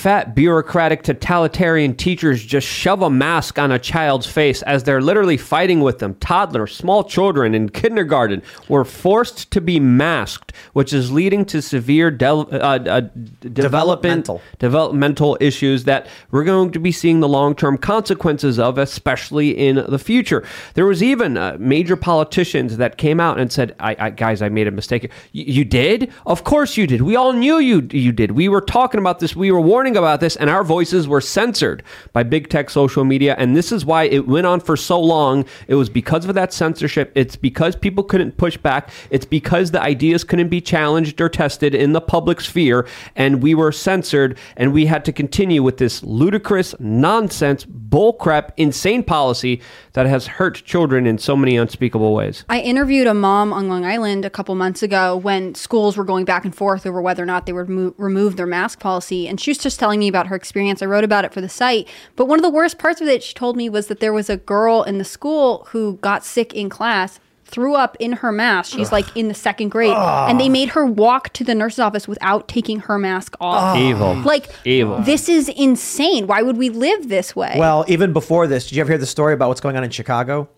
[0.00, 5.36] Fat, bureaucratic, totalitarian teachers just shove a mask on a child's face as they're literally
[5.36, 6.14] fighting with them.
[6.14, 12.10] Toddlers, small children in kindergarten were forced to be masked, which is leading to severe
[12.10, 13.00] del- uh, uh,
[13.42, 14.40] development, Developmental.
[14.58, 19.84] developmental issues that we're going to be seeing the long term consequences of, especially in
[19.86, 20.42] the future.
[20.72, 24.48] There was even uh, major politicians that came out and said, I, I, "Guys, I
[24.48, 25.02] made a mistake.
[25.34, 26.10] Y- you did?
[26.24, 27.02] Of course you did.
[27.02, 28.30] We all knew you you did.
[28.30, 29.36] We were talking about this.
[29.36, 31.82] We were warning about this, and our voices were censored
[32.12, 33.34] by big tech social media.
[33.38, 35.44] And this is why it went on for so long.
[35.68, 37.12] It was because of that censorship.
[37.14, 38.90] It's because people couldn't push back.
[39.10, 42.86] It's because the ideas couldn't be challenged or tested in the public sphere,
[43.16, 44.38] and we were censored.
[44.56, 49.60] And we had to continue with this ludicrous nonsense, bullcrap, insane policy
[49.92, 52.44] that has hurt children in so many unspeakable ways.
[52.48, 56.24] I interviewed a mom on Long Island a couple months ago when schools were going
[56.24, 59.26] back and forth over whether or not they would mo- remove their mask policy.
[59.26, 60.82] And she was just telling me about her experience.
[60.82, 61.88] I wrote about it for the site.
[62.14, 64.30] But one of the worst parts of it, she told me, was that there was
[64.30, 67.18] a girl in the school who got sick in class.
[67.46, 68.70] Threw up in her mask.
[68.76, 70.52] She's like in the second grade, and they ah.
[70.52, 73.76] made her walk to the nurse's office without taking her mask off.
[73.76, 73.76] Ah.
[73.76, 74.14] Evil.
[74.22, 75.00] Like Evil.
[75.00, 76.28] This is insane.
[76.28, 77.56] Why would we live this way?
[77.58, 79.90] Well, even before this, did you ever hear the story about what's going on in
[79.90, 80.48] Chicago,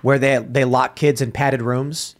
[0.00, 2.16] where they they lock kids in padded rooms?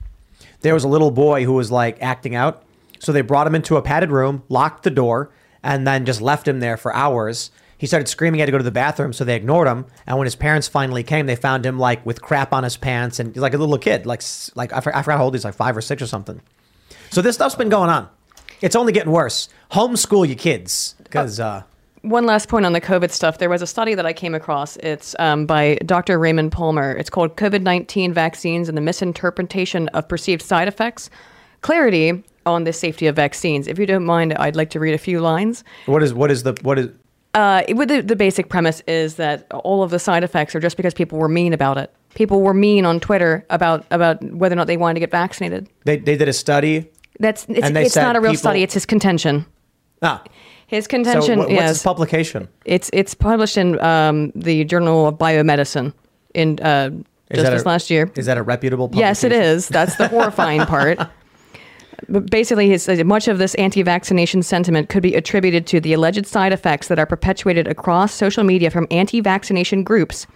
[0.60, 2.64] There was a little boy who was like acting out,
[2.98, 5.30] so they brought him into a padded room, locked the door,
[5.68, 7.50] and then just left him there for hours.
[7.76, 9.84] He started screaming, he had to go to the bathroom, so they ignored him.
[10.06, 13.20] And when his parents finally came, they found him like with crap on his pants
[13.20, 14.22] and he's like a little kid, like
[14.56, 16.40] like I, for- I forgot how old he's, like five or six or something.
[17.10, 18.08] So this stuff's been going on.
[18.62, 19.50] It's only getting worse.
[19.70, 21.62] Homeschool your kids because uh,
[22.00, 23.36] One last point on the COVID stuff.
[23.36, 24.78] There was a study that I came across.
[24.78, 26.18] It's um, by Dr.
[26.18, 26.92] Raymond Palmer.
[26.92, 31.10] It's called COVID 19 Vaccines and the Misinterpretation of Perceived Side Effects
[31.60, 33.66] Clarity on the Safety of Vaccines.
[33.68, 35.64] If you don't mind, I'd like to read a few lines.
[35.86, 36.88] what is what is the what is
[37.34, 40.76] Uh, it, the, the basic premise is that all of the side effects are just
[40.76, 41.92] because people were mean about it.
[42.14, 45.68] People were mean on Twitter about, about whether or not they wanted to get vaccinated.
[45.84, 46.90] they they did a study.
[47.20, 48.62] That's it's, And they it's not a real people- study.
[48.62, 49.44] It's his contention.
[50.02, 50.22] Ah,
[50.68, 51.38] His so contention.
[51.38, 51.68] what- what's yes.
[51.76, 52.48] his publication?
[52.64, 55.92] It's it's published in um, the Journal of Biomedicine
[56.34, 56.90] in uh,
[57.30, 58.10] Is just this a- last year.
[58.16, 58.88] Is that a reputable?
[58.94, 59.68] Yes, it is.
[59.68, 60.98] That's the horrifying part.
[62.30, 66.52] Basically, he says much of this anti-vaccination sentiment could be attributed to the alleged side
[66.52, 70.26] effects that are perpetuated across social media from anti-vaccination groups.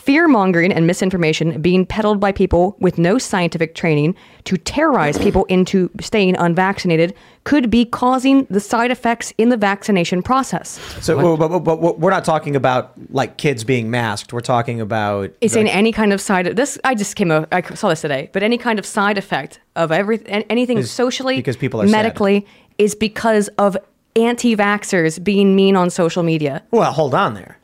[0.00, 5.44] Fear mongering and misinformation being peddled by people with no scientific training to terrorize people
[5.44, 10.80] into staying unvaccinated could be causing the side effects in the vaccination process.
[11.04, 14.32] So, but, but, but, but we're not talking about like kids being masked.
[14.32, 16.46] We're talking about It's in any kind of side.
[16.56, 17.30] This I just came.
[17.30, 18.30] I saw this today.
[18.32, 21.92] But any kind of side effect of every anything Is socially, because people are sad.
[21.92, 22.46] medically,
[22.78, 23.76] is because of
[24.16, 26.62] anti-vaxxers being mean on social media.
[26.70, 27.58] Well, hold on there,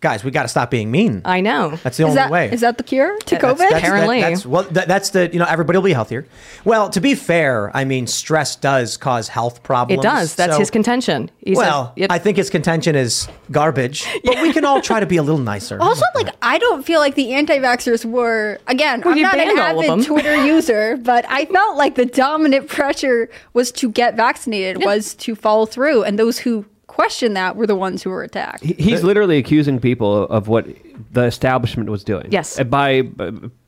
[0.00, 0.22] guys.
[0.22, 1.22] We got to stop being mean.
[1.24, 1.70] I know.
[1.82, 2.50] That's the is only that way.
[2.52, 3.58] is that the cure to That's- COVID?
[3.58, 4.20] that's- that- Apparently.
[4.20, 6.26] that's, well, that, that's the you know everybody will be healthier.
[6.64, 10.00] Well, to be fair, I mean stress does cause health problems.
[10.00, 10.34] It does.
[10.34, 11.30] That's so- his contention.
[11.38, 12.10] He well, yep.
[12.12, 15.40] I think his contention is garbage, but we can all try to be a little
[15.40, 15.78] nicer.
[15.88, 18.58] Also, like I don't feel like the anti-vaxxers were.
[18.66, 20.06] Again, Well, I'm not an banned all of avid.
[20.06, 25.34] Twitter user, but I felt like the dominant pressure was to get vaccinated, was to
[25.34, 26.66] follow through, and those who
[26.98, 28.62] questioned that were the ones who were attacked.
[28.64, 30.66] He- He's literally accusing people of what
[31.12, 32.26] the establishment was doing.
[32.30, 32.60] Yes.
[32.64, 33.02] By,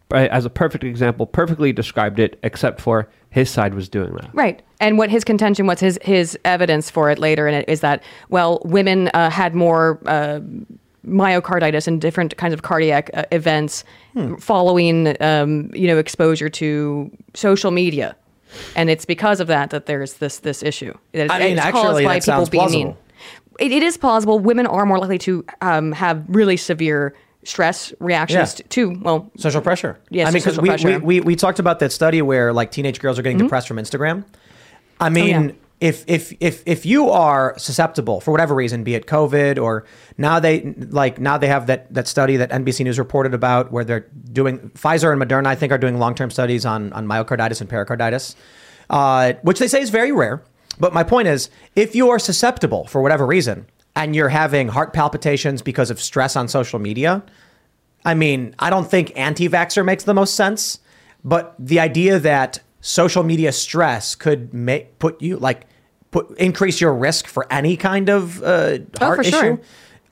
[0.09, 4.31] by as a perfect example, perfectly described it, except for his side was doing that.
[4.35, 4.61] Right.
[4.81, 8.03] And what his contention was, his his evidence for it later in it is that
[8.31, 10.41] well, women uh, had more uh,
[11.07, 14.35] myocarditis and different kinds of cardiac uh, events Hmm.
[14.37, 18.17] following um, you know exposure to social media,
[18.75, 20.93] and it's because of that that there's this this issue.
[21.13, 22.85] That it's- I mean, it's actually, caused by that people sounds being plausible.
[22.87, 22.97] mean.
[23.61, 24.39] It, it is plausible.
[24.39, 28.67] Women are more likely to um, have really severe stress reactions Yeah.
[28.71, 29.99] to, well social pressure.
[30.11, 33.01] Yes, I mean, because we, we, we, we talked about that study where like teenage
[33.01, 33.45] girls are getting Mhm.
[33.45, 34.25] depressed from Instagram.
[35.01, 35.53] I mean, yeah.
[35.81, 39.87] if if if if you are susceptible for whatever reason, be it COVID or
[40.19, 43.85] now they like now they have that that study that NBC News reported about where
[43.85, 47.63] they're doing Pfizer and Moderna, I think, are doing long term studies on on myocarditis
[47.63, 48.37] and pericarditis,
[48.91, 50.43] uh, which they say is very rare.
[50.81, 54.93] But my point is, if you are susceptible for whatever reason and you're having heart
[54.93, 57.23] palpitations because of stress on social media,
[58.05, 60.79] I mean, I don't think anti vaxxer makes the most sense,
[61.23, 65.67] but the idea that social media stress could make put you like
[66.11, 69.31] put increase your risk for any kind of uh, Oh, heart for issue.
[69.31, 69.61] sure.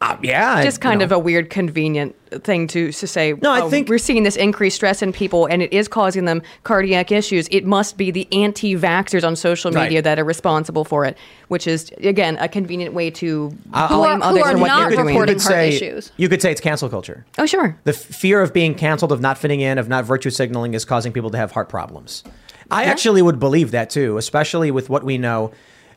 [0.00, 1.04] Uh, yeah, just you kind know.
[1.06, 3.32] of a weird, convenient thing to, to say.
[3.42, 6.40] No, I think- we're seeing this increased stress in people, and it is causing them
[6.62, 7.48] cardiac issues.
[7.50, 9.84] It must be the anti-vaxxers on social Right.
[9.84, 11.18] media that are responsible for it,
[11.48, 14.80] which is again a convenient way to Uh, blame who others are for what not
[14.88, 15.06] they're doing.
[15.08, 16.12] reporting could heart say, issues.
[16.16, 17.24] You could say it's cancel culture.
[17.36, 17.76] Oh, sure.
[17.82, 21.12] The fear of being canceled, of not fitting in, of not virtue signaling is causing
[21.12, 22.22] people to have heart problems.
[22.70, 25.50] I actually would believe that too, especially with what we know.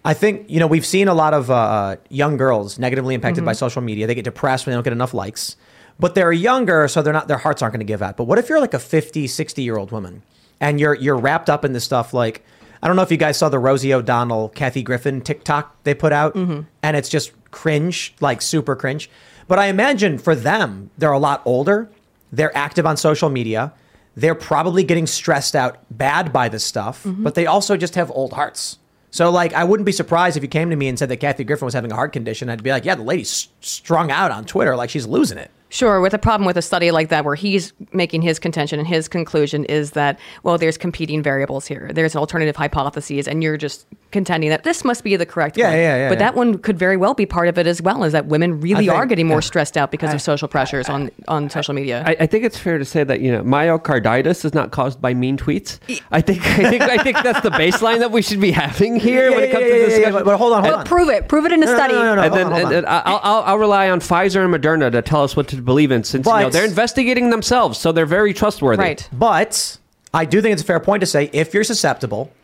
[0.04, 3.45] I think, you know, we've seen a lot of uh, uh young girls negatively impacted
[3.45, 3.60] by mm-hmm.
[3.60, 4.08] social media.
[4.08, 5.56] They get depressed when they don't get enough likes,
[5.99, 8.18] but they're younger, so they're not, their hearts aren't going to give out.
[8.18, 10.24] But what if you're like a 50, 60 year old woman
[10.60, 12.43] and you're, you're wrapped up in this stuff like,
[12.84, 16.12] I don't know if you guys saw the Rosie O'Donnell, Kathy Griffin TikTok they put
[16.12, 16.62] out, mm-hmm.
[16.82, 19.10] and it's just cringe, like super cringe.
[19.47, 21.89] But I imagine for them, they're a lot older.
[22.32, 23.74] They're active on social media.
[24.16, 27.24] They're probably getting stressed out bad by this stuff, mm-hmm.
[27.24, 28.80] but they also just have old hearts.
[29.12, 31.43] So, like, I wouldn't be surprised if you came to me and said that Kathy
[31.43, 32.49] Griffin was having a heart condition.
[32.49, 35.51] I'd be like, yeah, the lady's strung out on Twitter, like she's losing it.
[35.68, 38.88] Sure, with a problem with a study like that, where he's making his contention and
[38.88, 41.91] his conclusion is that, well, there's competing variables here.
[41.93, 45.78] There's alternative hypotheses, and you're just contending that this must be the correct Yeah, one.
[45.78, 46.26] yeah, yeah, But yeah.
[46.26, 48.89] that one could very well be part of it as well, is that women really
[48.89, 49.41] I are getting more yeah.
[49.51, 52.03] stressed out because of social pressures on, on social media.
[52.05, 55.14] I, I think it's fair to say that you know myocarditis is not caused by
[55.14, 55.80] mean tweets.
[56.12, 59.30] I think I think I think that's the baseline that we should be having here
[59.30, 60.14] Yeah, when it comes yeah, to yeah, this yeah, discussion.
[60.14, 60.86] but- but hold on, hold But on.
[60.86, 61.28] prove it.
[61.28, 61.93] Prove it in a No, no, study.
[61.93, 62.22] no, no, no.
[62.22, 65.36] and then on, and, I'll, I'll, I'll rely on Pfizer and Moderna to tell us
[65.36, 68.82] what to believe in, since you know they're investigating themselves, so they're very trustworthy.
[68.82, 69.09] right.
[69.12, 69.78] But
[70.14, 72.41] I do think it's a fair point to say if you're susceptible, s-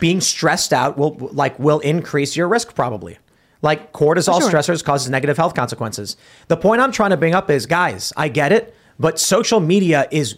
[0.00, 3.18] being stressed out will like will increase your risk probably.
[3.62, 4.50] Like cortisol Sure.
[4.50, 6.16] stressors causes negative health consequences.
[6.48, 10.06] The point I'm trying to bring up is, guys, I get it, but social media
[10.10, 10.36] is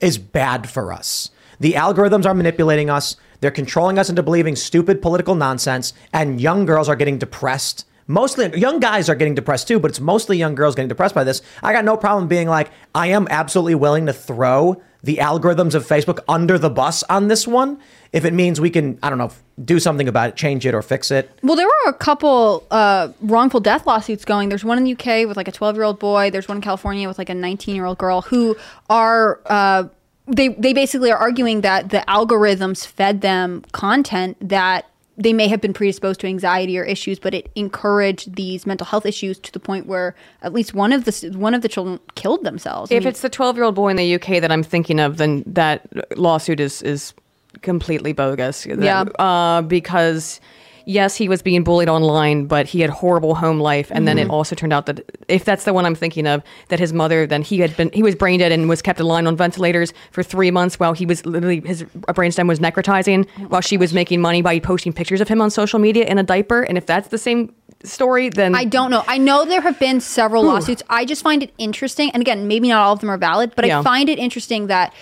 [0.00, 1.30] is bad for us.
[1.60, 3.16] The algorithms are manipulating us.
[3.40, 7.86] They're controlling us into believing stupid political nonsense, and young girls are getting depressed.
[8.08, 11.24] Mostly young guys are getting depressed too, but it's mostly young girls getting depressed by
[11.24, 11.42] this.
[11.62, 15.86] I got no problem being like, I am absolutely willing to throw the algorithms of
[15.86, 17.80] Facebook under the bus on this one
[18.12, 19.30] if it means we can, I don't know,
[19.62, 21.30] do something about it, change it or fix it.
[21.42, 24.48] Well, there were a couple uh, wrongful death lawsuits going.
[24.48, 26.30] There's one in the UK with like a 12 year old boy.
[26.30, 28.56] There's one in California with like a 19 year old girl who
[28.88, 29.40] are.
[29.46, 29.88] Uh,
[30.28, 35.60] they, they basically are arguing that the algorithms fed them content that they may have
[35.60, 39.60] been predisposed to anxiety or issues, but it encouraged these mental health issues to the
[39.60, 42.92] point where at least one of the one of the children killed themselves.
[42.92, 45.00] I If mean, it's the 12 year old boy in the UK that I'm thinking
[45.00, 47.14] of, then that lawsuit is is
[47.62, 48.66] completely bogus.
[48.66, 49.02] Yeah.
[49.18, 50.40] Uh, because
[50.86, 54.28] yes, he was being bullied online, but he had horrible home life, and then it
[54.28, 54.32] Mhm.
[54.32, 57.42] also turned out that if that's the one I'm thinking of, that his mother then
[57.42, 60.50] he had been he was brain dead and was kept alive on ventilators for three
[60.50, 61.82] months while he was literally his
[62.14, 65.78] brainstem was necrotizing while she was making money by posting pictures of him on social
[65.78, 66.62] media in a diaper.
[66.62, 69.02] And if that's the same story, then I don't know.
[69.08, 70.48] I know there have been several Ooh.
[70.48, 70.82] lawsuits.
[70.88, 72.10] I just find it interesting.
[72.12, 73.80] And again, maybe not all of them are valid, but Yeah.
[73.80, 74.92] I find it interesting that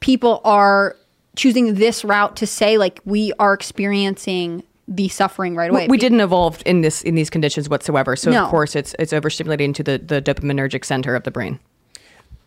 [0.00, 0.96] people are
[1.36, 5.86] choosing this route to say, like, we are experiencing the suffering right away.
[5.86, 8.16] We, we didn't evolve in this in these conditions whatsoever.
[8.16, 8.44] So No.
[8.44, 11.58] of course it's it's overstimulating to the the dopaminergic center of the brain.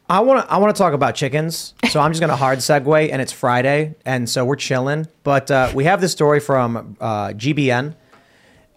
[0.10, 1.74] I want to I want to talk about chickens.
[1.90, 5.08] So I'm just going to hard segue, and it's Friday, and so we're chilling.
[5.24, 7.96] But uh, we have this story from uh, GBN.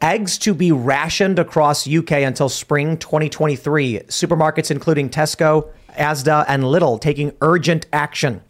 [0.02, 4.00] Eggs to be rationed across UK until spring 2023.
[4.08, 8.40] Supermarkets, including Tesco, Asda, and Lidl, taking urgent action.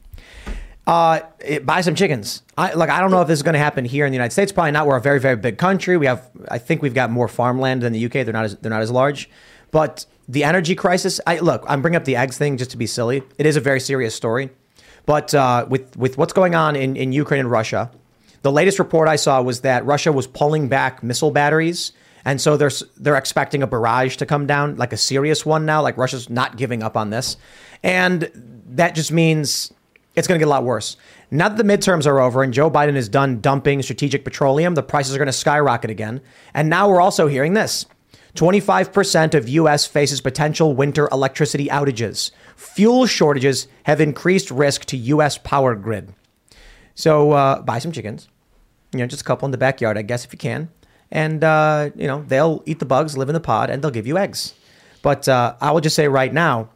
[0.86, 2.42] Uh, it- buy some chickens.
[2.56, 2.90] I like.
[2.90, 4.50] I don't know if this is going to happen here in the United States.
[4.52, 4.86] Probably not.
[4.86, 5.96] We're a very, very big country.
[5.96, 6.28] We have.
[6.48, 8.12] I think we've got more farmland than the UK.
[8.12, 9.30] They're not as they're not as large.
[9.70, 11.20] But the energy crisis.
[11.26, 11.64] I look.
[11.68, 13.22] I'm bringing up the eggs thing just to be silly.
[13.38, 14.50] It is a very serious story.
[15.06, 17.90] But uh, with with what's going on in in Ukraine and Russia,
[18.42, 21.92] the latest report I saw was that Russia was pulling back missile batteries.
[22.24, 25.80] And so they're they're expecting a barrage to come down, like a serious one now.
[25.82, 27.36] Like Russia's not giving up on this,
[27.82, 28.30] and
[28.74, 29.72] that just means
[30.20, 30.96] it's going to get a lot worse.
[31.30, 34.82] Now that the midterms are over and Joe Biden is done dumping strategic petroleum, the
[34.82, 36.20] prices are going to skyrocket again.
[36.54, 37.86] And now we're also hearing this
[38.34, 42.30] 25% of US faces potential winter electricity outages.
[42.54, 46.14] Fuel shortages have increased risk to US power grid.
[46.94, 48.28] So uh, buy some chickens,
[48.92, 50.68] you know, just a couple in the backyard, I guess, if you can.
[51.10, 54.06] And, uh, you know, they'll eat the bugs, live in the pod, and they'll give
[54.06, 54.54] you eggs.
[55.02, 56.68] But uh, I will just say right now,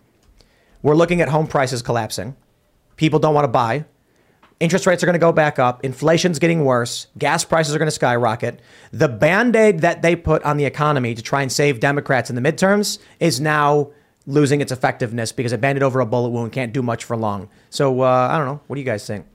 [0.83, 2.37] we're looking at home prices collapsing.
[2.97, 3.85] People don't want to buy.
[4.61, 5.85] Interest rates are going to go back up.
[5.85, 7.09] Inflation's getting worse.
[7.19, 8.61] Gas prices are going to skyrocket.
[8.93, 12.37] The band aid that they put on the economy to try and save Democrats in
[12.37, 13.91] the midterms is now
[14.27, 17.17] losing its effectiveness because a band aid over a bullet wound can't do much for
[17.17, 17.49] long.
[17.69, 18.61] So, uh, I don't know.
[18.69, 19.27] What do you guys think?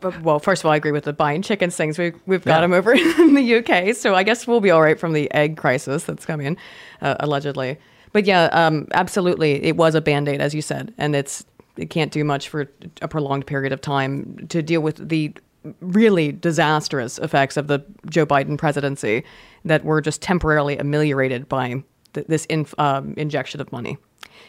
[0.00, 1.98] But, well, first of all, I agree with the buying chickens things.
[1.98, 2.60] We've, we've got Yeah.
[2.62, 3.94] them over in the UK.
[3.96, 6.56] So I guess we'll be all right from the egg crisis that's coming,
[7.00, 7.78] uh, allegedly.
[8.12, 9.64] But yeah, um, absolutely.
[9.64, 10.94] It was a band aid, as you said.
[10.98, 11.46] And it's it
[11.90, 12.70] can't do much for
[13.02, 15.32] a prolonged period of time to deal with the
[15.80, 19.24] really disastrous effects of the Joe Biden presidency
[19.64, 23.96] that were just temporarily ameliorated by th- this inf- um, injection of money.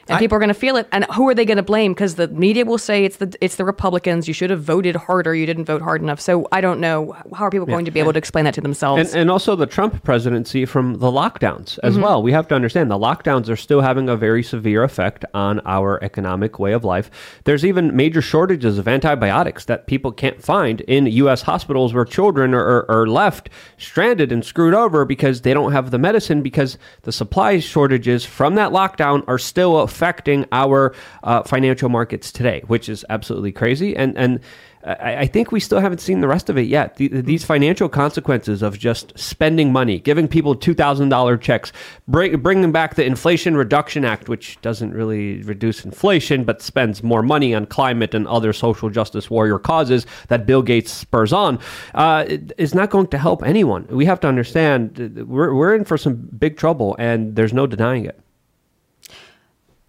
[0.08, 0.88] And I- people are going to feel it.
[0.92, 1.94] And who are they going to blame?
[1.94, 4.28] Because the media will say it's the it's the Republicans.
[4.28, 5.34] You should have voted harder.
[5.34, 6.20] You didn't vote hard enough.
[6.22, 8.62] So I don't know how are people going to be able to explain that to
[8.62, 9.14] themselves.
[9.14, 12.04] And, and also the Trump presidency from the lockdowns as Mhm.
[12.04, 12.22] well.
[12.22, 16.04] We have to understand the lockdowns are still having a very severe effect on our
[16.04, 17.10] economic way of life.
[17.46, 21.42] There's even major shortages of antibiotics that people can't find in U.S.
[21.44, 25.92] hospitals where children are, are, are left stranded and screwed over because they don't have
[25.92, 30.94] the medicine because the supply shortages from that lockdown are still affecting our
[31.24, 33.96] uh, financial markets today, which is absolutely crazy.
[33.96, 34.40] And, and
[34.84, 36.98] I, I think we still haven't seen the rest of it yet.
[36.98, 41.72] The, these financial consequences of just spending money, giving people two thousand dollar checks,
[42.08, 47.24] bring, bringing back the Inflation Reduction Act, which doesn't really reduce inflation but spends more
[47.24, 51.58] money on climate and other social justice warrior causes that Bill Gates spurs on,
[51.94, 52.26] uh,
[52.58, 53.88] is not going to help anyone.
[53.88, 58.06] We have to understand we're we're in for some big trouble, and there's no denying
[58.06, 58.20] it.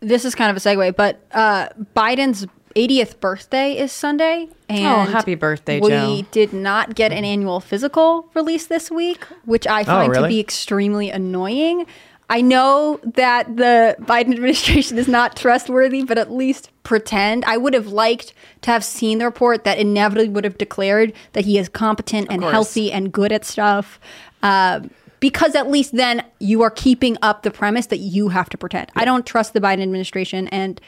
[0.00, 4.48] This is kind of a segue, but uh, Biden's 80th birthday is Sunday.
[4.68, 6.22] And Oh, happy birthday, we Joe.
[6.30, 10.28] did not get an annual physical release this week, which I find to really?
[10.34, 11.86] be extremely annoying.
[12.28, 17.44] I know that the Biden administration is not trustworthy, but at least pretend.
[17.46, 21.44] I would have liked to have seen the report that inevitably would have declared that
[21.44, 22.52] he is competent and course.
[22.52, 23.98] healthy and good at stuff.
[24.42, 24.90] Um,
[25.20, 28.90] because at least then you are keeping up the premise that you have to pretend.
[28.96, 30.80] I don't trust the Biden administration and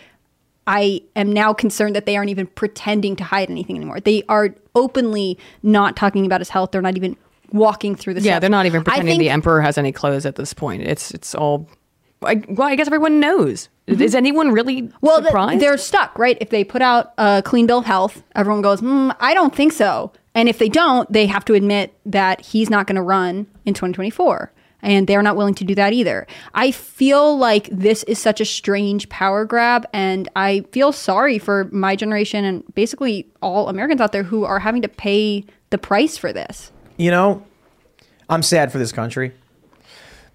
[0.67, 4.01] I am now concerned that they aren't even pretending to hide anything anymore.
[4.01, 6.73] They are openly not talking about his health.
[6.73, 7.17] They're not even
[7.53, 8.41] walking through the yeah, steps.
[8.43, 10.83] they're not even pretending think- the emperor has any clothes at this point.
[10.83, 11.67] It's it's all.
[12.21, 13.69] I, well, I guess everyone knows.
[13.87, 14.03] Mm-hmm.
[14.03, 15.63] Is anyone really Well, surprised?
[15.63, 16.37] they're stuck, right?
[16.41, 19.73] If they put out a clean bill of health, everyone goes, mm, I don't think
[19.73, 20.13] so.
[20.39, 23.75] And if they don't, they have to admit that he's not going to run in
[23.75, 24.53] 2024.
[24.81, 26.29] And they're not willing to do that either.
[26.55, 29.85] I feel like this is such a strange power grab.
[29.93, 34.61] And I feel sorry for my generation and basically all Americans out there who are
[34.61, 36.71] having to pay the price for this.
[36.99, 37.45] You know,
[38.31, 39.33] I'm sad for this country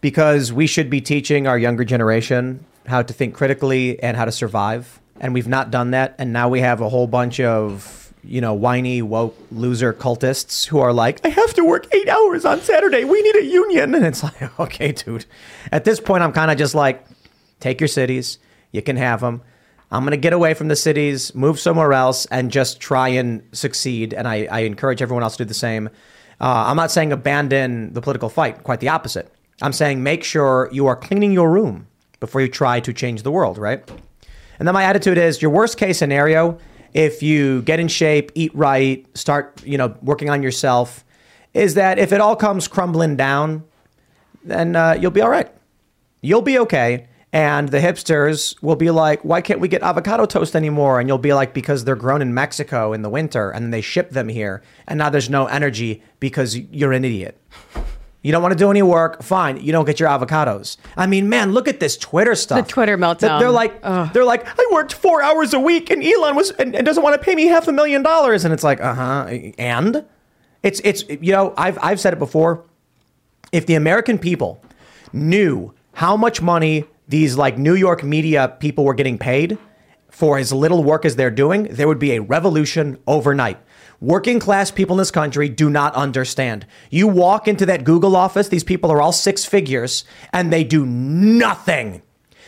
[0.02, 4.34] because we should be teaching our younger generation how to think critically and how to
[4.34, 5.00] survive.
[5.22, 6.16] And we've not done that.
[6.18, 10.80] And now we have a whole bunch of, you know, whiny, woke, loser cultists who
[10.80, 13.04] are like, I have to work eight hours on Saturday.
[13.04, 13.96] We need a union.
[13.96, 15.26] And it's like, okay, dude.
[15.72, 17.06] At this point, I'm kind of just like,
[17.60, 18.40] take your cities.
[18.72, 19.42] You can have them.
[19.92, 23.44] I'm going to get away from the cities, move somewhere else, and just try and
[23.52, 24.14] succeed.
[24.14, 25.88] And I, I encourage everyone else to do the same.
[26.42, 29.32] Uh, I'm not saying abandon the political fight, quite the opposite.
[29.62, 31.88] I'm saying make sure you are cleaning your room
[32.20, 33.88] before you try to change the world, right?
[34.58, 36.58] And then my attitude is your worst case scenario,
[36.94, 41.04] if you get in shape, eat right, start, you know, working on yourself,
[41.54, 43.64] is that if it all comes crumbling down,
[44.44, 45.52] then uh, you'll be all right.
[46.22, 47.08] You'll be okay.
[47.32, 51.00] And the hipsters will be like, why can't we get avocado toast anymore?
[51.00, 54.12] And you'll be like, because they're grown in Mexico in the winter and they ship
[54.12, 54.62] them here.
[54.88, 57.40] And now there's no energy because you're an idiot.
[58.24, 59.22] You don't want to do any work.
[59.22, 59.58] Fine.
[59.58, 60.78] You don't get your avocados.
[60.96, 62.66] I mean, man, look at this Twitter stuff.
[62.66, 63.40] The Twitter meltdown.
[63.40, 63.82] They're like,
[64.14, 67.20] they're like, I worked four hours a week, and Elon was and, and doesn't want
[67.20, 68.46] to pay me half a million dollars.
[68.46, 69.26] And it's like, uh huh.
[69.58, 70.06] And
[70.64, 72.64] it's it's you know, I've I've said it before.
[73.52, 74.64] If the American people
[75.12, 79.58] knew how much money these like New York media people were getting paid
[80.10, 83.58] for as little work as they're doing, there would be a revolution overnight.
[84.04, 86.66] Working class people in this country do not understand.
[86.90, 90.86] You walk into that Google office, these people are all six figures and they do
[90.86, 92.02] nothing.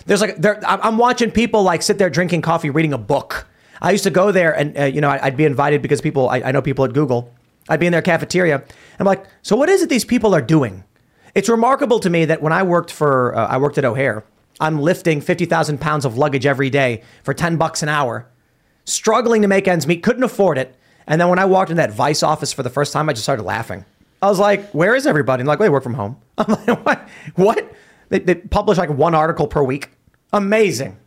[0.05, 0.37] There's like,
[0.67, 3.47] I'm watching people like sit there drinking coffee, reading a book.
[3.81, 6.41] I used to go there and, uh, you know, I'd be invited because people, I,
[6.41, 7.33] I know people at Google.
[7.69, 8.55] I'd be in their cafeteria.
[8.55, 8.65] And
[8.99, 10.83] I'm like, so what is it these people are doing?
[11.35, 14.25] It's remarkable to me that when I worked for, uh, I worked at O'Hare,
[14.59, 18.27] I'm lifting 50,000 pounds of luggage every day for 10 bucks an hour,
[18.83, 20.75] struggling to make ends meet, couldn't afford it.
[21.07, 23.23] And then when I walked in that Vice office for the first time, I just
[23.23, 23.85] started laughing.
[24.21, 25.41] I was like, where is everybody?
[25.41, 26.17] And like, well, they work from home.
[26.37, 27.09] I'm like, what?
[27.35, 27.73] What?
[28.09, 29.89] They, they publish like one article per week.
[30.33, 30.97] Amazing.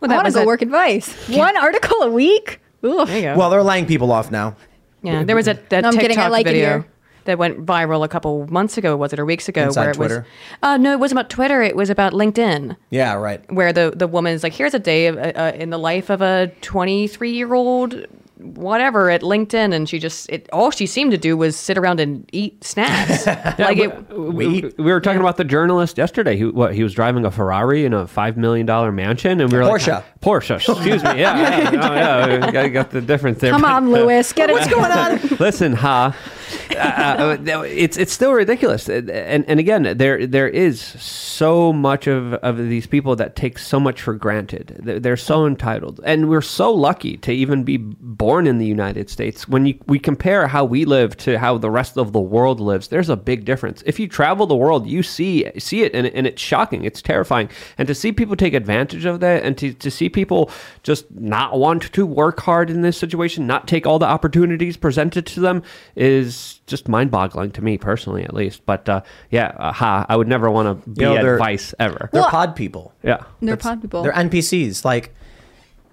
[0.00, 1.12] I want to go work advice.
[1.28, 2.60] One article a week?
[2.82, 3.06] Ugh.
[3.06, 3.36] There you go.
[3.36, 4.56] Well, they're laying people off now.
[5.02, 6.30] Yeah, there was a that No, TikTok kidding.
[6.30, 6.84] Like video
[7.24, 9.64] that went viral a couple months ago, was it, or weeks ago?
[9.64, 10.18] Inside where it Twitter?
[10.20, 10.58] was.
[10.62, 11.62] Uh, no, it wasn't about Twitter.
[11.62, 13.40] It was about LinkedIn, Yeah, right.
[13.52, 16.10] where the the woman is like, "Here's a day of, uh, uh, in the life
[16.10, 18.04] of a 23 year old."
[18.42, 22.00] Whatever at LinkedIn, and she just it all she seemed to do was sit around
[22.00, 23.26] and eat snacks.
[23.58, 26.36] like it, we, we were talking about the journalist yesterday.
[26.36, 29.58] Who what he was driving a Ferrari in a five million dollar mansion, and we
[29.58, 29.88] were Porsche.
[29.94, 30.56] like Porsche.
[30.56, 31.20] Excuse me.
[31.20, 32.60] Yeah, yeah, yeah.
[32.60, 33.52] I got the difference there.
[33.52, 34.32] Come But, on, uh, Lewis.
[34.32, 34.54] Get it.
[34.54, 35.18] What's going on?
[35.38, 36.14] Listen, ha.
[36.16, 36.41] Uh,
[36.76, 42.56] uh, it's it's still ridiculous, and and again, there there is so much of, of
[42.56, 44.76] these people that take so much for granted.
[44.82, 49.10] They're, they're so entitled, and we're so lucky to even be born in the United
[49.10, 49.48] States.
[49.48, 52.88] When you, we compare how we live to how the rest of the world lives,
[52.88, 53.82] there's a big difference.
[53.86, 57.48] If you travel the world, you see see it, and, and it's shocking, it's terrifying,
[57.78, 60.50] and to see people take advantage of that, and to, to see people
[60.82, 65.26] just not want to work hard in this situation, not take all the opportunities presented
[65.26, 65.62] to them,
[65.96, 68.64] is just mind-boggling to me personally, at least.
[68.66, 71.74] But uh, yeah, uh, ha, I would never want to be You know, they're- advice
[71.78, 72.08] ever.
[72.12, 72.92] They're pod people.
[73.02, 73.24] Yeah.
[73.40, 74.02] They're pod people.
[74.02, 74.84] They're NPCs.
[74.84, 75.14] Like,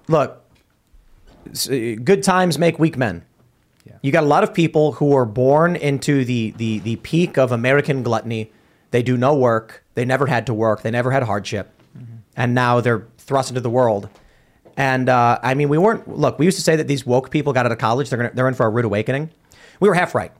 [0.07, 0.43] look,
[1.47, 3.23] uh, good times make weak men.
[3.85, 3.93] Yeah.
[4.01, 7.51] You got a lot of people who are born into the, the, the peak of
[7.51, 8.51] American gluttony.
[8.91, 9.83] They do no work.
[9.95, 10.81] They never had to work.
[10.81, 11.71] They never had hardship.
[12.35, 14.07] And now they're thrust into the world.
[14.77, 17.51] And uh, I mean, we weren't, look, we used to say that these woke people
[17.51, 19.29] got out of college, they're, gonna, they're in for a rude awakening.
[19.81, 20.31] We were half right.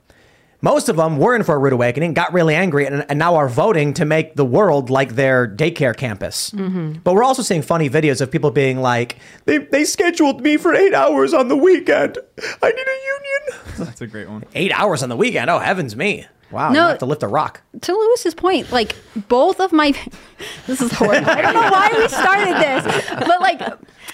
[0.61, 3.35] Most of them were in for a rude awakening, got really angry, and, and now
[3.35, 6.51] are voting to make the world like their daycare campus.
[6.51, 6.99] Mm-hmm.
[7.03, 10.73] But we're also seeing funny videos of people being like, they, they scheduled me for
[10.73, 12.17] eight hours on the weekend.
[12.61, 13.63] I need a union.
[13.77, 14.43] That's a great one.
[14.53, 15.49] Eight hours on the weekend?
[15.49, 16.27] Oh, heavens me.
[16.51, 16.81] Wow, No.
[16.83, 17.61] you have to lift a rock.
[17.81, 18.95] to Lewis's point, like
[19.27, 19.91] both of my,
[20.67, 21.29] this is horrible.
[21.29, 23.61] I don't know why we started this, but like,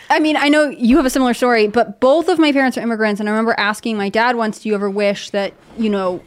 [0.09, 2.81] I mean, I know you have a similar story, but both of my parents are
[2.81, 6.21] immigrants, and I remember asking my dad once, "Do you ever wish that you know?"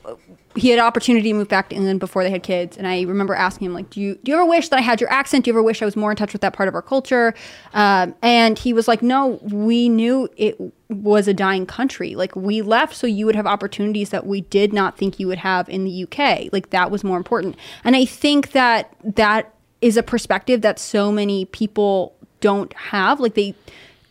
[0.59, 3.34] He had opportunity to move back to England before they had kids, and I remember
[3.34, 5.44] asking him like, "Do you do you ever wish that I had your accent?
[5.44, 7.32] Do you ever wish I was more in touch with that part of our culture?"
[7.74, 12.14] Um, and he was like, "No, we knew it was a dying country.
[12.14, 15.38] Like we left so you would have opportunities that we did not think you would
[15.38, 16.48] have in the UK.
[16.52, 21.12] Like that was more important." And I think that that is a perspective that so
[21.12, 23.20] many people don't have.
[23.20, 23.54] Like they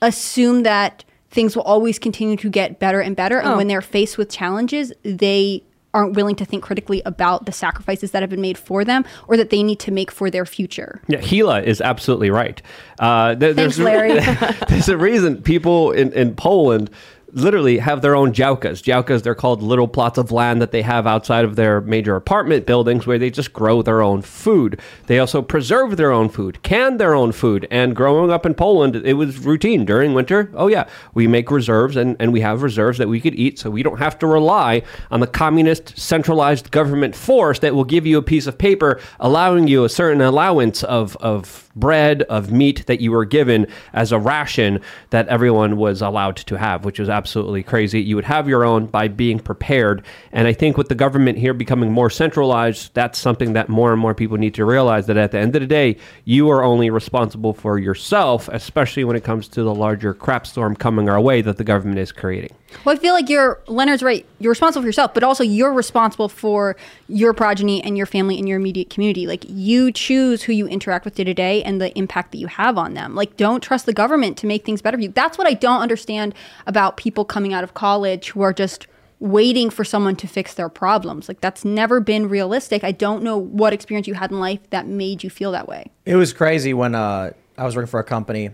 [0.01, 3.37] assume that things will always continue to get better and better.
[3.39, 3.57] And Oh.
[3.57, 5.63] when they're faced with challenges, they
[5.97, 9.35] aren't willing to think critically about the sacrifices that have been made for them or
[9.35, 11.01] that they need to make for their future.
[11.07, 12.61] Yeah, Gila is absolutely right.
[12.99, 14.19] Uh, there- Thanks, there's, Larry.
[14.69, 16.91] there's a reason people in, in Poland
[17.34, 18.82] literally have their own działkas.
[18.82, 22.65] Działkas, they're called little plots of land that they have outside of their major apartment
[22.65, 24.80] buildings where they just grow their own food.
[25.07, 27.67] They also preserve their own food, can their own food.
[27.69, 30.49] And growing up in Poland, it was routine during winter.
[30.53, 33.69] Oh, yeah, we make reserves and, and we have reserves that we could eat so
[33.69, 38.17] we don't have to rely on the communist centralized government force that will give you
[38.17, 43.01] a piece of paper allowing you a certain allowance of, of bread, of meat that
[43.01, 47.63] you were given as a ration that everyone was allowed to have, which was absolutely
[47.63, 48.01] crazy.
[48.01, 50.03] You would have your own by being prepared.
[50.32, 54.01] And I think with the government here becoming more centralized, that's something that more and
[54.01, 56.89] more people need to realize that at the end of the day, you are only
[56.89, 61.41] responsible for yourself, especially when it comes to the larger crap storm coming our way
[61.41, 62.53] that the government is creating.
[62.84, 64.25] Well, I feel like you're Leonard's right.
[64.39, 66.75] You're responsible for yourself, but also you're responsible for
[67.07, 69.25] your progeny and your family and your immediate community.
[69.25, 72.47] Like you choose who you interact with day to day and the impact that you
[72.47, 73.13] have on them.
[73.13, 75.09] Like don't trust the government to make things better for you.
[75.09, 76.34] That's what I don't understand
[76.65, 78.88] about people coming out of college who are just
[79.20, 81.28] waiting for someone to fix their problems.
[81.28, 82.84] Like that's never been realistic.
[82.84, 85.91] I don't know what experience you had in life that made you feel that way.
[86.05, 88.51] It was crazy when uh, I was working for a company.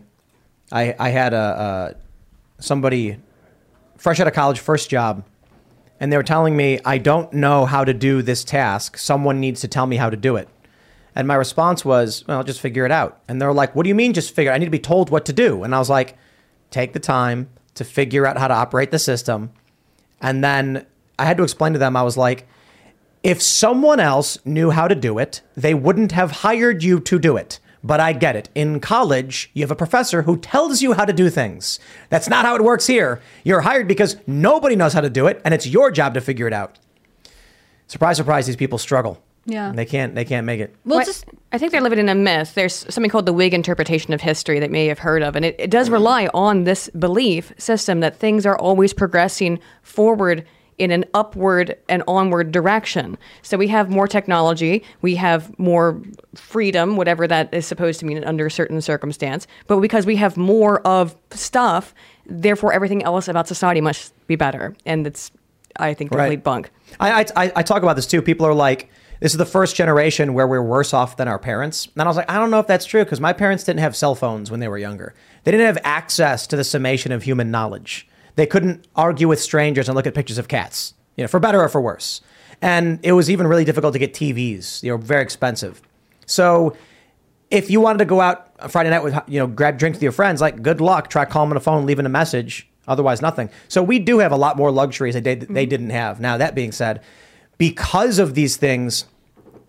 [0.72, 1.94] I I had a, uh
[2.60, 3.18] somebody
[3.98, 5.24] fresh out of college, first job,
[6.00, 8.98] and they were telling me I don't know how to do this task.
[8.98, 10.48] Someone needs to tell me how to do it.
[11.16, 13.90] And my response was, "Well, I'll just figure it out." And they're like, "What do
[13.90, 14.52] you mean, just figure?
[14.52, 16.18] I need to be told what to do." And I was like,
[16.72, 19.52] "Take the time to figure out how to operate the system."
[20.22, 20.86] And then
[21.20, 21.96] I had to explain to them.
[21.96, 22.48] I was like,
[23.24, 27.38] if someone else knew how to do it, they wouldn't have hired you to do
[27.38, 27.60] it.
[27.82, 28.50] But I get it.
[28.56, 31.80] In college, you have a professor who tells you how to do things.
[32.10, 33.22] That's not how it works here.
[33.44, 36.48] You're hired because nobody knows how to do it, and it's your job to figure
[36.48, 36.80] it out.
[37.88, 39.22] Surprise, surprise, these people struggle.
[39.46, 39.72] Yeah.
[39.74, 40.74] They can't they can't make it.
[40.86, 41.04] Well,
[41.52, 42.54] I think they're living in a myth.
[42.56, 45.44] There's something called the Whig interpretation of history that you may have heard of, and
[45.44, 45.96] it, it does mm-hmm.
[45.96, 50.46] rely on this belief system that things are always progressing forward
[50.78, 53.18] in an upward and onward direction.
[53.42, 56.02] So we have more technology, we have more
[56.36, 59.46] freedom, whatever that is supposed to mean under a certain circumstance.
[59.68, 61.94] But because we have more of stuff,
[62.26, 64.76] therefore everything else about society must be better.
[64.86, 65.32] And it's,
[65.78, 66.44] I think, complete Right.
[66.44, 66.72] bunk.
[67.00, 68.22] I, I, I talk about this too.
[68.22, 68.90] People are like,
[69.24, 71.88] this is the first generation where we're worse off than our parents.
[71.96, 73.96] And I was like, I don't know if that's true because my parents didn't have
[73.96, 75.16] cell phones when they were younger.
[75.46, 78.06] They didn't have access to the summation of human knowledge.
[78.36, 81.62] They couldn't argue with strangers and look at pictures of cats, you know, for better
[81.62, 82.20] or for worse.
[82.62, 84.82] And it was even really difficult to get TVs.
[84.82, 85.82] They were very expensive.
[86.26, 86.76] So
[87.50, 90.04] if you wanted to go out on Friday night with, you know, grab drinks with
[90.04, 91.10] your friends, like good luck.
[91.10, 92.68] Try calling them on the phone, leaving a message.
[92.90, 93.50] Otherwise, nothing.
[93.70, 95.70] So we do have a lot more luxuries that they, they mm-hmm.
[95.70, 96.20] didn't have.
[96.20, 97.02] Now, that being said,
[97.58, 99.06] because of these things,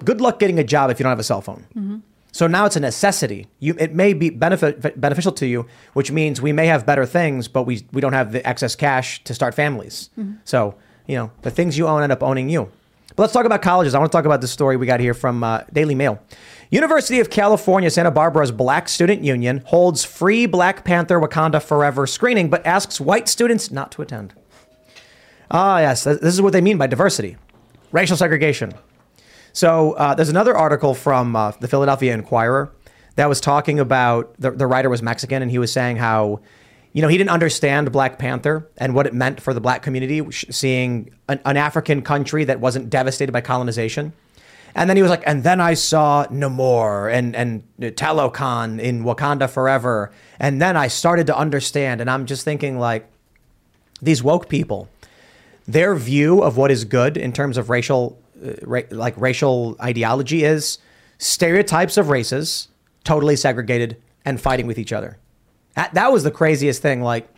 [0.05, 2.03] good luck getting a job if you don't have a cell phone.
[2.33, 3.47] So now it's a necessity.
[3.61, 7.47] You, it may be benefit, beneficial to you, which means we may have better things,
[7.47, 10.11] but we, we don't have the excess cash to start families.
[10.19, 10.39] Mhm.
[10.45, 10.75] So,
[11.07, 12.71] you know, the things you own end up owning you.
[13.15, 13.95] But let's talk about colleges.
[13.95, 16.19] I want to talk about this story we got here from uh, Daily Mail.
[16.71, 22.51] University of California, Santa Barbara's Black Student Union holds free Black Panther Wakanda Forever screening,
[22.51, 24.35] but asks white students not to attend.
[25.53, 27.37] Ah, yes, this is what they mean by diversity
[27.93, 28.73] racial segregation.
[29.55, 32.73] So uh, there's another article from uh, the Philadelphia Inquirer
[33.15, 36.41] that was talking about the, the writer was Mexican and he was saying how,
[36.93, 40.29] you know, he didn't understand Black Panther and what it meant for the black community,
[40.51, 44.13] seeing an, an African country that wasn't devastated by colonization.
[44.75, 49.49] And then he was like, and then I saw Namor and, and Talokan in Wakanda
[49.49, 50.11] Forever.
[50.41, 52.01] And then I started to understand.
[52.01, 53.09] And I'm just thinking, like,
[54.03, 54.89] these woke people,
[55.65, 60.45] their view of what is good in terms of racial Uh, ra- like racial ideology
[60.45, 60.79] is
[61.19, 62.69] stereotypes of races
[63.05, 65.17] totally segregated and fighting with each other
[65.75, 67.29] that, that was the craziest thing like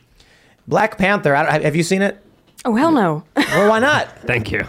[0.66, 2.23] black panther I don't- have you seen it
[2.65, 3.23] Oh, hell no.
[3.37, 4.65] well why not thank you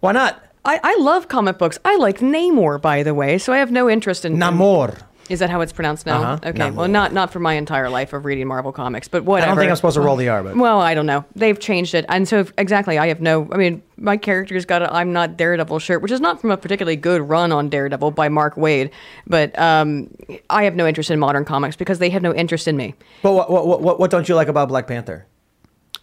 [0.00, 1.76] why not I, I love comic books.
[1.84, 4.96] I like Namor, by the way, so I have no interest in Namor.
[5.28, 6.22] Is that how it's pronounced now?
[6.22, 6.48] Uh-huh.
[6.50, 6.70] Okay.
[6.70, 9.46] Well, not not for my entire life of reading Marvel comics, but whatever.
[9.46, 11.24] I don't think I'm supposed to roll the R, but Well, I don't know.
[11.36, 13.48] They've changed it, and so if- exactly, I have no.
[13.52, 16.56] I mean, my character's got a "I'm not Daredevil" shirt, which is not from a
[16.56, 18.90] particularly good run on Daredevil by Mark Waid,
[19.26, 20.08] but um,
[20.50, 22.94] I have no interest in modern comics because they have no interest in me.
[23.22, 25.26] but what, what what what don't you like about Black Panther?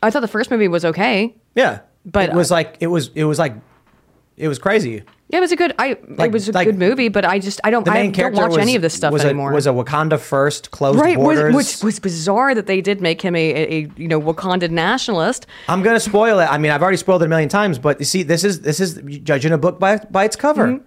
[0.01, 1.35] I thought the first movie was okay.
[1.55, 3.53] Yeah, But, it was uh, like it was it was like
[4.37, 5.03] it was crazy.
[5.29, 5.75] Yeah, it was a good.
[5.77, 7.85] I Like- it was a like, good movie, but I just I don't.
[7.85, 9.51] The I don't character watch was, any of this stuff was anymore.
[9.51, 11.53] A, was a Wakanda first, closed right, borders.
[11.53, 15.45] which was bizarre that they did make him a, a, a you know Wakandan nationalist.
[15.67, 16.45] I'm gonna spoil it.
[16.45, 18.79] I mean, I've already spoiled it a million times, but you see, this is this
[18.79, 20.67] is judging a book by by its cover.
[20.67, 20.85] Mm-hmm.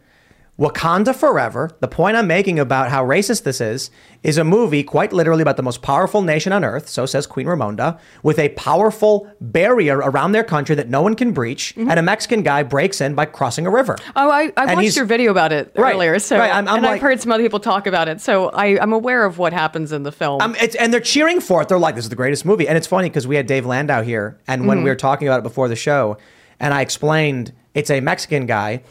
[0.62, 1.70] Wakanda Forever.
[1.80, 3.90] The point I'm making about how racist this is
[4.22, 7.48] is a movie quite literally about the most powerful nation on earth, so says Queen
[7.48, 11.90] Ramonda, with a powerful barrier around their country that no one can breach, Mm-hmm.
[11.90, 13.96] and a Mexican guy breaks in by crossing a river.
[14.14, 16.84] Oh, I, I watched your video about it Right, earlier, so right, I'm- I'm and
[16.84, 19.52] like- I've heard some other people talk about it, so I, I'm aware of what
[19.52, 20.40] happens in the film.
[20.40, 21.68] Um, it's, and they're cheering for it.
[21.68, 24.02] They're like, "This is the greatest movie." And it's funny because we had Dave Landau
[24.02, 24.84] here, and when Mhm.
[24.84, 26.18] we were talking about it before the show,
[26.60, 28.82] and I explained it's a Mexican guy,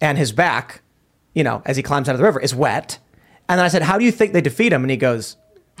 [0.00, 0.81] and his back,
[1.34, 2.98] you know, as he climbs out of the river, is wet.
[3.48, 5.36] And then I said, "How do you think they defeat him?" And he goes,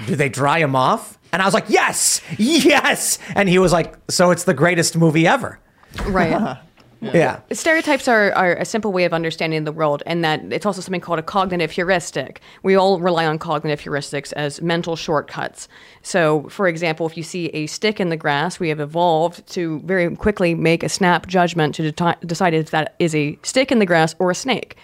[0.06, 3.94] "Do they dry him off?" And I was like, "Yes, yes." And he was like,
[4.10, 5.58] "So it's the greatest movie ever."
[6.06, 6.32] right.
[6.32, 6.56] Uh-huh.
[7.02, 7.40] Yeah.
[7.50, 11.00] Stereotypes are, are a simple way of understanding the world, and that it's also something
[11.00, 12.40] called a cognitive heuristic.
[12.62, 15.68] We all rely on cognitive heuristics as mental shortcuts.
[16.02, 19.80] So, for example, if you see a stick in the grass, we have evolved to
[19.80, 23.80] very quickly make a snap judgment to deti- decide if that is a stick in
[23.80, 24.76] the grass or a snake.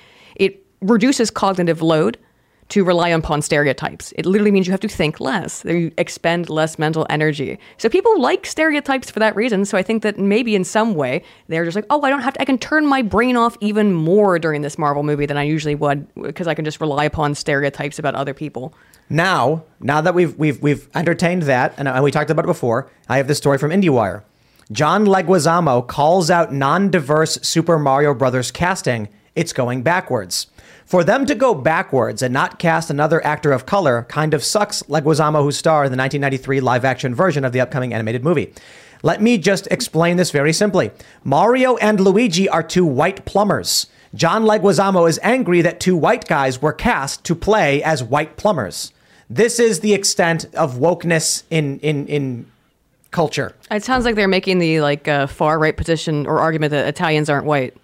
[0.80, 2.18] Reduces cognitive load
[2.68, 4.12] to rely upon stereotypes.
[4.16, 5.64] It literally means you have to think less.
[5.64, 7.58] You expend less mental energy.
[7.78, 9.64] So people like stereotypes for that reason.
[9.64, 12.34] So I think that maybe in some way they're just like, oh, I don't have
[12.34, 12.40] to.
[12.42, 15.74] I can turn my brain off even more during this Marvel movie than I usually
[15.74, 18.74] would because I can just rely upon stereotypes about other people.
[19.08, 22.90] Now, now that we've we've we've entertained that, and, and we talked about it before,
[23.08, 24.22] I have this story from IndieWire.
[24.70, 29.08] John Leguizamo calls out non-diverse Super Mario Brothers casting.
[29.34, 30.48] It's going backwards.
[30.88, 34.82] For them to go backwards and not cast another actor of color kind of sucks
[34.84, 38.54] Leguizamo, who starred in the 1993 live-action version of the upcoming animated movie.
[39.02, 40.90] Let me just explain this very simply.
[41.24, 43.88] Mario and Luigi are two white plumbers.
[44.14, 48.90] John Leguizamo is angry that two white guys were cast to play as white plumbers.
[49.28, 52.50] This is the extent of wokeness in in in
[53.10, 53.54] culture.
[53.70, 57.28] It sounds like they're making the like uh, far right position or argument that Italians
[57.28, 57.76] aren't white.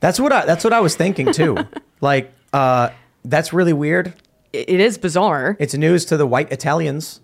[0.00, 1.58] That's what I that's what I was thinking too.
[2.00, 2.90] like uh
[3.24, 4.14] that's really weird.
[4.52, 5.56] It is bizarre.
[5.58, 7.20] It's news to the white Italians.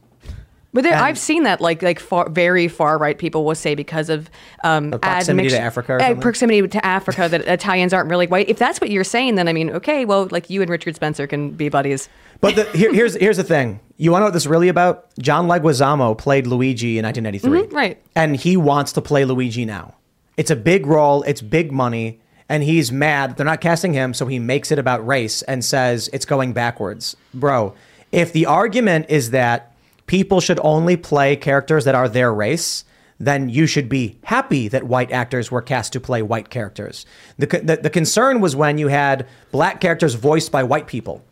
[0.74, 4.09] But there, I've seen that, like, like far, very far right people will say because
[4.09, 4.31] of
[4.65, 8.49] um, proximity to Africa uh, proximity to Africa, that Italians aren't really white.
[8.49, 11.27] If that's what you're saying, then I mean, okay, well, like you and Richard Spencer
[11.27, 12.09] can be buddies.
[12.40, 13.81] But the, here, here's here's the thing.
[13.99, 15.15] You want to know what this is really about?
[15.19, 17.69] John Leguizamo played Luigi in 1993.
[17.69, 18.03] Mhm, right.
[18.16, 19.94] and he wants to play Luigi now.
[20.39, 22.22] It's a big role, it's big money,
[22.53, 26.11] and he's mad they're not casting him, so he makes it about race and says
[26.12, 27.16] it's going backwards.
[27.33, 27.74] Bro,
[28.12, 29.74] if the argument is that
[30.07, 32.85] people should only play characters that are their race,
[33.19, 37.07] then you should be happy that white actors were cast to play white characters.
[37.39, 41.24] The, the, the concern was when you had black characters voiced by white people.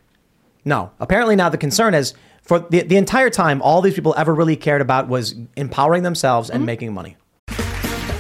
[0.65, 4.35] No, apparently now the concern is for the, the entire time, all these people ever
[4.35, 6.67] really cared about was empowering themselves and mm-hmm.
[6.67, 7.17] making money.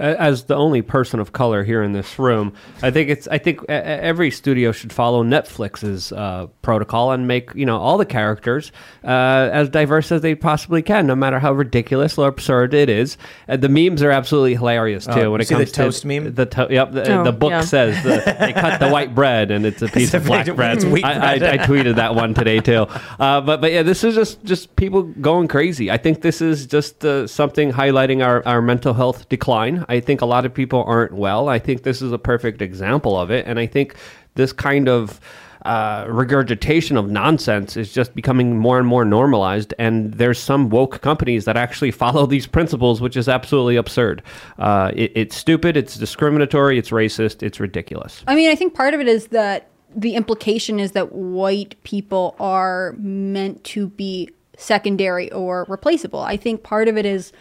[0.00, 2.52] A- As the only person of color here in this room,
[2.82, 3.28] I think it's.
[3.28, 8.04] I think every studio should follow Netflix's uh, protocol and make you know all the
[8.06, 8.72] characters
[9.04, 9.08] uh,
[9.52, 13.16] as diverse as they possibly can, no matter how ridiculous or absurd it is.
[13.46, 15.12] And the memes are absolutely hilarious too.
[15.12, 16.34] Oh, when you it see the comes toast to meme?
[16.34, 17.60] the to- yep, the, Oh, the book yeah.
[17.60, 20.56] says the, they cut the white bread and it's a piece a of black big-
[20.56, 20.76] bread.
[20.78, 21.32] it's I, I.
[21.34, 22.86] I tweeted that one today too.
[23.20, 25.90] Uh, but but yeah, this is just just people going crazy.
[25.90, 29.83] I think this is just uh, something highlighting our, our mental health decline.
[29.88, 31.48] I think a lot of people aren't well.
[31.48, 33.96] I think this is a perfect example of it, and I think
[34.34, 35.20] this kind of
[35.64, 39.72] uh, regurgitation of nonsense is just becoming more and more normalized.
[39.78, 44.22] And there's some woke companies that actually follow these principles, which is absolutely absurd.
[44.58, 45.76] Uh, it, it's stupid.
[45.76, 46.78] It's discriminatory.
[46.78, 47.42] It's racist.
[47.42, 48.22] It's ridiculous.
[48.26, 52.36] I mean, I think part of it is that the implication is that white people
[52.38, 56.20] are meant to be secondary or replaceable.
[56.20, 57.32] I think part of it is,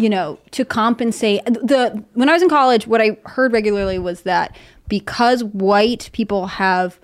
[0.00, 4.22] you know, to compensate the when I was in college, what I heard regularly was
[4.22, 4.56] that
[4.88, 6.98] because white people have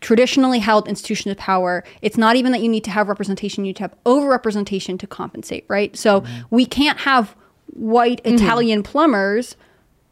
[0.00, 3.70] traditionally held institutions of power, it's not even that you need to have representation, you
[3.70, 5.94] need to have overrepresentation to compensate, right?
[5.96, 6.42] So mm-hmm.
[6.50, 7.36] we can't have
[7.66, 8.36] white mm-hmm.
[8.36, 9.56] Italian plumbers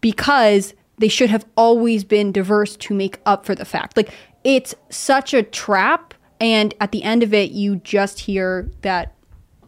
[0.01, 3.97] because they should have always been diverse to make up for the fact.
[3.97, 4.13] Like
[4.45, 9.15] it's such a trap and at the end of it you just hear that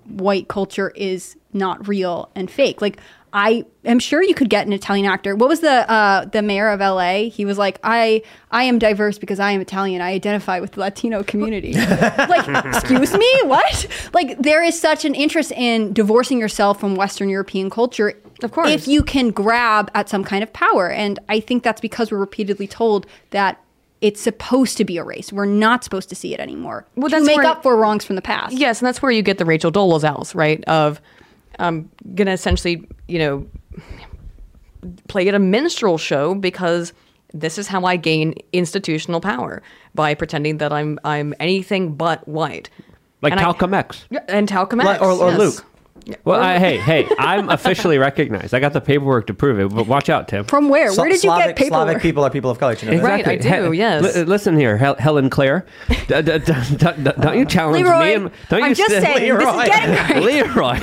[0.05, 2.81] white culture is not real and fake.
[2.81, 2.99] Like
[3.33, 5.37] I am sure you could get an Italian actor.
[5.37, 7.29] What was the uh, the mayor of LA?
[7.31, 10.01] He was like, I I am diverse because I am Italian.
[10.03, 11.73] I identify with the Latino community.
[11.75, 13.87] like, excuse me, what?
[14.13, 18.15] Like there is such an interest in divorcing yourself from Western European culture.
[18.43, 21.81] Of course, if you can grab at some kind of power, and I think that's
[21.81, 23.61] because we're repeatedly told that.
[24.03, 25.31] It's supposed to be erased.
[25.31, 26.87] We're not supposed to see it anymore.
[26.97, 28.55] Well, to that's make where- up for wrongs from the past.
[28.57, 30.65] Yes, and that's where you get the Rachel Dolezals, right?
[30.65, 31.03] Of
[31.61, 33.47] I'm gonna essentially, you know,
[35.09, 36.93] play at a minstrel show because
[37.33, 39.63] this is how I gain institutional power
[39.95, 42.71] by pretending that I'm I'm anything but white.
[43.23, 44.07] Like And Talcum X.
[44.11, 45.39] Yeah, and Talcum Like- X, or- or yes.
[45.39, 45.67] Luke.
[46.25, 48.55] Well, I, hey, hey, I'm officially recognized.
[48.55, 50.45] I got the paperwork to prove it, but watch out, Tim.
[50.45, 50.91] From where?
[50.91, 51.85] Sla- Where did you Slavic, get paperwork?
[51.87, 52.75] Slavic people are people of color.
[52.75, 53.03] You know that?
[53.05, 54.15] Right, I do, yes.
[54.17, 55.67] Li- listen here, Hel- Helen Claire.
[55.89, 58.15] D- d- d- d- d- don't you challenge Leroy, me?
[58.15, 60.79] and- Don't I'm you just st- saying, this is getting Leroy.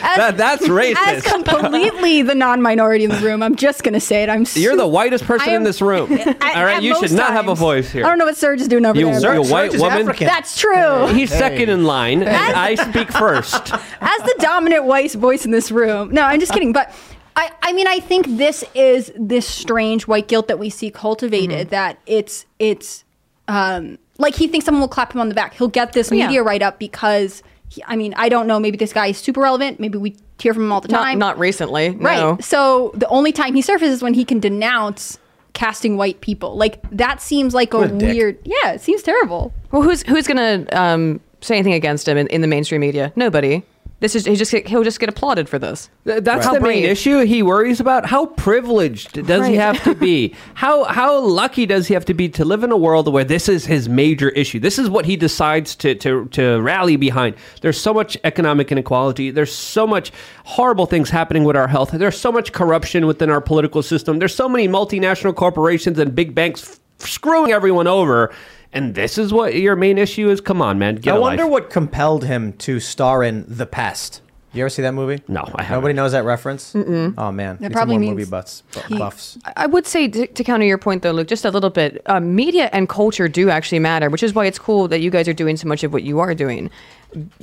[0.00, 0.96] that, that's racist.
[1.06, 4.28] As completely the non-minority in the room, I'm just gonna say it.
[4.30, 4.46] I'm.
[4.54, 6.12] You're the whitest person am- in this room.
[6.12, 8.04] At- All right, you should most not have a voice here.
[8.04, 9.34] I don't know what Serge is doing over You, there.
[9.34, 10.06] you but- white woman.
[10.18, 11.06] That's true.
[11.08, 13.72] He's second in line, and I speak first.
[14.00, 16.10] As the dominant white voice in this room.
[16.12, 16.72] No, I'm just kidding.
[16.72, 16.94] But
[17.36, 21.66] I, I mean, I think this is this strange white guilt that we see cultivated.
[21.66, 21.70] Mm-hmm.
[21.70, 23.04] That it's it's
[23.48, 25.54] um, like he thinks someone will clap him on the back.
[25.54, 26.26] He'll get this Yeah.
[26.26, 27.42] media write up because.
[27.72, 28.58] He, I mean, I don't know.
[28.58, 29.78] Maybe this guy is super relevant.
[29.78, 31.20] Maybe we hear from him all the time.
[31.20, 32.18] not recently, Right.
[32.18, 32.36] no.
[32.40, 35.20] So the only time he surfaces is when he can denounce
[35.52, 36.56] casting white people.
[36.56, 38.38] Like that seems like a, a weird.
[38.42, 39.52] Yeah, it seems terrible.
[39.70, 43.12] Well, who's who's gonna um, say anything against him in, in the mainstream media?
[43.14, 43.62] Nobody.
[44.00, 45.90] This is he just get, he'll just get applauded for this.
[46.06, 48.06] Th- That's How the main issue he worries about.
[48.06, 50.34] How privileged does he have to be?
[50.54, 53.48] How how lucky does he have to be to live in a world where this
[53.48, 54.58] is his major issue?
[54.58, 57.36] This is what he decides to to, to rally behind.
[57.60, 59.30] There's so much economic inequality.
[59.30, 60.12] There's so much
[60.44, 61.90] horrible things happening with our health.
[61.92, 64.18] There's so much corruption within our political system.
[64.18, 68.32] There's so many multinational corporations and big banks f- screwing everyone over.
[68.72, 70.40] And this is what your main issue is.
[70.40, 70.96] Come on, man.
[70.96, 71.52] Get I a wonder life.
[71.52, 74.22] what compelled him to star in The Pest.
[74.52, 75.22] You ever see that movie?
[75.28, 75.76] No, I haven't.
[75.82, 76.72] Nobody knows that reference.
[76.72, 77.14] Mm-mm.
[77.16, 78.64] Oh man, That Need probably more means movie buffs.
[78.88, 79.38] he- buffs.
[79.56, 82.02] I would say to, to counter your point though, Luke, just a little bit.
[82.06, 85.28] Uh, media and culture do actually matter, which is why it's cool that you guys
[85.28, 86.68] are doing so much of what you are doing.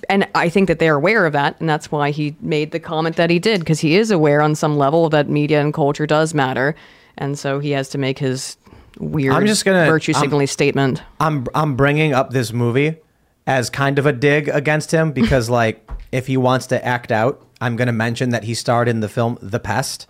[0.09, 3.15] And I think that they're aware of that, and that's why he made the comment
[3.17, 6.33] that he did, because he is aware on some level that media and culture does
[6.33, 6.75] matter,
[7.17, 8.57] and so he has to make his
[8.99, 11.01] weird I'm just gonna- virtue I'm- statement.
[11.19, 12.97] I'm I'm bringing up this movie
[13.45, 17.41] as kind of a dig against him because like if he wants to act out,
[17.61, 20.07] I'm going to mention that he starred in the film The Pest,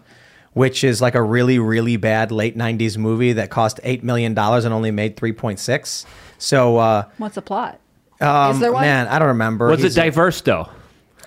[0.54, 4.66] which is like a really really bad late 90s movie that cost 8 million dollars
[4.66, 6.06] and only made 3.6.
[6.38, 7.80] So uh What's the plot?
[8.22, 8.82] um, Is there one?
[8.82, 9.68] man, I don't remember.
[9.68, 10.70] Was it diverse though?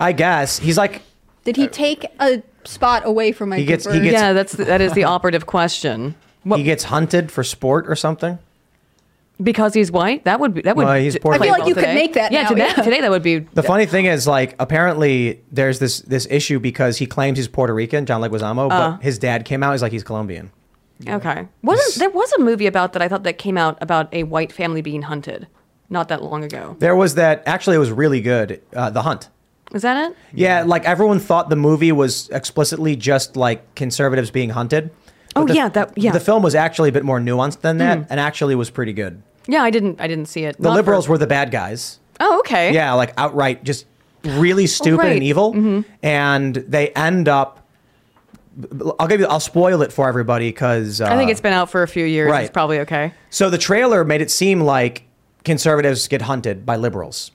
[0.00, 0.58] I guess.
[0.58, 1.02] He's like
[1.44, 3.58] Did he take a spot away from my?
[3.58, 6.14] He gets- he gets- yeah, that's that is the operative question.
[6.44, 8.38] He gets hunted for sport or something.
[9.42, 10.84] Because he's white, that would be that would.
[10.84, 12.66] Well, he's d- Puerto I feel like well you could make that Yeah, now, today,
[12.76, 12.82] yeah.
[12.82, 13.38] today that would be.
[13.38, 17.72] The funny thing is, like, apparently there's this this issue because he claims he's Puerto
[17.72, 18.90] Rican, John Leguizamo, Uh.
[18.96, 19.72] but his dad came out.
[19.72, 20.50] He's like he's Colombian.
[21.08, 21.48] Okay.
[21.62, 24.52] Wasn't there was a movie about that I thought that came out about a white
[24.52, 25.46] family being hunted
[25.88, 26.76] not that long ago.
[26.78, 27.42] There was that.
[27.46, 28.60] Actually, it was really good.
[28.76, 29.30] Uh, the Hunt.
[29.72, 30.16] Is that it?
[30.34, 34.90] Yeah, like everyone thought the movie was explicitly just like conservatives being hunted.
[35.36, 36.12] Oh, the- yeah, that- yeah.
[36.12, 38.06] The film was actually a bit more nuanced than that, Mhm.
[38.10, 39.22] and actually was pretty good.
[39.46, 40.56] Yeah, I didn't I didn't see it.
[40.58, 41.98] The Not liberals for- were the bad guys.
[42.20, 42.72] Oh, okay.
[42.72, 43.86] Yeah, like outright, just
[44.24, 45.12] really stupid right.
[45.12, 45.84] and evil, Mhm.
[46.02, 47.58] and they end up.
[48.98, 49.26] I'll give you.
[49.26, 52.04] I'll spoil it for everybody because uh, I think it's been out for a few
[52.04, 52.30] years.
[52.30, 52.42] right.
[52.42, 53.12] It's probably okay.
[53.30, 55.04] So the trailer made it seem like
[55.44, 57.30] conservatives get hunted by liberals.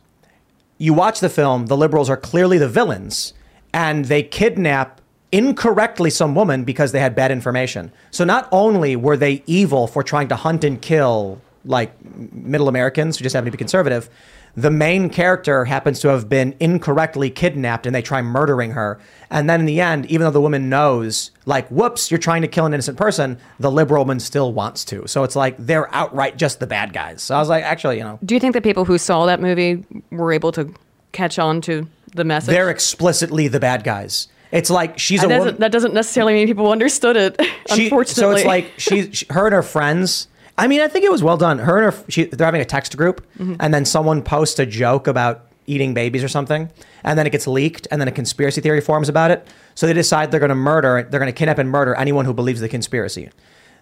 [0.77, 3.33] You watch the film, the liberals are clearly the villains,
[3.73, 4.99] and they kidnap
[5.35, 7.91] incorrectly some woman because they had bad information.
[8.09, 11.91] So not only were they evil for trying to hunt and kill like
[12.31, 14.09] middle Americans who just happen to be conservative,
[14.55, 18.97] the main character happens to have been incorrectly kidnapped and they try murdering her.
[19.29, 22.47] And then in the end, even though the woman knows, like, whoops, you're trying to
[22.47, 25.05] kill an innocent person, the liberal woman still wants to.
[25.05, 27.21] So it's like they're outright just the bad guys.
[27.21, 29.41] So I was like, actually, you know, Do you think that people who saw that
[29.41, 30.73] movie were able to
[31.11, 32.51] catch on to the message?
[32.51, 34.29] they're explicitly the bad guys.
[34.55, 35.59] It's like she's that, a doesn't, woman.
[35.61, 37.39] that doesn't necessarily mean people understood it.
[37.73, 40.27] She- unfortunately, So it's like she's she, her and her friends.
[40.57, 41.59] I mean, I think it was well done.
[41.59, 43.57] Her and her she, they're having a text group, Mhm.
[43.59, 46.69] and then someone posts a joke about eating babies or something,
[47.03, 49.45] and then it gets leaked, and then a conspiracy theory forms about it.
[49.73, 52.33] So they decide they're going to murder, they're going to kidnap and murder anyone who
[52.33, 53.29] believes the conspiracy.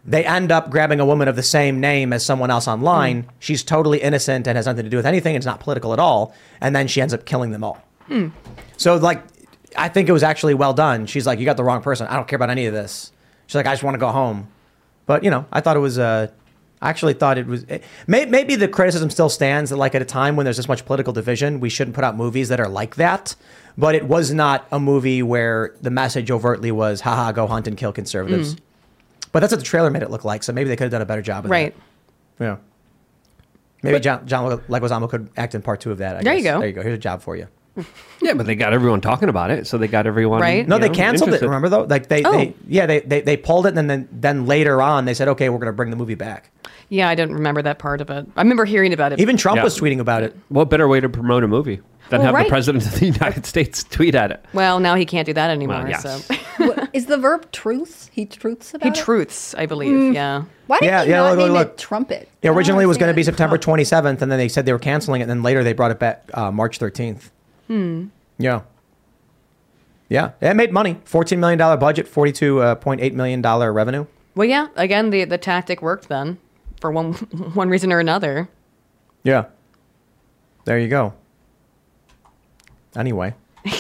[0.05, 3.25] They end up grabbing a woman of the same name as someone else online.
[3.39, 5.35] She's totally innocent and has nothing to do with anything.
[5.35, 7.81] It's not political at all, and then she ends up killing them all.
[8.07, 8.29] Hmm.
[8.77, 9.21] So like,
[9.77, 11.05] I think it was actually well done.
[11.05, 12.07] She's like, you got the wrong person.
[12.07, 13.11] I don't care about any of this.
[13.47, 14.47] She's like, I just want to go home.
[15.05, 15.99] But you know, I thought it was.
[15.99, 16.27] Uh,
[16.81, 17.63] I actually thought it was.
[17.63, 20.67] It, may, maybe the criticism still stands that like at a time when there's this
[20.67, 23.35] much political division, we shouldn't put out movies that are like that.
[23.77, 27.77] But it was not a movie where the message overtly was, haha, go hunt and
[27.77, 28.55] kill conservatives.
[28.55, 28.59] Mm.
[29.31, 30.43] But that's what the trailer made it look like.
[30.43, 31.73] So maybe they could have done a better job of right.
[32.37, 32.45] that.
[32.45, 32.57] Yeah.
[33.81, 36.17] Maybe John, John Leguizamo could act in part two of that.
[36.17, 36.59] I There you go.
[36.59, 36.81] There you go.
[36.81, 37.47] Here's a job for you.
[38.21, 40.39] Yeah, but they got everyone talking about it, so they got everyone.
[40.39, 40.65] Right?
[40.65, 41.45] No, you they know, canceled interested.
[41.45, 41.49] it.
[41.49, 42.31] Remember though, like they, Oh.
[42.31, 45.49] they yeah, they, they they pulled it, and then then later on they said, okay,
[45.49, 46.49] we're going to bring the movie back.
[46.87, 48.25] Yeah, I don't remember that part of it.
[48.37, 49.19] I remember hearing about it.
[49.19, 49.63] Even Trump Yeah.
[49.65, 50.35] was tweeting about it.
[50.49, 52.45] What better way to promote a movie than Well, have right.
[52.45, 54.45] the president of the United States tweet at it?
[54.53, 55.79] Well, now he can't do that anymore.
[55.79, 56.03] Well, yes.
[56.03, 56.35] So
[56.65, 58.09] What- Is the verb truths?
[58.13, 58.95] He truths about it.
[58.95, 59.03] he it?
[59.03, 59.91] truths, I believe.
[59.93, 60.13] Mm.
[60.13, 60.43] Yeah.
[60.67, 61.67] Why did Yeah, he yeah, not look, look, name look.
[61.71, 62.29] it trumpet?
[62.41, 64.79] Yeah, originally it was going to be September 27th, and then they said they were
[64.79, 67.31] canceling it, and then later they brought it back uh, March 13th.
[67.67, 68.07] Hmm.
[68.37, 68.61] Yeah.
[70.09, 70.95] Yeah, it made money.
[71.05, 74.05] $14 million budget, $42.8 million revenue.
[74.35, 74.67] Well, yeah.
[74.75, 76.37] Again, the the tactic worked then,
[76.81, 77.13] for one
[77.53, 78.49] one reason or another.
[79.23, 79.45] Yeah.
[80.65, 81.13] There you go.
[82.95, 83.33] Anyway,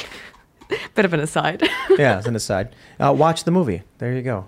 [0.95, 1.61] Bit of an aside.
[1.97, 2.75] yeah, it's an aside.
[2.99, 3.83] Uh, watch the movie.
[3.99, 4.45] There you go.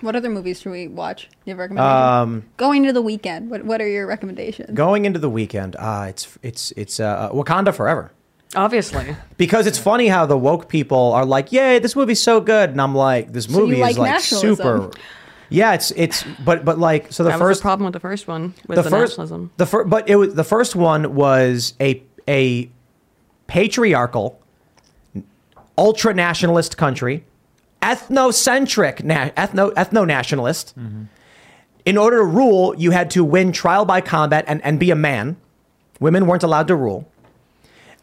[0.00, 1.28] What other movies should we watch?
[1.28, 2.04] Do you have recommendations?
[2.04, 3.50] Um, Going into the weekend.
[3.50, 4.70] What What are your recommendations?
[4.76, 8.12] going into the weekend, uh, it's it's it's uh, Wakanda Forever.
[8.56, 9.16] Obviously.
[9.36, 12.80] Because it's funny how the woke people are like, "Yay, this movie's so good," and
[12.80, 14.56] I'm like, "This So you movie like is like nationalism.
[14.56, 14.90] super."
[15.50, 18.00] Yeah, it's it's but but like so the that first was the problem with the
[18.00, 19.50] first one was the, first nationalism.
[19.56, 22.70] the first but it was the first one was a a
[23.46, 24.40] patriarchal,
[25.76, 27.24] ultra nationalist country,
[27.82, 30.74] ethnocentric na- ethno ethno nationalist.
[30.78, 31.02] Mm-hmm.
[31.84, 34.96] In order to rule, you had to win trial by combat and, and be a
[34.96, 35.36] man.
[36.00, 37.06] Women weren't allowed to rule.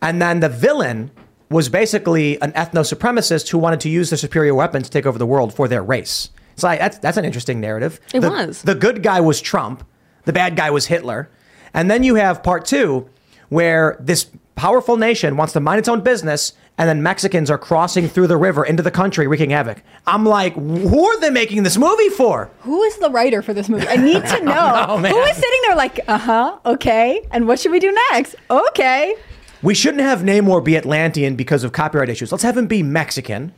[0.01, 1.11] And then the villain
[1.49, 5.19] was basically an ethno supremacist who wanted to use their superior weapons to take over
[5.19, 6.29] the world for their race.
[6.53, 7.99] It's like that's that's an interesting narrative.
[8.13, 8.61] It The- was.
[8.61, 9.85] The good guy was Trump,
[10.25, 11.29] the bad guy was Hitler.
[11.73, 13.09] And then you have part two,
[13.49, 18.07] where this powerful nation wants to mind its own business, and then Mexicans are crossing
[18.09, 19.81] through the river into the country wreaking havoc.
[20.05, 22.49] I'm like, who are they making this movie for?
[22.61, 23.87] Who is the writer for this movie?
[23.87, 24.85] I need to know.
[24.87, 25.11] know, man.
[25.13, 28.35] Who is sitting there like, uh huh, okay, and what should we do next?
[28.49, 29.15] Okay.
[29.63, 32.31] We shouldn't have Namor be Atlantean because of copyright issues.
[32.31, 33.53] Let's have him be Mexican.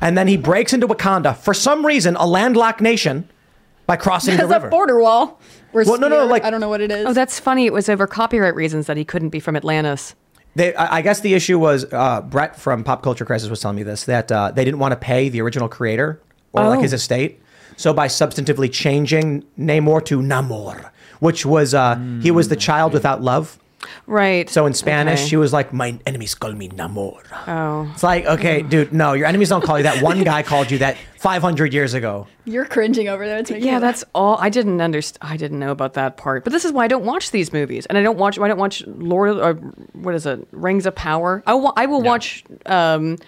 [0.00, 3.28] And then he breaks into Wakanda for some reason, a landlocked nation,
[3.86, 5.40] by crossing the There's a border wall.
[5.72, 7.06] Or Well, no, no, like- I don't know what it is.
[7.06, 7.66] Oh, that's funny.
[7.66, 10.14] It was over copyright reasons that he couldn't be from Atlantis.
[10.54, 13.76] They, I I guess the issue was uh, Brett from Pop Culture Crisis was telling
[13.76, 16.20] me this that uh, they didn't want to pay the original creator
[16.52, 16.82] or like Oh.
[16.82, 17.40] his estate.
[17.78, 23.22] So by substantively changing Namor to Namor, which was uh, he was the child without
[23.22, 23.58] love.
[24.06, 24.48] Right.
[24.50, 25.28] So in Spanish, Okay.
[25.28, 27.90] she was like, "My enemies call me Namor." Oh.
[27.92, 30.02] It's like, okay, dude, no, your enemies don't call you that.
[30.02, 32.26] One guy called you that 500 years ago.
[32.44, 33.38] You're cringing over there.
[33.38, 34.36] It's Yeah, that's all.
[34.40, 35.18] I didn't understand.
[35.32, 36.44] I didn't know about that part.
[36.44, 38.38] But this is why I don't watch these movies, and I don't watch.
[38.38, 39.54] I don't watch Lord of, or
[39.94, 40.46] what is it?
[40.52, 41.42] Rings of Power.
[41.46, 43.18] I, wa- I will watch um,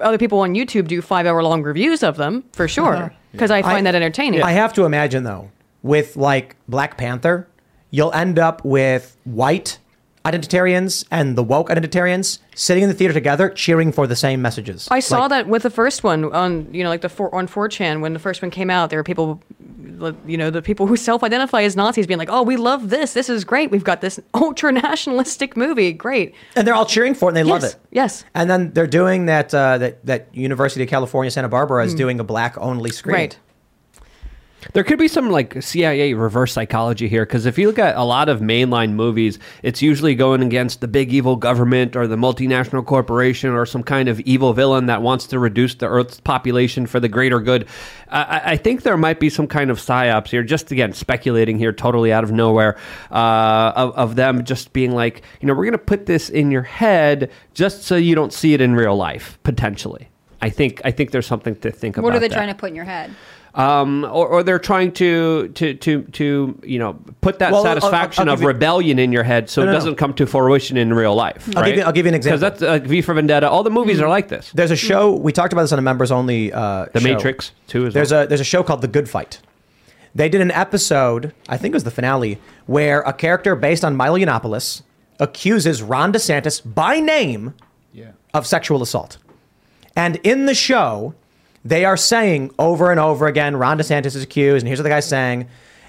[0.00, 3.62] other people on YouTube do five hour long reviews of them for sure because I
[3.62, 4.42] find that entertaining.
[4.42, 5.50] I have to imagine though,
[5.82, 7.46] with like Black Panther,
[7.94, 9.78] you'll end up with white
[10.24, 14.88] identitarians and the woke identitarians sitting in the theater together cheering for the same messages.
[14.90, 17.46] I saw Like, that with the first one on, you know, like the four, on
[17.46, 18.88] 4chan when the first one came out.
[18.90, 19.42] There were people,
[20.26, 23.12] you know, the people who self-identify as Nazis being like, "Oh, we love this.
[23.12, 23.70] This is great.
[23.70, 25.92] We've got this ultra nationalistic movie.
[25.92, 27.76] Great." and they're all cheering for it and they love it.
[27.90, 28.24] Yes.
[28.34, 31.98] And then they're doing that uh, that that University of California Santa Barbara is Mm.
[31.98, 33.14] doing a black only screen.
[33.14, 33.38] Right.
[34.72, 38.02] There could be some like CIA reverse psychology here because if you look at a
[38.02, 42.84] lot of mainline movies, it's usually going against the big evil government or the multinational
[42.84, 47.00] corporation or some kind of evil villain that wants to reduce the Earth's population for
[47.00, 47.66] the greater good.
[48.08, 51.72] I, I think there might be some kind of psyops here, just again, speculating here
[51.72, 52.76] totally out of nowhere,
[53.10, 56.50] uh, of, of them just being like, you know, we're going to put this in
[56.50, 60.08] your head just so you don't see it in real life, potentially.
[60.40, 62.04] I think I think there's something to think about.
[62.04, 63.10] What are they that trying to put in your head?
[63.54, 67.66] Um, or, or they're trying to, to to to you know put that Well, I'll-
[67.68, 69.78] I'll- satisfaction I'll of give you- rebellion in your head, so No, it no, no.
[69.78, 71.48] doesn't come to fruition in real life.
[71.56, 72.38] I'll give you- I'll give you an example.
[72.40, 73.48] Because that's like V for Vendetta.
[73.48, 74.50] All the movies are like this.
[74.54, 76.52] There's a show we talked about this on a members only.
[76.52, 77.08] Uh, The show.
[77.08, 79.40] Matrix, too, as There's a there's a show called The Good Fight.
[80.16, 83.96] They did an episode, I think it was the finale, where a character based on
[83.96, 84.82] Milo Yiannopoulos
[85.18, 87.54] accuses Ron DeSantis by name
[88.32, 89.18] of sexual assault.
[89.96, 91.14] And in the show,
[91.64, 94.90] they are saying over and over again, Ron DeSantis is accused, and here's what the
[94.90, 95.48] guy's saying.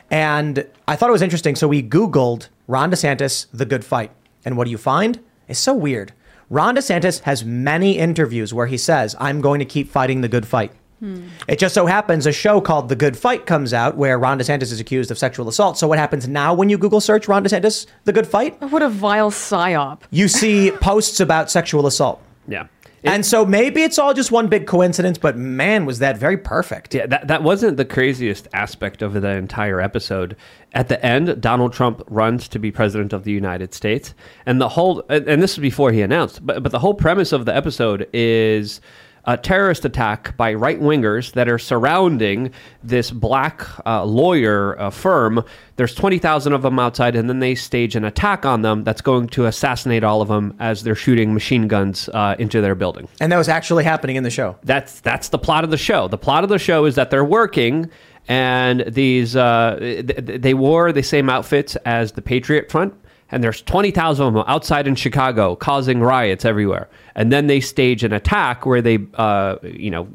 [0.10, 1.56] And I thought it was interesting.
[1.56, 4.12] So we Googled Ron DeSantis, the good fight.
[4.46, 5.20] And what do you find?
[5.48, 6.14] It's so weird.
[6.50, 10.48] Ron DeSantis has many interviews where he says, I'm going to keep fighting the good
[10.48, 10.72] fight.
[11.00, 11.28] Hmm.
[11.48, 14.72] It just so happens a show called The Good Fight comes out where Ron DeSantis
[14.72, 15.78] is accused of sexual assault.
[15.78, 18.62] So what happens now when you Google search Ron DeSantis, The Good Fight?
[18.62, 20.04] What a vile psyop.
[20.12, 22.22] You see posts about sexual assault.
[22.48, 22.68] Yeah.
[23.06, 26.94] And so maybe it's all just one big coincidence, but man, was that very perfect.
[26.94, 30.36] Yeah, that, that wasn't the craziest aspect of the entire episode.
[30.74, 34.14] At the end, Donald Trump runs to be president of the United States,
[34.46, 37.32] and the whole and, and this is before he announced, but but the whole premise
[37.32, 38.82] of the episode is
[39.26, 42.52] a terrorist attack by right wingers that are surrounding
[42.84, 45.44] this black uh, lawyer uh, firm.
[45.78, 49.28] There's 20,000 of them outside, and then they stage an attack on them that's going
[49.30, 53.08] to assassinate all of them as they're shooting machine guns uh, into their building.
[53.20, 54.58] And that was actually happening in the show.
[54.64, 56.08] That's that's the plot of the show.
[56.08, 57.90] The plot of the show is that they're working,
[58.28, 62.94] and these uh, th- th- they wore the same outfits as the Patriot Front,
[63.32, 66.88] and there's twenty thousand of them outside in Chicago causing riots everywhere.
[67.18, 70.06] And then they stage an attack where they, uh, you know,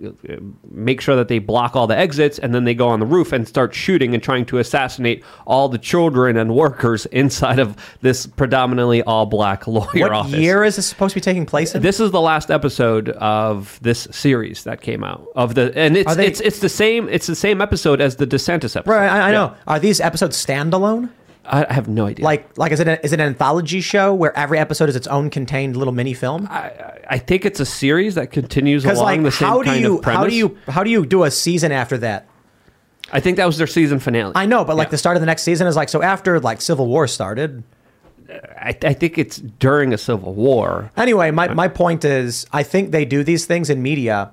[0.71, 3.33] make sure that they block all the exits, and then they go on the roof
[3.33, 8.27] and start shooting and trying to assassinate all the children and workers inside of this
[8.27, 10.35] predominantly all black lawyer What office.
[10.35, 11.81] year is this supposed to be taking place in?
[11.81, 16.15] This is the last episode of this series that came out of the, and it's
[16.17, 18.87] they- it's it's the same it's the same episode as the DeSantis episode.
[18.87, 19.33] Right, I, I Yeah.
[19.39, 19.55] know.
[19.67, 21.09] Are these episodes standalone?
[21.51, 22.25] I I have no idea.
[22.25, 25.07] Like, like is it a, is it an anthology show where every episode is its
[25.09, 26.49] own contained little mini film?
[26.51, 29.97] I think it's a series that continues along like, the same how do kind you
[29.97, 30.19] of premise.
[30.19, 32.27] how do you how do you do a season after that?
[33.13, 34.33] I think that was their season finale.
[34.37, 36.61] I know, but like the start of the next season is like so after like
[36.63, 37.65] Civil War started.
[38.57, 40.93] I, I think it's during a civil war.
[40.97, 44.33] Anyway, my, my point is, I think they do these things in media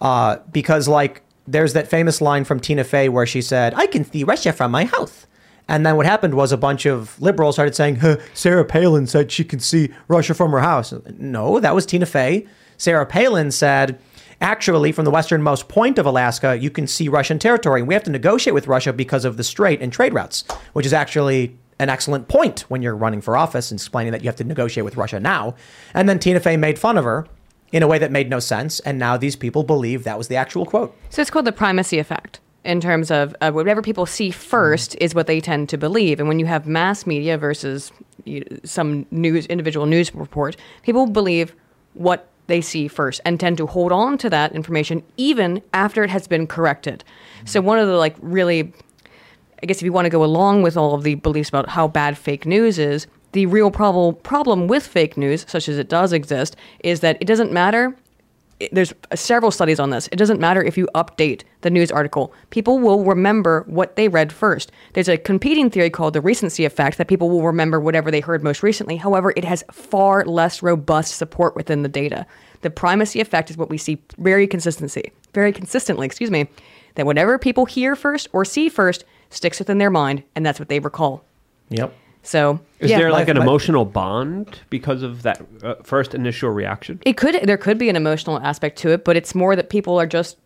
[0.00, 4.04] uh, because, like, there's that famous line from Tina Fey where she said, I can
[4.04, 5.26] see Russia from my house.
[5.70, 9.30] And then what happened was a bunch of liberals started saying, huh, Sarah Palin said
[9.30, 10.92] she can see Russia from her house.
[11.16, 12.48] No, that was Tina Fey.
[12.76, 13.96] Sarah Palin said,
[14.40, 17.80] actually, from the westernmost point of Alaska, you can see Russian territory.
[17.80, 20.42] And we have to negotiate with Russia because of the strait and trade routes,
[20.72, 24.26] which is actually an excellent point when you're running for office and explaining that you
[24.28, 25.54] have to negotiate with Russia now.
[25.94, 27.28] And then Tina Fey made fun of her
[27.70, 28.80] in a way that made no sense.
[28.80, 30.96] And now these people believe that was the actual quote.
[31.10, 35.14] So it's called the primacy effect in terms of uh, whatever people see first is
[35.14, 36.18] what they tend to believe.
[36.18, 37.92] And when you have mass media versus
[38.24, 41.54] you, some news, individual news report, people believe
[41.94, 46.10] what they see first and tend to hold on to that information even after it
[46.10, 47.04] has been corrected.
[47.44, 48.72] So one of the like really
[49.62, 51.86] I guess if you want to go along with all of the beliefs about how
[51.86, 56.12] bad fake news is, the real problem problem with fake news, such as it does
[56.12, 57.94] exist, is that it doesn't matter.
[58.72, 60.08] There's several studies on this.
[60.12, 62.32] It doesn't matter if you update the news article.
[62.50, 64.70] People will remember what they read first.
[64.92, 68.42] There's a competing theory called the recency effect that people will remember whatever they heard
[68.42, 68.96] most recently.
[68.96, 72.26] However, it has far less robust support within the data.
[72.60, 76.48] The primacy effect is what we see very consistency, very consistently, excuse me,
[76.96, 80.68] that whatever people hear first or see first sticks within their mind, and that's what
[80.68, 81.24] they recall.
[81.70, 81.94] Yep.
[82.22, 82.98] So, Is yeah.
[82.98, 87.00] there like an my- emotional bond because of that uh, first initial reaction?
[87.06, 89.98] It could there could be an emotional aspect to it, but it's more that people
[89.98, 90.36] are just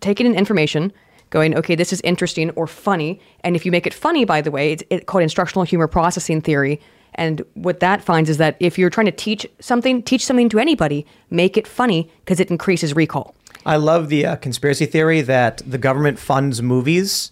[0.00, 0.92] taking in information,
[1.30, 4.50] going, okay, this is interesting or funny, and if you make it funny, by the
[4.50, 6.80] way, it's, it's called instructional humor processing theory.
[7.14, 10.58] And what that finds is that if you're trying to teach something, teach something to
[10.58, 13.34] anybody, make it funny because it increases recall.
[13.66, 17.30] I love the uh, conspiracy theory that the government funds movies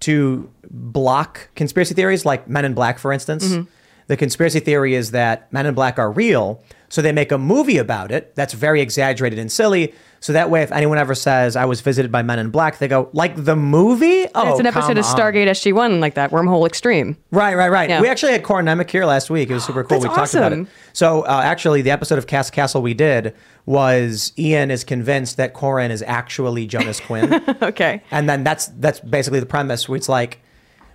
[0.00, 3.48] to block conspiracy theories, like Men in Black, for instance.
[3.48, 3.66] Mhm.
[4.06, 7.78] The conspiracy theory is that Men in Black are real, so they make a movie
[7.78, 9.94] about it that's very exaggerated and silly.
[10.18, 12.88] So that way, if anyone ever says I was visited by Men in Black, they
[12.88, 14.26] go like the movie.
[14.34, 15.04] Oh, it's an episode come of.
[15.04, 17.16] Stargate SG One, like that Wormhole Extreme.
[17.30, 17.88] Right, right, right.
[17.88, 18.00] Yeah.
[18.00, 19.48] We actually had Corin Nemec here last week.
[19.48, 20.00] It was super cool.
[20.00, 20.62] That's we talked about awesome.
[20.62, 20.68] it.
[20.92, 23.34] So uh, actually, the episode of Cast Castle we did
[23.64, 27.32] was Ian is convinced that Corin is actually Jonas Quinn.
[27.62, 28.02] okay.
[28.10, 29.88] And then that's that's basically the premise.
[29.88, 30.42] Where it's like,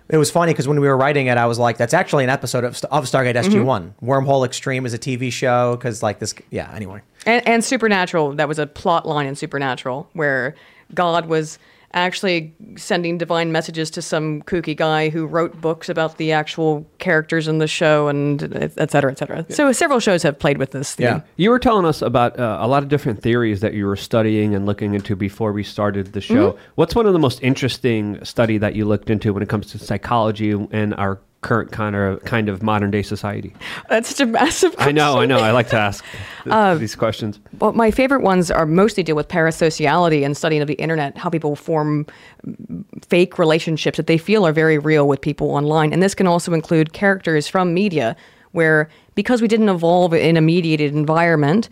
[0.08, 2.30] it was funny because when we were writing it, I was like, that's actually an
[2.30, 3.52] episode of, of Stargate mm-hmm.
[3.52, 3.94] SG One.
[4.02, 6.34] Wormhole Extreme is a TV show because like this.
[6.50, 6.70] Yeah.
[6.72, 7.02] Anyway.
[7.24, 10.54] And, and Supernatural, that was a plot line in Supernatural where
[10.94, 11.58] God was
[11.96, 17.48] actually sending divine messages to some kooky guy who wrote books about the actual characters
[17.48, 19.46] in the show and et cetera, et cetera.
[19.48, 21.22] So several shows have played with this theme.
[21.36, 24.54] You were telling us about uh, a lot of different theories that you were studying
[24.54, 26.52] and looking into before we started the show.
[26.52, 26.58] Mhm.
[26.74, 29.78] What's one of the most interesting study that you looked into when it comes to
[29.78, 33.54] psychology and our current kind of kind of modern day society?
[33.88, 35.38] That's such a massive I know, I know.
[35.38, 37.40] I like to ask th- Uh, these questions.
[37.58, 41.28] Well, my favorite ones are mostly deal with parasociality and studying of the internet, how
[41.30, 42.06] people form
[43.08, 45.92] fake relationships that they feel are very real with people online.
[45.92, 48.16] And this can also include characters from media,
[48.52, 51.68] where because we didn't evolve in a mediated environment,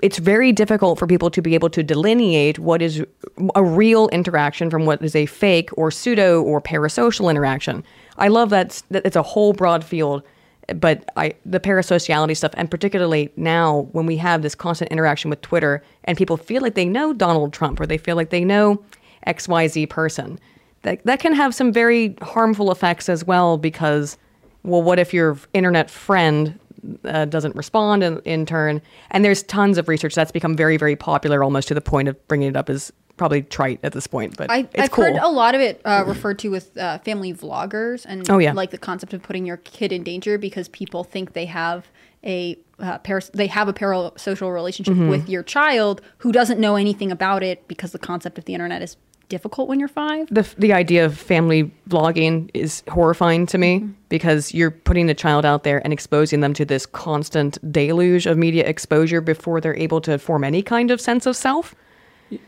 [0.00, 3.02] it's very difficult for people to be able to delineate what is
[3.54, 7.82] a real interaction from what is a fake or pseudo or parasocial interaction.
[8.16, 10.22] I love that it's a whole broad field
[10.76, 15.40] but I the parasociality stuff, and particularly now when we have this constant interaction with
[15.40, 18.82] Twitter, and people feel like they know Donald Trump or they feel like they know
[19.24, 20.38] X Y Z person,
[20.82, 23.56] that that can have some very harmful effects as well.
[23.56, 24.18] Because,
[24.62, 26.58] well, what if your internet friend
[27.04, 28.80] uh, doesn't respond in, in turn?
[29.10, 32.28] And there's tons of research that's become very very popular, almost to the point of
[32.28, 34.36] bringing it up as probably trite at this point.
[34.36, 35.04] But I, it's I've cool.
[35.04, 38.52] heard a lot of it uh, referred to with uh, family vloggers and Oh, yeah.
[38.52, 41.88] like the concept of putting your kid in danger because people think they have
[42.24, 45.10] a uh, paras- they have a parasocial relationship Mhm.
[45.10, 48.82] with your child who doesn't know anything about it because the concept of the internet
[48.82, 48.96] is
[49.28, 50.28] difficult when you're five.
[50.30, 53.92] the the idea of family vlogging is horrifying to me mm-hmm.
[54.08, 58.36] because you're putting a child out there and exposing them to this constant deluge of
[58.38, 61.74] media exposure before they're able to form any kind of sense of self.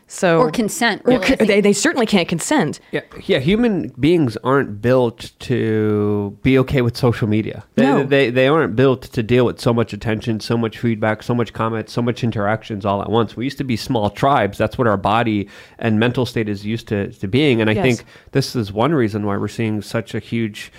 [0.07, 2.79] So Or consent, really, I co- they, they certainly can't consent.
[2.91, 3.39] Yeah, yeah.
[3.39, 7.63] Human beings aren't built to be okay with social media.
[7.75, 8.03] They, No.
[8.03, 11.53] they they aren't built to deal with so much attention, so much feedback, so much
[11.53, 13.35] comments, so much interactions all at once.
[13.35, 14.57] We used to be small tribes.
[14.57, 15.47] That's what our body
[15.79, 17.59] and mental state is used to, to being.
[17.61, 17.83] And I Yes.
[17.83, 18.03] think
[18.33, 20.71] this is one reason why we're seeing such a huge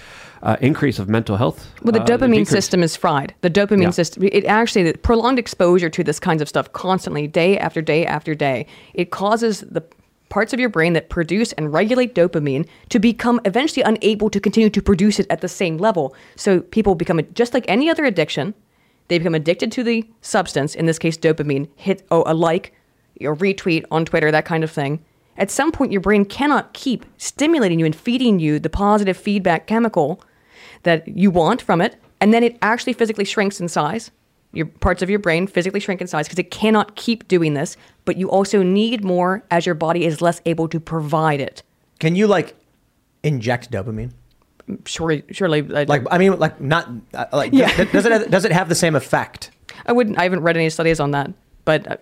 [0.43, 1.71] uh, increase of mental health.
[1.83, 2.51] Well, the uh, dopamine decrease.
[2.51, 3.35] system is fried.
[3.43, 3.91] The dopamine Yeah.
[3.91, 8.05] system, it actually, the prolonged exposure to this kinds of stuff constantly, day after day
[8.05, 9.83] after day, it causes the
[10.29, 14.71] parts of your brain that produce and regulate dopamine to become eventually unable to continue
[14.71, 16.15] to produce it at the same level.
[16.37, 18.55] So people become, just like any other addiction,
[19.09, 22.73] they become addicted to the substance, in this case, dopamine, hit oh, a like,
[23.21, 25.05] or retweet on Twitter, that kind of thing.
[25.37, 29.67] At some point, your brain cannot keep stimulating you and feeding you the positive feedback
[29.67, 30.23] chemical
[30.83, 34.11] that you want from it, and then it actually physically shrinks in size.
[34.55, 37.77] Your parts of your brain physically shrink in size because it cannot keep doing this,
[38.05, 41.63] but you also need more as your body is less able to provide it.
[42.01, 42.55] Can you like
[43.23, 44.13] inject dopamine?
[44.85, 47.75] Surely, surely, uh, Like I mean, like not uh, like Yeah.
[47.77, 49.51] does, does it does it have the same effect?
[49.87, 50.19] I wouldn't.
[50.19, 51.33] I haven't read any studies on that,
[51.65, 51.97] but uh,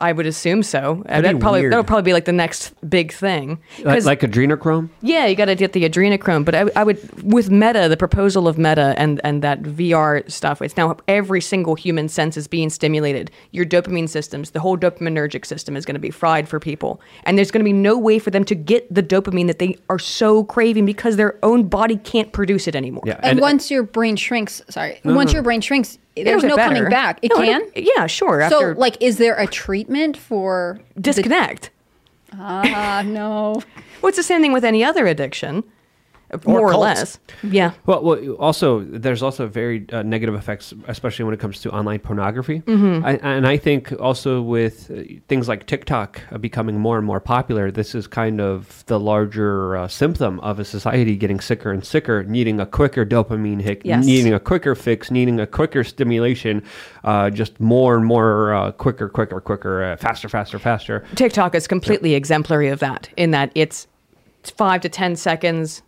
[0.00, 1.02] I would assume so.
[1.08, 1.72] Uh, That'd be That probably weird.
[1.72, 3.58] that would probably be like the next big thing.
[3.82, 4.88] Like, 'Cause- like adrenochrome.
[5.02, 8.46] Yeah, you got to get the adrenochrome, but I, I would with Meta, the proposal
[8.48, 10.62] of Meta and and that VR stuff.
[10.62, 13.30] It's now every single human sense is being stimulated.
[13.50, 17.36] Your dopamine systems, the whole dopaminergic system, is going to be fried for people, and
[17.36, 19.98] there's going to be no way for them to get the dopamine that they are
[19.98, 23.02] so craving because their own body can't produce it anymore.
[23.06, 25.34] Yeah, And, once your brain shrinks, sorry, No, once no.
[25.34, 27.18] your brain shrinks, It'll there's no coming back.
[27.22, 27.62] It No, can.
[27.74, 28.40] it'll- yeah, sure.
[28.48, 31.70] So, After like, is there a treatment for disconnect.
[32.34, 33.62] Ah, no.
[34.00, 35.64] Well, it's the same thing with any other addiction,
[36.46, 36.82] more or cults.
[36.82, 37.18] less.
[37.42, 37.72] Yeah.
[37.86, 42.00] Well, well, also there's also very uh, negative effects, especially when it comes to online
[42.00, 42.60] pornography.
[42.60, 43.04] Mhm.
[43.04, 47.20] I, and I think also with uh, things like TikTok uh, becoming more and more
[47.20, 51.84] popular, this is kind of the larger uh, symptom of a society getting sicker and
[51.84, 54.04] sicker, needing a quicker dopamine hit, Yes.
[54.04, 56.62] needing a quicker fix, needing a quicker stimulation,
[57.04, 61.04] uh, just more and more uh, quicker, quicker, quicker, uh, faster, faster, faster.
[61.14, 63.86] TikTok is completely exemplary of that in that it's
[64.40, 65.82] it's five to 10 seconds.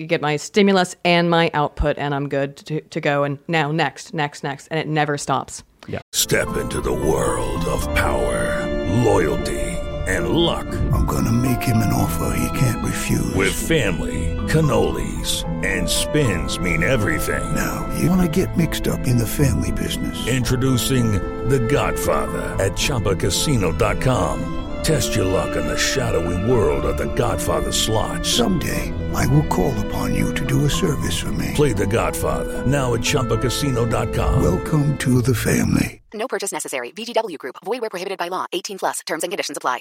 [0.00, 3.24] You get my stimulus and my output, and I'm good to, to go.
[3.24, 4.68] And now, next, next, next.
[4.68, 5.62] And it never stops.
[5.86, 6.00] Yeah.
[6.12, 8.66] Step into the world of power,
[9.04, 9.60] loyalty,
[10.08, 10.66] and luck.
[10.92, 13.34] I'm gonna make him an offer he can't refuse.
[13.34, 17.54] With family, cannolis, and spins mean everything.
[17.54, 20.26] Now, you wanna get mixed up in the family business.
[20.26, 21.12] Introducing
[21.48, 24.69] The Godfather at ChumbaCasino.com.
[24.82, 28.24] Test your luck in the shadowy world of The Godfather slot.
[28.24, 31.52] Someday, I will call upon you to do a service for me.
[31.54, 34.42] Play The Godfather now at ChumbaCasino.com.
[34.42, 36.00] Welcome to the family.
[36.14, 36.90] No purchase necessary.
[36.92, 37.56] VGW Group.
[37.64, 38.46] Void where prohibited by law.
[38.52, 39.00] 18 plus.
[39.06, 39.80] Terms and conditions apply.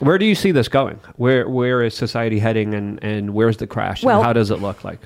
[0.00, 0.98] Where do you see this going?
[1.16, 4.02] Where where is society heading, and and where's the crash?
[4.02, 4.98] Well- and how does it look like?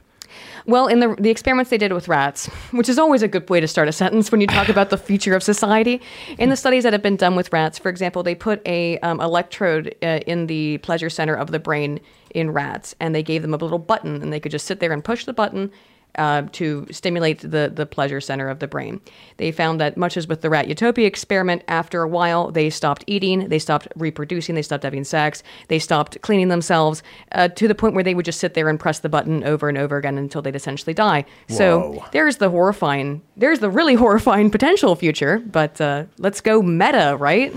[0.66, 3.60] Well, in the the experiments they did with rats, which is always a good way
[3.60, 6.00] to start a sentence when you talk about the future of society.
[6.38, 9.20] In the studies that have been done with rats, for example, they put a um,
[9.20, 12.00] electrode uh, in the pleasure center of the brain
[12.34, 14.92] in rats, and they gave them a little button, and they could just sit there
[14.92, 15.70] and push the button.
[16.16, 19.00] Uh, to stimulate the, the pleasure center of the brain.
[19.38, 23.02] They found that, much as with the Rat Utopia experiment, after a while they stopped
[23.08, 27.74] eating, they stopped reproducing, they stopped having sex, they stopped cleaning themselves uh, to the
[27.74, 30.16] point where they would just sit there and press the button over and over again
[30.16, 31.24] until they'd essentially die.
[31.48, 37.16] So there's the horrifying, there's the really horrifying potential future, but uh, let's go meta,
[37.18, 37.52] right?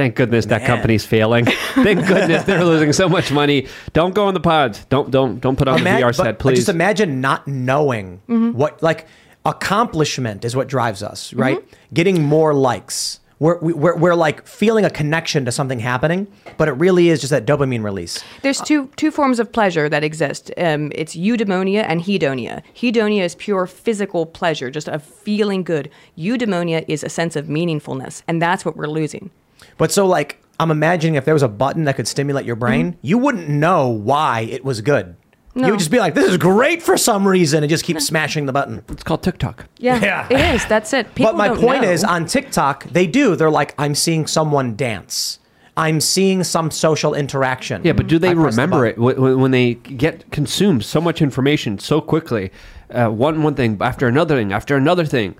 [0.00, 1.44] Thank goodness that company's failing.
[1.74, 3.66] Thank goodness they're losing so much money.
[3.92, 4.86] Don't go in the pods.
[4.86, 6.56] Don't don't don't put on Ima- the VR but- set, please.
[6.56, 8.54] just imagine not knowing Mhm.
[8.54, 9.06] what like
[9.44, 11.58] accomplishment is what drives us, right?
[11.58, 11.94] Mm-hmm.
[11.94, 13.20] Getting more likes.
[13.40, 16.26] We're, we- we're, we're like feeling a connection to something happening,
[16.58, 18.22] but it really is just that dopamine release.
[18.42, 20.50] There's two two forms of pleasure that exist.
[20.56, 22.62] Um, it's eudaimonia and hedonia.
[22.74, 25.90] Hedonia is pure physical pleasure, just of feeling good.
[26.18, 29.30] Eudaimonia is a sense of meaningfulness, and that's what we're losing.
[29.80, 32.98] But so like I'm imagining if there was a button that could stimulate your brain,
[33.00, 35.16] you wouldn't know why it was good.
[35.54, 35.66] No.
[35.66, 38.44] You would just be like, "This is great for some reason," and just keep smashing
[38.44, 38.84] the button.
[38.90, 39.66] It's called TikTok.
[39.78, 40.66] Yeah, it is.
[40.66, 41.12] That's it.
[41.14, 41.90] People but my don't point know.
[41.90, 43.34] is, on TikTok, they do.
[43.34, 45.38] They're like, "I'm seeing someone dance.
[45.78, 49.40] I'm seeing some social interaction." Yeah, but do they I press the remember it when,
[49.40, 52.52] when they get consumed so much information so quickly?
[52.90, 55.34] Uh, one one thing after another thing after another thing.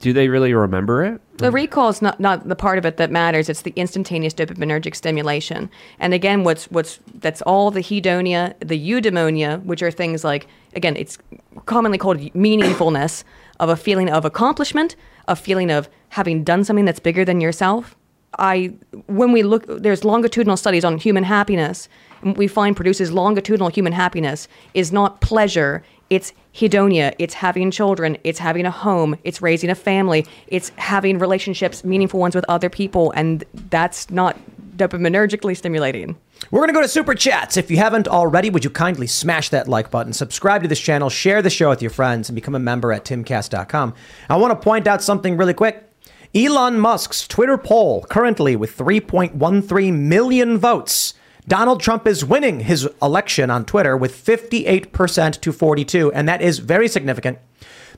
[0.00, 1.20] Do they really remember it?
[1.38, 3.48] The recall is not, not the part of it that matters.
[3.48, 5.70] It's the instantaneous dopaminergic stimulation.
[5.98, 10.96] And again, what's what's that's all the hedonia, the eudaimonia, which are things like again,
[10.96, 11.18] it's
[11.66, 13.24] commonly called meaningfulness
[13.60, 14.94] of a feeling of accomplishment,
[15.26, 17.96] a feeling of having done something that's bigger than yourself.
[18.38, 18.74] I
[19.06, 21.88] when we look there's longitudinal studies on human happiness,
[22.22, 28.16] and we find produces longitudinal human happiness is not pleasure, it's hedonia, it's having children,
[28.24, 32.70] it's having a home, it's raising a family, it's having relationships, meaningful ones with other
[32.70, 34.38] people, and that's not
[34.76, 36.16] dopaminergically stimulating.
[36.50, 37.56] We're going to go to super chats.
[37.56, 41.10] If you haven't already, would you kindly smash that like button, subscribe to this channel,
[41.10, 43.94] share the show with your friends, and become a member at timcast.com.
[44.28, 45.90] I want to point out something really quick.
[46.34, 51.13] Elon Musk's Twitter poll currently with 3.13 million votes.
[51.46, 56.58] Donald Trump is winning his election on Twitter with 58% to 42, and that is
[56.58, 57.38] very significant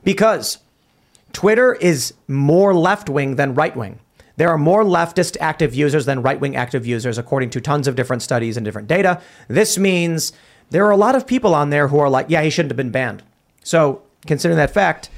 [0.03, 0.57] because
[1.31, 3.99] Twitter is more left wing than right wing.
[4.35, 7.95] There are more leftist active users than right wing active users, according to tons of
[7.95, 9.21] different studies and different data.
[9.47, 10.33] This means
[10.69, 12.77] there are a lot of people on there who are like, yeah, he shouldn't have
[12.77, 13.23] been banned.
[13.63, 15.09] So, considering that fact,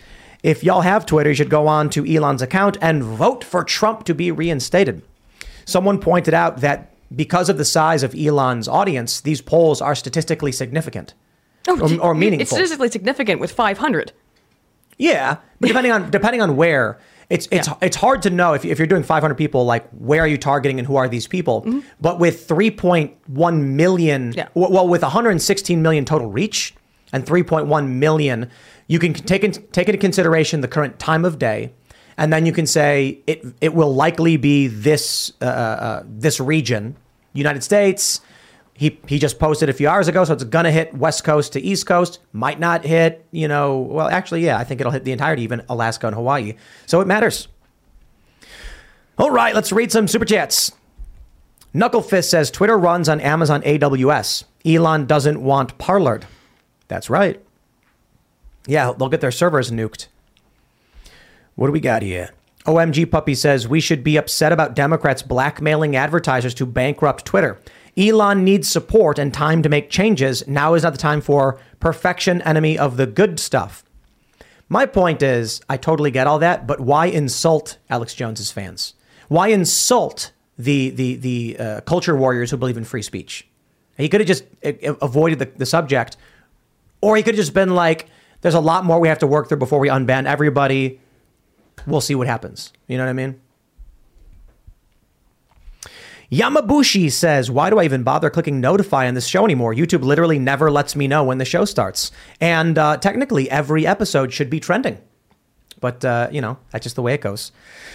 [0.41, 4.05] if y'all have Twitter, you should go on to Elon's account and vote for Trump
[4.05, 5.01] to be reinstated.
[5.65, 10.51] Someone pointed out that because of the size of Elon's audience, these polls are statistically
[10.51, 11.13] significant
[11.67, 14.11] or, or It's statistically significant with 500.
[14.97, 16.99] Yeah, but depending on depending on where,
[17.29, 20.27] it's it's it's hard to know if, if you're doing 500 people, like where are
[20.27, 21.61] you targeting and who are these people?
[21.61, 21.79] Mm-hmm.
[22.01, 26.75] But with 3.1 million, w- well, with 116 million total reach
[27.13, 28.49] and 3.1 million,
[28.87, 31.71] you can take in, take into consideration the current time of day,
[32.19, 36.97] and then you can say it it will likely be this uh, uh, this region,
[37.33, 38.21] United States.
[38.73, 41.61] He, he just posted a few hours ago, so it's gonna hit West Coast to
[41.61, 42.19] East Coast.
[42.31, 43.79] Might not hit, you know.
[43.79, 46.55] Well, actually, yeah, I think it'll hit the entirety, even Alaska and Hawaii.
[46.85, 47.47] So it matters.
[49.17, 50.73] All right, let's read some super chats.
[51.73, 54.43] Knucklefist says Twitter runs on Amazon AWS.
[54.65, 56.25] Elon doesn't want Parler'd.
[56.89, 57.41] That's right.
[58.65, 60.07] Yeah, they'll get their servers nuked.
[61.59, 62.29] What do we got here?
[62.65, 67.59] OMG Puppy says we should be upset about Democrats blackmailing advertisers to bankrupt Twitter.
[67.97, 70.47] Elon needs support and time to make changes.
[70.47, 73.83] Now is not the time for perfection, enemy of the good stuff.
[74.69, 78.93] My point is, I totally get all that, but why insult Alex Jones's fans?
[79.27, 83.45] Why insult the the the uh, culture warriors who believe in free speech?
[83.97, 86.15] He could have just uh, avoided the, the subject,
[87.01, 88.07] or he could have just been like,
[88.39, 91.01] "There's a lot more we have to work through before we unban everybody.
[91.87, 93.39] We'll see what happens." You know what I mean?
[96.31, 99.73] Yamabushi says, Why do I even bother clicking notify on this show anymore?
[99.73, 102.11] YouTube literally never lets me know when the show starts.
[102.39, 104.99] And uh, technically, every episode should be trending.
[105.79, 107.51] But, uh, you know, that's just the way it goes.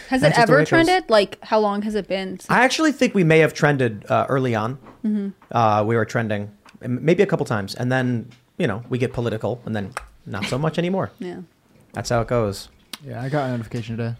[0.09, 0.69] Has That's it just the way ever goes.
[0.69, 1.11] trended?
[1.11, 2.41] Like, how long has it been?
[2.41, 4.79] since- I actually think we may have trended uh, early on.
[5.05, 5.33] Mhm.
[5.53, 6.51] Uh, we were trending
[6.81, 7.75] maybe a couple times.
[7.77, 9.93] And then, you know, we get political and then
[10.27, 11.13] not so much anymore.
[11.21, 11.43] Yeah.
[11.93, 12.69] That's how it goes.
[13.07, 14.17] Yeah, I got a notification today.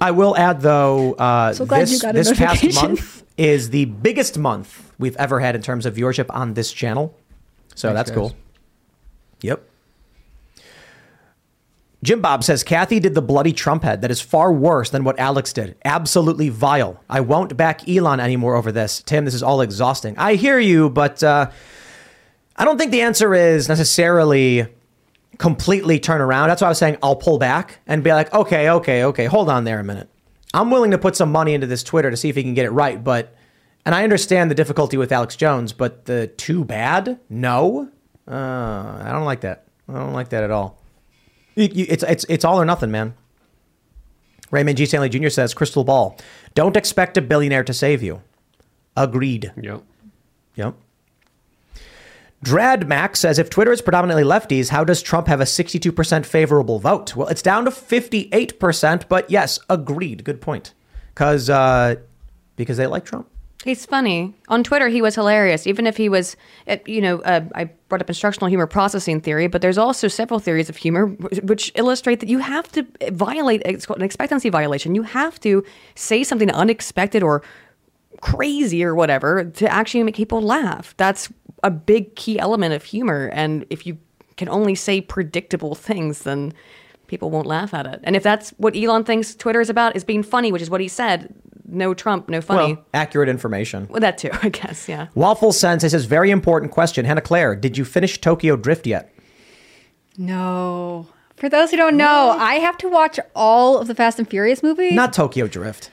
[0.00, 2.88] I will add though, uh, So glad this, you got a this past notification.
[2.88, 7.14] month is the biggest month we've ever had in terms of viewership on this channel.
[7.74, 8.16] So Thanks, that's guys.
[8.16, 8.36] cool.
[9.42, 9.68] Yep.
[12.02, 15.18] Jim Bob says Kathy did the bloody Trump head that is far worse than what
[15.20, 15.76] Alex did.
[15.84, 17.00] Absolutely vile.
[17.08, 19.02] I won't back Elon anymore over this.
[19.06, 20.18] Tim, this is all exhausting.
[20.18, 21.50] I hear you, but uh,
[22.56, 24.66] I don't think the answer is necessarily
[25.42, 26.48] completely turn around.
[26.48, 29.50] That's why I was saying I'll pull back and be like, okay, okay, okay, hold
[29.50, 30.08] on there a minute.
[30.54, 32.64] I'm willing to put some money into this Twitter to see if he can get
[32.64, 33.34] it right, but
[33.84, 37.90] and I understand the difficulty with Alex Jones, but the too bad, no,
[38.28, 39.64] uh, I don't like that.
[39.88, 40.80] I don't like that at all.
[41.56, 43.14] It's it's it's all or nothing, man.
[44.52, 44.86] Raymond G.
[44.86, 45.28] Stanley Jr.
[45.28, 46.16] says, "Crystal ball,
[46.54, 48.22] don't expect a billionaire to save you."
[48.96, 49.52] Agreed.
[49.60, 49.82] Yep.
[50.54, 50.74] Yep.
[52.42, 56.78] Drad Max says if Twitter is predominantly lefties, how does Trump have a 62% favorable
[56.80, 57.14] vote?
[57.14, 60.24] Well, it's down to 58%, but yes, agreed.
[60.24, 60.74] Good point.
[61.14, 61.96] Because uh,
[62.56, 63.28] because they like Trump.
[63.64, 64.34] He's funny.
[64.48, 65.68] On Twitter, he was hilarious.
[65.68, 66.36] Even if he was,
[66.66, 70.40] uh, you know, uh, I brought up instructional humor processing theory, but there's also several
[70.40, 74.96] theories of humor which illustrate that you have to violate, it's called an expectancy violation.
[74.96, 75.64] You have to
[75.94, 77.42] say something unexpected or
[78.20, 80.94] crazy or whatever to actually make people laugh.
[80.96, 81.28] That's
[81.62, 83.30] a big key element of humor.
[83.32, 83.98] And if you
[84.36, 86.52] can only say predictable things, then
[87.06, 88.00] people won't laugh at it.
[88.04, 90.80] And if that's what Elon thinks Twitter is about, is being funny, which is what
[90.80, 91.34] he said,
[91.66, 92.74] no Trump, no funny.
[92.74, 93.86] Well, accurate information.
[93.88, 94.88] Well, that too, I guess.
[94.88, 95.08] Yeah.
[95.14, 97.04] Waffle Sense says, very important question.
[97.04, 99.12] Hannah Claire, did you finish Tokyo Drift yet?
[100.16, 101.06] No.
[101.36, 104.62] For those who don't know, I have to watch all of the Fast and Furious
[104.62, 104.92] movies.
[104.92, 105.90] Not Tokyo Drift.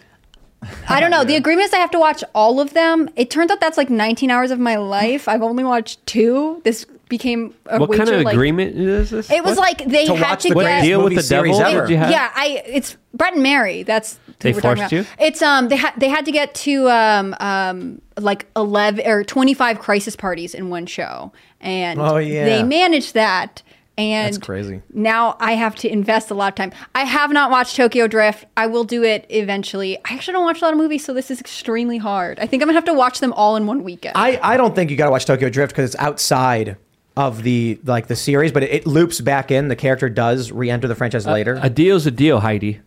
[0.90, 1.24] I don't know.
[1.24, 3.10] The agreement is I have to watch all of them.
[3.16, 5.28] It turns out that's like 19 hours of my life.
[5.28, 6.62] I've only watched two.
[6.66, 9.32] This became a what kind of like- agreement is this?
[9.32, 9.80] It was What?
[9.80, 11.88] like they To had watch to the what get deal with the devil series ever.
[11.88, 11.94] did?
[12.00, 13.84] Yeah, I it's Brett and Mary.
[13.84, 15.06] That's They we're talking forced about.
[15.20, 15.26] you?
[15.26, 19.80] It's um they had they had to get to um um like 11 or 25
[19.80, 21.32] crisis parties in one show,
[21.62, 22.44] and Oh, yeah.
[22.46, 23.64] they managed that.
[24.00, 24.82] And That's crazy.
[24.94, 26.72] now I have to invest a lot of time.
[26.96, 28.46] I have not watched Tokyo Drift.
[28.56, 29.98] I will do it eventually.
[29.98, 32.40] I actually don't watch a lot of movies, so this is extremely hard.
[32.40, 34.14] I think I'm gonna have to watch them all in one weekend.
[34.18, 36.78] I, I don't think you got to watch Tokyo Drift because it's outside
[37.18, 39.68] of the like the series, but it, it loops back in.
[39.68, 41.60] The character does re-enter the franchise later.
[41.62, 42.80] A deal's a deal, Heidi.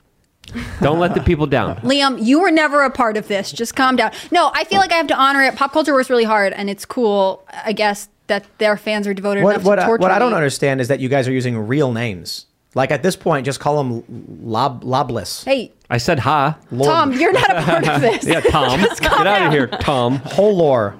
[0.80, 1.76] Don't let the people down.
[1.82, 3.52] Liam, you were never a part of this.
[3.52, 4.10] Just calm down.
[4.30, 5.54] No, I feel like I have to honor it.
[5.54, 9.44] Pop culture works really hard, and it's cool, I guess, that their fans are devoted
[9.44, 11.32] what enough what to I, torture what I don't understand is that you guys are
[11.32, 12.46] using real names.
[12.74, 14.02] Like at this point, just call them
[14.42, 15.44] Lob Lobless.
[15.44, 16.58] Hey, I said ha.
[16.70, 18.24] Tom, you're not a part of this.
[18.26, 18.80] yeah, Tom.
[18.80, 19.46] Just Get out down.
[19.48, 20.18] of here, Tom.
[20.20, 20.96] Holor.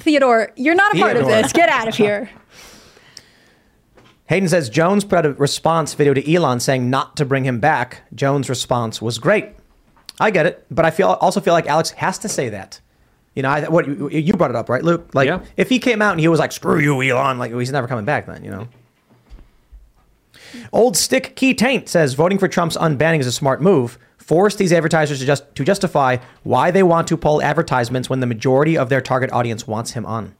[0.00, 1.50] Theodore, you're not a part of this.
[1.54, 2.28] Get out of here.
[4.26, 7.58] Hayden says Jones put out a response video to Elon saying not to bring him
[7.58, 8.02] back.
[8.14, 9.46] Jones' response was great.
[10.20, 12.82] I get it, but I feel also feel like Alex has to say that.
[13.38, 15.14] You know, I, what you, you brought it up, right, Luke?
[15.14, 15.38] Like, Yeah.
[15.56, 18.04] if he came out and he was like, "Screw you, Elon," like he's never coming
[18.04, 18.26] back.
[18.26, 18.66] Then, you know.
[20.72, 23.96] Old Stick Key Taint says voting for Trump's unbanning is a smart move.
[24.16, 28.26] Force these advertisers to just to justify why they want to pull advertisements when the
[28.26, 30.34] majority of their target audience wants him on.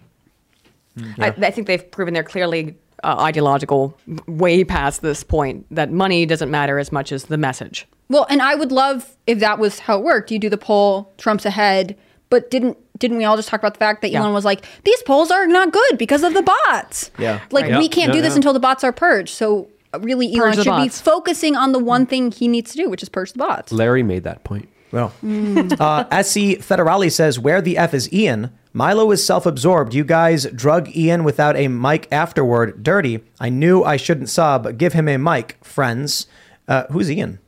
[1.21, 3.97] I, I think they've proven they're clearly uh, ideological
[4.27, 7.87] way past this point that money doesn't matter as much as the message.
[8.09, 10.33] Well, and I would love if that was how it worked.
[10.33, 11.97] You do the poll, Trump's ahead,
[12.31, 14.21] but didn't didn't we all just talk about the fact that Yeah.
[14.23, 17.11] Elon was like, these polls are not good because of the bots.
[17.19, 17.41] Yeah.
[17.53, 17.77] Like Right.
[17.79, 17.89] we Yeah.
[17.91, 18.37] can't Yeah, do this yeah.
[18.37, 19.35] until the bots are purged.
[19.35, 22.73] So uh, really, Elon Purge the should be focusing on the one thing he needs
[22.73, 23.71] to do, which is purge the bots.
[23.73, 24.69] Larry made that point.
[24.91, 28.51] Well, uh, SC Federali says, Where the F is Ian?
[28.73, 29.95] Milo is self absorbed.
[29.95, 32.83] You guys drug Ian without a mic afterward.
[32.83, 33.21] Dirty.
[33.41, 34.77] I knew I shouldn't sub.
[34.77, 36.27] Give him a mic, friends.
[36.67, 37.39] Uh, who's Ian?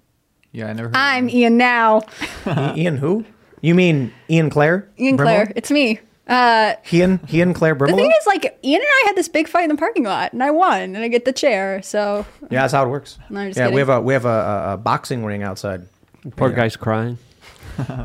[0.53, 0.97] Yeah, I never heard.
[0.97, 2.03] I'm Ian now.
[2.47, 3.25] I- Ian who?
[3.61, 4.89] You mean Ian Claire?
[4.99, 5.23] Ian Brimelow?
[5.23, 6.01] Claire, it's me.
[6.27, 9.65] Uh, Ian, Ian Claire the thing is, like, Ian and I had this big fight
[9.65, 11.83] in the parking lot, and I won, and I get the chair.
[11.83, 13.19] So yeah, that's how it works.
[13.31, 15.89] No, I'm just yeah, we have a we have a, a, a boxing ring outside.
[16.37, 16.57] Poor Yeah.
[16.57, 17.19] guy's crying.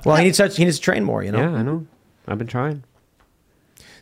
[0.06, 1.22] Well, he needs to, he needs to train more.
[1.24, 1.40] You know.
[1.40, 1.86] Yeah, I know.
[2.28, 2.84] I've been trying.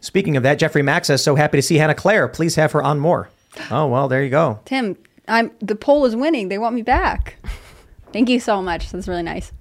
[0.02, 2.28] Speaking of that, Jeffrey Max says, "So happy to see Hannah Claire.
[2.28, 3.30] Please have her on more."
[3.72, 4.60] Oh well, there you go.
[4.66, 4.96] Tim,
[5.28, 6.48] I'm the poll is winning.
[6.50, 7.36] They want me back.
[8.14, 8.92] Thank you so much.
[8.92, 9.52] That's really nice.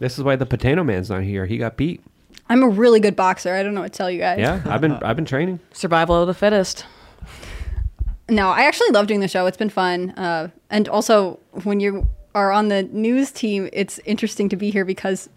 [0.00, 1.46] This is why the potato man's not here.
[1.46, 2.02] He got beat.
[2.48, 3.54] I'm a really good boxer.
[3.54, 4.40] I don't know what to tell you guys.
[4.40, 5.60] Yeah, I've been I've been training.
[5.72, 6.84] Survival of the fittest.
[8.28, 9.46] No, I actually love doing the show.
[9.46, 10.10] It's been fun.
[10.10, 14.84] Uh, and also, when you are on the news team, it's interesting to be here
[14.84, 15.28] because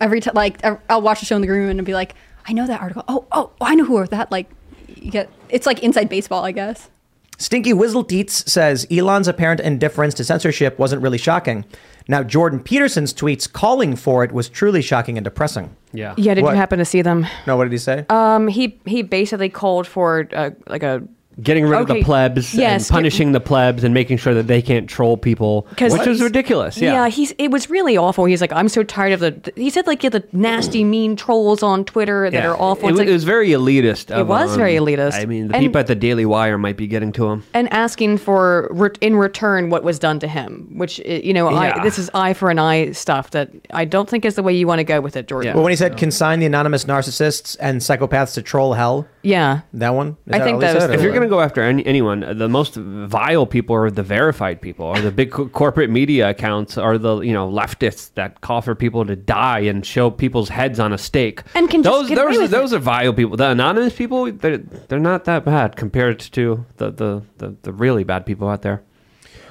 [0.00, 2.14] every time, like, I'll watch the show in the green room and be like,
[2.46, 3.04] I know that article.
[3.08, 4.30] Oh, oh, oh, I know who wrote that.
[4.30, 4.50] Like,
[4.86, 6.90] you get it's like inside baseball, I guess.
[7.38, 11.64] Stinky Whizzle Teets says Elon's apparent indifference to censorship wasn't really shocking.
[12.08, 15.74] Now, Jordan Peterson's tweets calling for it was truly shocking and depressing.
[15.92, 16.14] Yeah.
[16.16, 16.50] Yeah, did What?
[16.52, 17.26] you happen to see them?
[17.46, 18.06] No, what did he say?
[18.08, 21.02] Um, he he basically called for uh, like a
[21.42, 24.60] Getting rid of the plebs Yes, and punishing the plebs and making sure that they
[24.60, 26.76] can't troll people, which is ridiculous.
[26.78, 27.08] Yeah.
[27.08, 28.24] he's it was really awful.
[28.26, 29.52] He's like, I'm so tired of the.
[29.56, 32.50] He said like yeah, the nasty, mean trolls on Twitter that Yeah.
[32.50, 32.88] are awful.
[32.90, 34.16] It, like- it was very elitist.
[34.16, 35.14] It was um, very elitist.
[35.14, 37.44] I mean, the And- people at the Daily Wire might be getting to him.
[37.54, 41.50] and asking for re- in return what was done to him, which uh, you know,
[41.50, 41.74] Yeah.
[41.78, 44.52] I, this is eye for an eye stuff that I don't think is the way
[44.52, 45.54] you want to go with it, Jordan.
[45.54, 49.94] Well, when he said consign the anonymous narcissists and psychopaths to troll hell, yeah, that
[49.94, 50.16] one.
[50.26, 51.21] Is I that think all he If you're what?
[51.22, 55.00] Going to go after any, anyone, the most vile people are the verified people, or
[55.00, 59.04] the big co- corporate media accounts, are the you know leftists that call for people
[59.06, 61.42] to die and show people's heads on a stake.
[61.54, 63.36] And can just those get away those, with those are vile people.
[63.36, 68.04] The anonymous people, they're they're not that bad compared to the the, the, the really
[68.04, 68.82] bad people out there.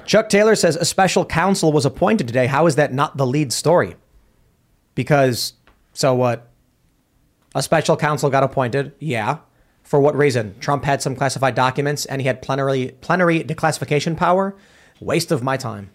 [0.04, 2.46] Chuck Taylor says a special counsel was appointed today.
[2.46, 3.96] How is that not the lead story?
[4.94, 5.54] Because,
[5.92, 6.50] so what?
[7.54, 8.92] A special counsel got appointed.
[8.98, 9.38] Yeah.
[9.92, 10.54] For what reason?
[10.58, 14.56] Trump had some classified documents and he had plenary, plenary declassification power.
[15.00, 15.90] Waste of my time.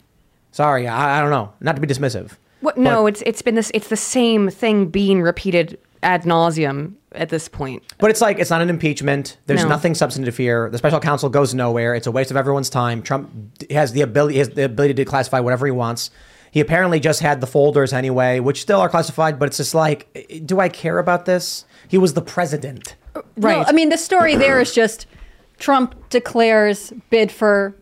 [0.51, 1.51] Sorry, I, I don't know.
[1.61, 2.33] Not to be dismissive.
[2.61, 2.77] What?
[2.77, 3.71] No, it's it's been this.
[3.73, 7.81] It's the same thing being repeated ad nauseum at this point.
[7.97, 9.39] But it's like it's not an impeachment.
[9.47, 9.69] There's No.
[9.69, 10.69] nothing substantive here.
[10.69, 11.95] The special counsel goes nowhere.
[11.95, 13.01] It's a waste of everyone's time.
[13.01, 13.31] Trump
[13.71, 16.11] has the ability has the ability to classify whatever he wants.
[16.51, 19.39] He apparently just had the folders anyway, which still are classified.
[19.39, 21.65] But it's just like, eh, do I care about this?
[21.87, 22.95] He was the president.
[23.37, 23.65] Right.
[23.67, 25.05] I mean, the story there is just
[25.59, 27.75] Trump declares bid for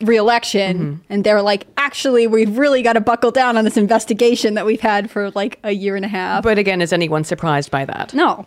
[0.00, 0.94] reelection, Mm-hmm.
[1.08, 4.80] and they're like, actually, we've really got to buckle down on this investigation that we've
[4.80, 6.42] had for like a year and a half.
[6.42, 8.12] But again, is anyone surprised by that?
[8.12, 8.46] No.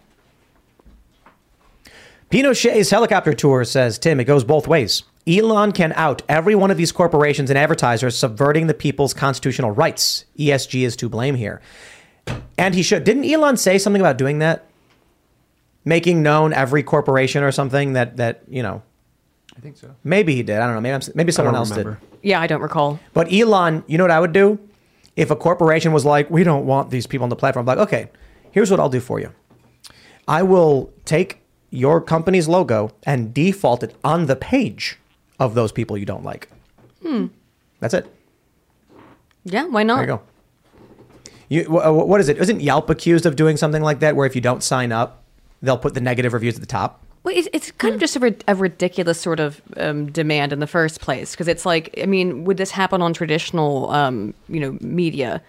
[2.30, 5.04] Pinochet's helicopter tour says, Tim, it goes both ways.
[5.28, 10.26] Elon can out every one of these corporations and advertisers subverting the people's constitutional rights.
[10.38, 11.62] ESG is to blame here.
[12.58, 13.04] And he should.
[13.04, 14.66] Didn't Elon say something about doing that?
[15.86, 18.82] Making known every corporation or something that, that you know,
[19.56, 19.96] I think so.
[20.04, 20.58] maybe he did.
[20.60, 20.82] I don't know.
[20.82, 22.00] Maybe, I'm, maybe someone else remember.
[22.02, 22.30] did.
[22.30, 23.00] Yeah, I don't recall.
[23.14, 24.60] But Elon, you know what I would do?
[25.16, 27.88] If a corporation was like, we don't want these people on the platform, I'm like,
[27.88, 28.10] okay,
[28.52, 29.32] here's what I'll do for you.
[30.28, 31.42] I will take
[31.72, 34.98] your company's logo and default it on the page
[35.40, 36.50] of those people you don't like.
[37.02, 37.28] Hmm.
[37.80, 38.14] That's it.
[39.46, 39.96] Yeah, why not?
[39.96, 40.22] There you go.
[41.48, 42.38] You, wh- wh- what is it?
[42.38, 45.19] Isn't Yelp accused of doing something like that, where if you don't sign up,
[45.62, 47.04] they'll put the negative reviews at the top?
[47.24, 50.68] Well, it's, it's kind of just a, a ridiculous sort of um, demand in the
[50.68, 54.78] first place because it's like, I mean, would this happen on traditional, um, you know,
[54.80, 55.42] media?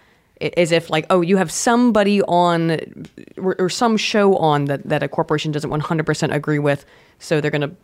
[0.57, 2.79] As if like, oh, you have somebody on
[3.37, 6.83] or, or some show on that, that a corporation doesn't 100% agree with,
[7.19, 7.75] so they're going to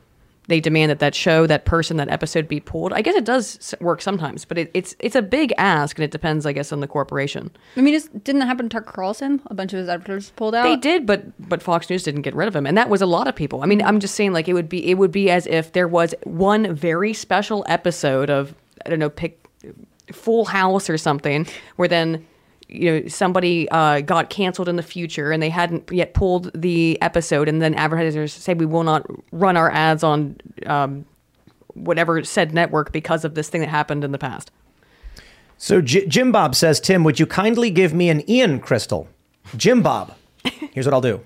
[0.48, 2.94] they demand that that show, that person, that episode be pulled.
[2.94, 6.12] I guess it does work sometimes, but it, it's it's a big ask, and it
[6.12, 7.52] depends, I guess, on the corporation.
[7.76, 9.42] I mean, just, didn't that happen to Tucker Carlson?
[9.48, 10.64] A bunch of his editors pulled out.
[10.64, 13.06] They did, but but Fox News didn't get rid of him, and that was a
[13.06, 13.62] lot of people.
[13.62, 15.88] I mean, I'm just saying, like it would be it would be as if there
[15.88, 18.56] was one very special episode of
[18.86, 19.46] I don't know, pick
[20.14, 21.46] Full House or something,
[21.76, 22.26] where then
[22.70, 27.02] you know somebody uh, got canceled in the future and they hadn't yet pulled the
[27.02, 31.06] episode, and then advertisers say we will not run our ads on um,
[31.74, 34.52] whatever said network because of this thing that happened in the past.
[35.58, 39.08] So J- Jim Bob says, Tim, would you kindly give me an Ian crystal?
[39.56, 41.22] Jim Bob, here's what I'll do.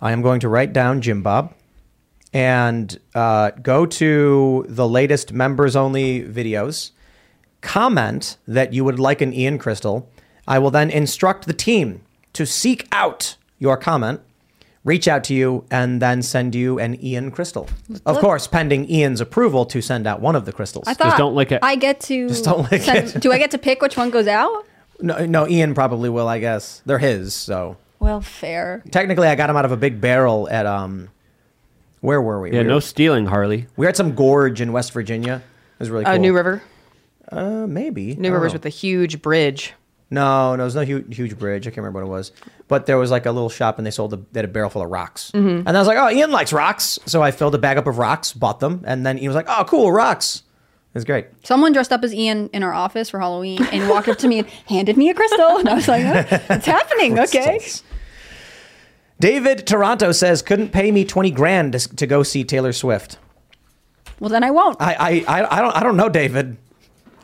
[0.00, 1.54] I am going to write down Jim Bob
[2.32, 6.90] and uh, go to the latest members only videos,
[7.60, 10.10] comment that you would like an Ian crystal.
[10.46, 12.02] I will then instruct the team
[12.34, 14.20] to seek out your comment,
[14.84, 17.68] reach out to you, and then send you an Ian crystal.
[18.04, 20.84] Of Look- course, pending Ian's approval to send out one of the crystals.
[20.86, 21.60] I thought don't lick it.
[21.62, 22.28] I get to.
[22.28, 23.20] Just don't lick send- it.
[23.20, 24.66] Do I get to pick which one goes out?
[25.00, 26.28] No, no, Ian probably will.
[26.28, 27.34] I guess they're his.
[27.34, 28.82] So Well, fair.
[28.90, 31.08] technically, I got him out of a big barrel at um,
[32.00, 32.52] where were we?
[32.52, 33.66] Yeah, we no stealing, Harley.
[33.76, 35.36] we were at some gorge in West Virginia.
[35.76, 36.14] It was really cool.
[36.14, 36.62] Uh, New River.
[37.32, 38.56] Uh, maybe New I don't River's know.
[38.56, 39.72] with a huge bridge.
[40.10, 41.66] No, no, it was no huge, huge bridge.
[41.66, 42.32] I can't remember what it was,
[42.68, 44.70] but there was like a little shop and they sold a, they had a barrel
[44.70, 45.30] full of rocks.
[45.34, 45.64] Mhm.
[45.66, 47.98] And I was like, oh, Ian likes rocks, so I filled a bag up of
[47.98, 50.42] rocks, bought them, and then he was like, oh, cool, rocks.
[50.92, 51.26] It was great.
[51.42, 54.38] Someone dressed up as Ian in our office for Halloween and walked up to me
[54.40, 57.58] and handed me a crystal, and I was like, oh, "It's happening, okay."
[59.20, 63.18] David Toronto says couldn't pay me twenty grand to, to go see Taylor Swift.
[64.20, 64.76] Well, then I won't.
[64.80, 66.56] I, I I I don't I don't know, David.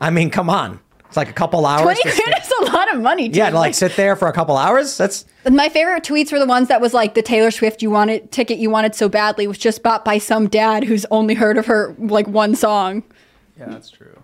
[0.00, 0.80] I mean, come on.
[1.06, 1.82] It's like a couple hours.
[1.82, 3.28] Twenty grand a lot of money.
[3.28, 3.38] Too.
[3.38, 4.96] Yeah, to like sit there for a couple hours.
[4.96, 8.30] That's My favorite tweets were the ones that was like the Taylor Swift you wanted
[8.30, 11.66] ticket you wanted so badly was just bought by some dad who's only heard of
[11.66, 13.02] her like one song.
[13.58, 14.16] Yeah, that's true.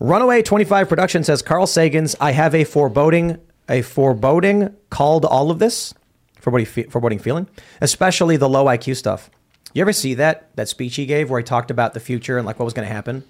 [0.00, 3.38] Runaway 25 production says Carl Sagan's I have a foreboding
[3.68, 5.94] a foreboding called all of this
[6.40, 7.48] foreboding fe- foreboding feeling,
[7.80, 9.30] especially the low IQ stuff.
[9.72, 12.46] You ever see that that speech he gave where he talked about the future and
[12.46, 13.24] like what was going to happen?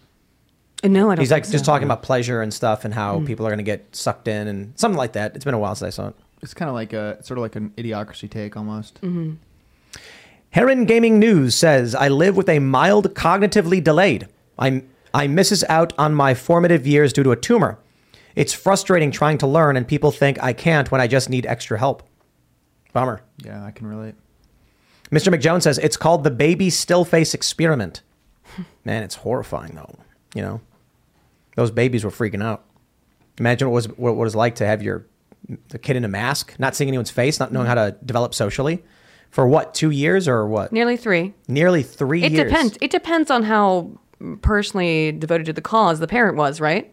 [0.84, 1.20] Uh, No, I don't.
[1.22, 1.72] He's like think just so.
[1.72, 3.24] talking about pleasure and stuff and how Hmm.
[3.26, 5.34] people are going to get sucked in and something like that.
[5.34, 6.14] It's been a while since I saw it.
[6.42, 9.00] It's kind of like a sort of like an idiocracy take almost.
[9.00, 9.36] Mhm.
[10.50, 14.28] Heron Gaming News says, I live with a mild cognitively delayed.
[14.58, 17.78] I'm, I misses out on my formative years due to a tumor.
[18.36, 21.78] It's frustrating trying to learn, and people think I can't when I just need extra
[21.78, 22.02] help.
[22.92, 23.20] Bummer.
[23.38, 24.14] Yeah, I can relate.
[25.10, 25.32] Mr.
[25.34, 28.02] McJones says, it's called the baby still face experiment.
[28.84, 29.94] Man, it's horrifying, though.
[30.34, 30.60] You know,
[31.56, 32.64] those babies were freaking out.
[33.38, 35.06] Imagine what it was what it was like to have your
[35.68, 38.82] the kid in a mask, not seeing anyone's face, not knowing how to develop socially,
[39.30, 40.72] for what two years or what?
[40.72, 41.34] Nearly three.
[41.48, 42.50] Nearly three It years.
[42.50, 42.78] depends.
[42.80, 43.90] It depends on how
[44.40, 46.90] personally devoted to the cause the parent was, right?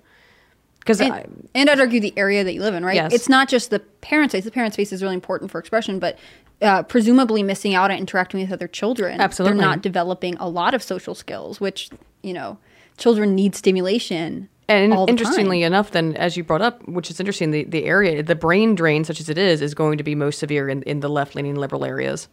[0.80, 2.96] Because And, and I'd argue the area that you live in, right?
[2.96, 3.14] Yes.
[3.14, 4.44] It's not just the parent's face.
[4.44, 6.18] The parent's face is really important for expression, but
[6.62, 9.22] uh, presumably missing out on interacting with other children.
[9.22, 9.60] Absolutely.
[9.60, 11.90] They're not developing a lot of social skills, which,
[12.24, 12.58] you know,
[13.02, 14.48] children need stimulation.
[14.70, 15.68] And all the interestingly time.
[15.74, 19.04] enough, then as you brought up, which is interesting, the, the area, the brain drain,
[19.04, 21.56] such as it is, is going to be most severe in, in the left leaning
[21.56, 22.30] liberal areas.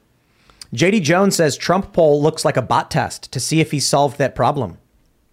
[0.72, 4.18] JD Jones says Trump poll looks like a bot test to see if he solved
[4.18, 4.78] that problem.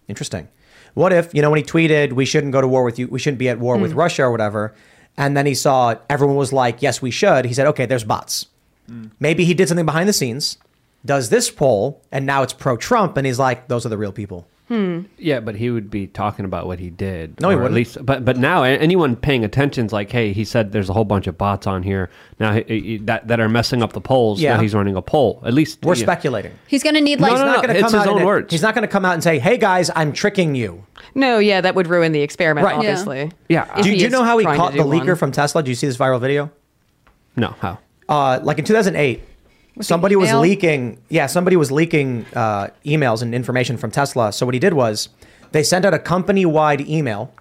[0.08, 0.48] Interesting.
[0.96, 3.20] What if, you know, when he tweeted, we shouldn't go to war with you, we
[3.20, 4.00] shouldn't be at war with Hmm.
[4.00, 4.74] Russia or whatever,
[5.18, 7.46] and then he saw everyone was like, yes, we should.
[7.46, 8.48] He said, okay, there's bots.
[9.20, 10.58] Maybe he did something behind the scenes,
[11.06, 14.12] does this poll, and now it's pro Trump, and he's like, those are the real
[14.12, 14.48] people.
[14.68, 15.02] Hmm.
[15.20, 17.40] Yeah, but he would be talking about what he did.
[17.40, 17.76] No, he or at wouldn't.
[17.76, 21.28] least, but but now anyone paying attention's like, hey, he said there's a whole bunch
[21.28, 22.10] of bots on here
[22.40, 24.42] now he, he- that that are messing up the polls.
[24.42, 24.56] Yeah.
[24.56, 25.40] Now he's running a poll.
[25.46, 26.02] At least We're yeah.
[26.04, 26.52] speculating.
[26.68, 27.32] He's going to need like.
[27.34, 28.12] He's no, not no, going to it's come his out.
[28.14, 28.52] own and- words.
[28.52, 30.84] He's not going to come out and say, "Hey guys, I'm tricking you."
[31.14, 32.76] No, yeah, that would ruin the experiment, Right.
[32.76, 33.32] Obviously.
[33.48, 33.70] Yeah.
[33.78, 35.16] If Do, do you know how he caught the leaker one.
[35.18, 35.62] from Tesla?
[35.62, 36.50] Do you see this viral video?
[37.36, 37.78] No, how?
[38.10, 39.22] Uh, like in 2008,
[39.82, 41.00] somebody was leaking.
[41.10, 44.32] Yeah, somebody was leaking uh, emails and information from Tesla.
[44.34, 45.10] So what he did was
[45.52, 47.34] they sent out a company-wide email,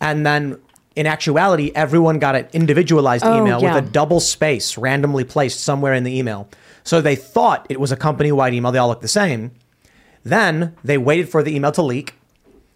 [0.00, 0.58] and then
[0.96, 3.74] in actuality, everyone got an individualized Oh, email yeah.
[3.74, 6.48] with a double space randomly placed somewhere in the email.
[6.82, 8.72] So they thought it was a company-wide email.
[8.72, 9.52] They all looked the same.
[10.24, 12.14] Then they waited for the email to leak,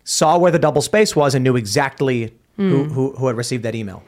[0.05, 2.93] saw where the double space was, and knew exactly who, Hmm.
[2.93, 4.03] who, who had received that email.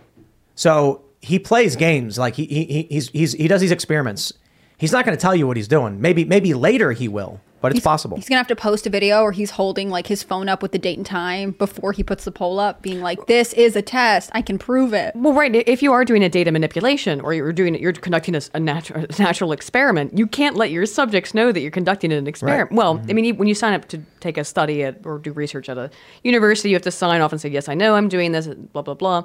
[0.54, 4.32] So he plays games like he, he he- he's, he's he does these experiments.
[4.78, 6.00] He's not going to tell you what he's doing.
[6.00, 8.16] Maybe maybe later he will, but it's possible.
[8.16, 10.72] He's gonna have to post a video where he's holding like his phone up with
[10.72, 13.82] the date and time before he puts the poll up, being like, "This is a
[13.82, 14.30] test.
[14.34, 15.54] I can prove it." Well, right.
[15.54, 19.06] If you are doing a data manipulation or you're doing you're conducting a, a natural,
[19.18, 22.70] natural experiment, you can't let your subjects know that you're conducting an experiment.
[22.70, 22.76] Right.
[22.76, 23.10] Well, mm-hmm.
[23.10, 25.78] I mean, when you sign up to take a study at or do research at
[25.78, 25.90] a
[26.22, 28.82] university, you have to sign off and say, "Yes, I know I'm doing this." Blah
[28.82, 29.24] blah blah.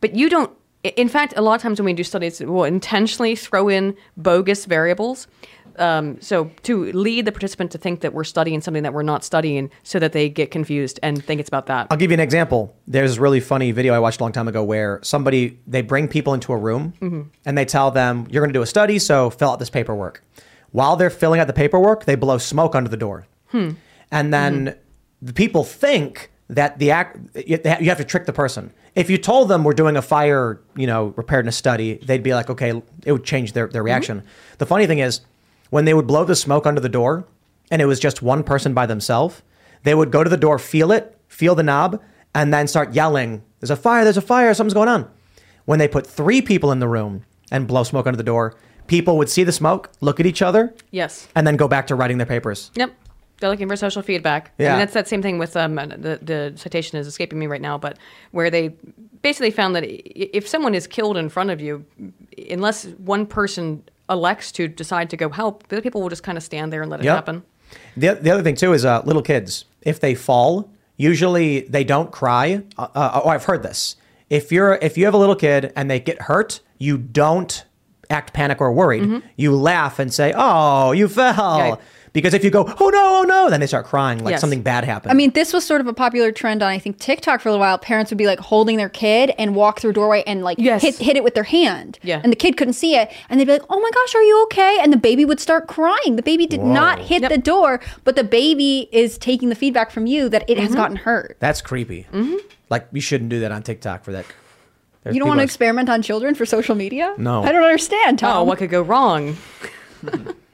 [0.00, 0.50] But you don't.
[0.84, 4.64] In fact, a lot of times when we do studies, we'll intentionally throw in bogus
[4.64, 5.26] variables.
[5.76, 9.22] Um, so to lead the participant to think that we're studying something that we're not
[9.24, 11.86] studying, so that they get confused and think it's about that.
[11.90, 12.74] I'll give you an example.
[12.88, 16.08] There's this really funny video I watched a long time ago where somebody they bring
[16.08, 17.26] people into a room Mhm.
[17.46, 20.22] and they tell them you're going to do a study, so fill out this paperwork.
[20.72, 23.26] While they're filling out the paperwork, they blow smoke under the door.
[23.50, 23.70] Hmm.
[24.10, 24.74] and then
[25.22, 28.72] the people think that the act you have to trick the person.
[28.94, 32.50] If you told them we're doing a fire, you know, preparedness study, they'd be like,
[32.50, 33.86] okay, it would change their their mm-hmm.
[33.86, 34.22] reaction.
[34.58, 35.20] The funny thing is,
[35.70, 37.26] when they would blow the smoke under the door,
[37.70, 39.42] and it was just one person by themselves,
[39.82, 42.00] they would go to the door, feel it, feel the knob,
[42.34, 44.04] and then start yelling, "There's a fire!
[44.04, 44.52] There's a fire!
[44.54, 45.08] Something's going on!"
[45.66, 48.54] When they put three people in the room and blow smoke under the door,
[48.86, 51.28] people would see the smoke, look at each other, Yes.
[51.34, 52.70] and then go back to writing their papers.
[52.74, 52.94] Yep.
[53.40, 54.52] They're looking for social feedback.
[54.58, 54.68] I Yeah.
[54.70, 57.78] mean, that's that same thing with um, the, the citation is escaping me right now,
[57.78, 57.96] but
[58.32, 58.74] where they
[59.22, 61.84] basically found that if someone is killed in front of you,
[62.50, 66.36] unless one person elects to decide to go help, the other people will just kind
[66.36, 67.14] of stand there and let it Yep.
[67.14, 67.42] happen.
[67.96, 69.66] The, the other thing too is uh, little kids.
[69.82, 72.62] If they fall, usually they don't cry.
[72.76, 73.96] Uh, uh, oh, I've heard this.
[74.30, 77.64] If you're if you have a little kid and they get hurt, you don't
[78.10, 79.02] act panic or worried.
[79.02, 79.22] Mhm.
[79.36, 81.78] You laugh and say, "Oh, you fell." Right.
[82.12, 84.40] Because if you go, oh no, oh no, then they start crying like Yes.
[84.40, 85.10] something bad happened.
[85.12, 87.52] I mean, this was sort of a popular trend on I think TikTok for a
[87.52, 87.78] little while.
[87.78, 90.82] Parents would be like holding their kid and walk through a doorway and like Yes.
[90.82, 91.98] hit hit it with their hand.
[92.02, 92.20] Yeah.
[92.22, 94.42] And the kid couldn't see it, and they'd be like, "Oh my gosh, are you
[94.44, 96.16] okay?" And the baby would start crying.
[96.16, 97.04] The baby did not Whoa.
[97.06, 100.70] hit the door, but the baby is taking the feedback from you that it has
[100.72, 100.76] Mhm.
[100.76, 101.36] gotten hurt.
[101.40, 102.06] That's creepy.
[102.70, 104.24] Like you shouldn't do that on TikTok for that.
[105.04, 107.14] There's you don't want to that- experiment on children for social media?
[107.18, 107.42] No.
[107.42, 108.36] I don't understand, Tom.
[108.38, 109.36] Oh, what could go wrong?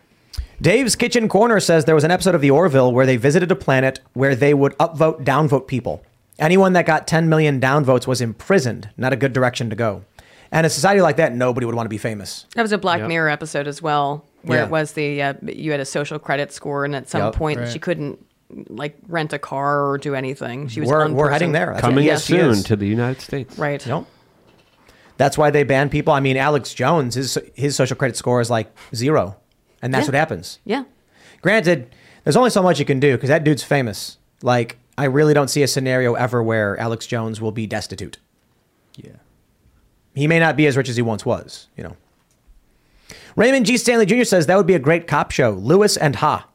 [0.60, 3.56] Dave's Kitchen Corner says there was an episode of The Orville where they visited a
[3.56, 6.02] planet where they would upvote, downvote people.
[6.38, 8.88] Anyone that got 10 million downvotes was imprisoned.
[8.96, 10.04] Not a good direction to go.
[10.50, 12.46] And a society like that, nobody would want to be famous.
[12.54, 13.08] That was a Black Yep.
[13.08, 14.64] Mirror episode as well, where Yeah.
[14.66, 17.34] it was the uh, you had a social credit score, and at some Yep.
[17.34, 17.68] point Right.
[17.68, 18.24] she couldn't
[18.68, 20.68] like rent a car or do anything.
[20.68, 21.70] She was We're- we're heading there.
[21.70, 23.58] That's Coming Yes, soon to the United States.
[23.58, 23.84] Right.
[23.84, 24.04] Yep.
[25.16, 26.12] That's why they ban people.
[26.12, 29.36] I mean, Alex Jones, his his social credit score is like zero,
[29.84, 30.08] and that's Yeah.
[30.08, 30.58] what happens.
[30.64, 30.84] Yeah.
[31.42, 31.94] Granted,
[32.24, 34.16] there's only so much you can do because that dude's famous.
[34.42, 38.18] Like, I really don't see a scenario ever where Alex Jones will be destitute.
[38.96, 39.12] Yeah.
[40.14, 41.96] He may not be as rich as he once was, you know.
[43.36, 43.76] Raymond G.
[43.76, 44.24] Stanley Jr.
[44.24, 45.50] says that would be a great cop show.
[45.50, 46.48] Lewis and Ha.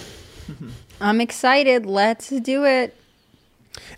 [1.00, 1.86] I'm excited.
[1.86, 2.94] Let's do it.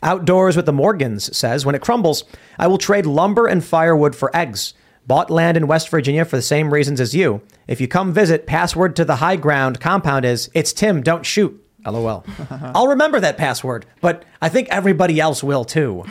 [0.02, 2.24] Outdoors with the Morgans says, when it crumbles,
[2.58, 4.74] I will trade lumber and firewood for eggs.
[5.10, 7.42] Bought land in West Virginia for the same reasons as you.
[7.66, 11.60] If you come visit, password to the high ground compound is, it's Tim, don't shoot.
[11.84, 12.24] LOL.
[12.50, 16.04] I'll remember that password, but I think everybody else will too.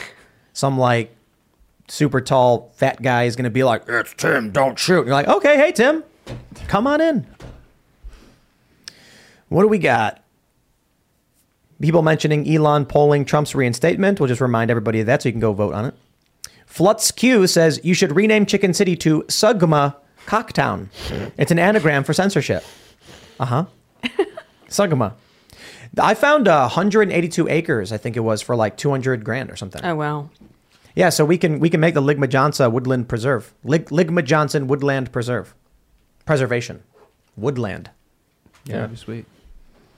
[0.51, 1.15] Some like
[1.88, 5.05] super tall fat guy is going to be like, it's Tim, don't shoot.
[5.05, 6.03] You're like, okay, hey, Tim,
[6.67, 7.26] come on in.
[9.47, 10.21] What do we got?
[11.81, 14.19] People mentioning Elon polling Trump's reinstatement.
[14.19, 15.93] We'll just remind everybody of that so you can go vote on it.
[16.69, 20.87] Flutz Q says you should rename Chicken City to Sugma Cocktown.
[21.37, 22.63] It's an anagram for censorship.
[23.39, 23.65] Uh huh.
[24.69, 25.13] Sugma.
[25.99, 29.83] I found uh, 182 acres, I think it was, for like 200 grand or something.
[29.83, 30.29] Oh wow.
[30.95, 33.53] Yeah, so we can we can make the Ligma Johnson Woodland Preserve.
[33.63, 35.55] Lig, Ligma Johnson Woodland Preserve.
[36.25, 36.83] Preservation.
[37.35, 37.89] Woodland.
[38.65, 39.25] Yeah, that'd be sweet.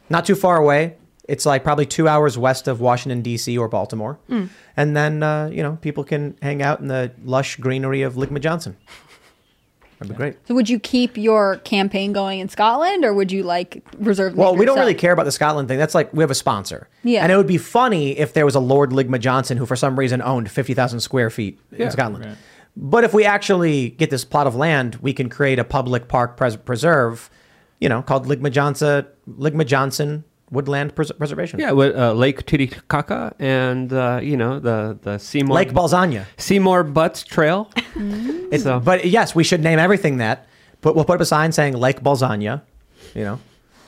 [0.10, 0.96] Not too far away.
[1.32, 3.58] It's like probably two hours west of Washington D.C.
[3.58, 4.50] or Baltimore, Mm.
[4.76, 8.40] and then uh, you know people can hang out in the lush greenery of Ligma
[8.42, 8.76] Johnson.
[10.00, 10.36] That'd be great.
[10.48, 14.36] So, would you keep your campaign going in Scotland, or would you like reserve?
[14.36, 14.80] Well, we don't yourself?
[14.80, 15.78] really care about the Scotland thing.
[15.78, 16.88] That's like we have a sponsor.
[17.04, 17.22] Yeah.
[17.22, 19.98] And it would be funny if there was a Lord Ligma Johnson who, for some
[20.00, 22.26] reason, owned 50,000 square feet Yeah, in Scotland.
[22.26, 22.36] right.
[22.76, 26.36] But if we actually get this plot of land, we can create a public park
[26.36, 27.30] pres- preserve,
[27.80, 31.60] you know, called Ligma Johnson, Ligma Johnson Woodland Pres- Preservation.
[31.60, 36.26] Yeah, with, uh, Lake Titicaca and uh, you know the the Seymour Lake Balzania.
[36.38, 37.70] Seymour Butts Trail.
[38.52, 40.46] It's, But yes, we should name everything that.
[40.82, 42.62] But we'll put up a sign saying Lake Balzania,
[43.16, 43.40] you know,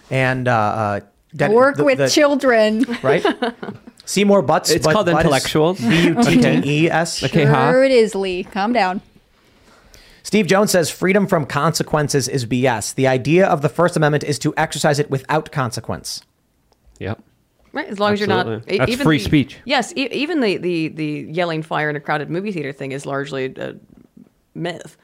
[0.09, 0.99] and uh, uh,
[1.33, 2.85] that- Work the- with the- children.
[3.03, 3.25] right?
[4.05, 4.69] Seymour Butts.
[4.69, 5.79] It's but- called but intellectuals.
[5.79, 7.19] B U T T E S.
[7.29, 8.43] Sure, it is Lee.
[8.45, 9.01] Calm down.
[10.23, 12.95] Steve Jones says freedom from consequences is BS.
[12.95, 16.21] The idea of the First Amendment is to exercise it without consequence.
[16.99, 17.21] Yep.
[17.71, 18.45] Right, as long as you're not.
[18.67, 19.57] That's even free the- speech.
[19.65, 23.05] Yes, e- even the, the the yelling fire in a crowded movie theater thing is
[23.05, 23.75] largely a
[24.53, 24.95] myth.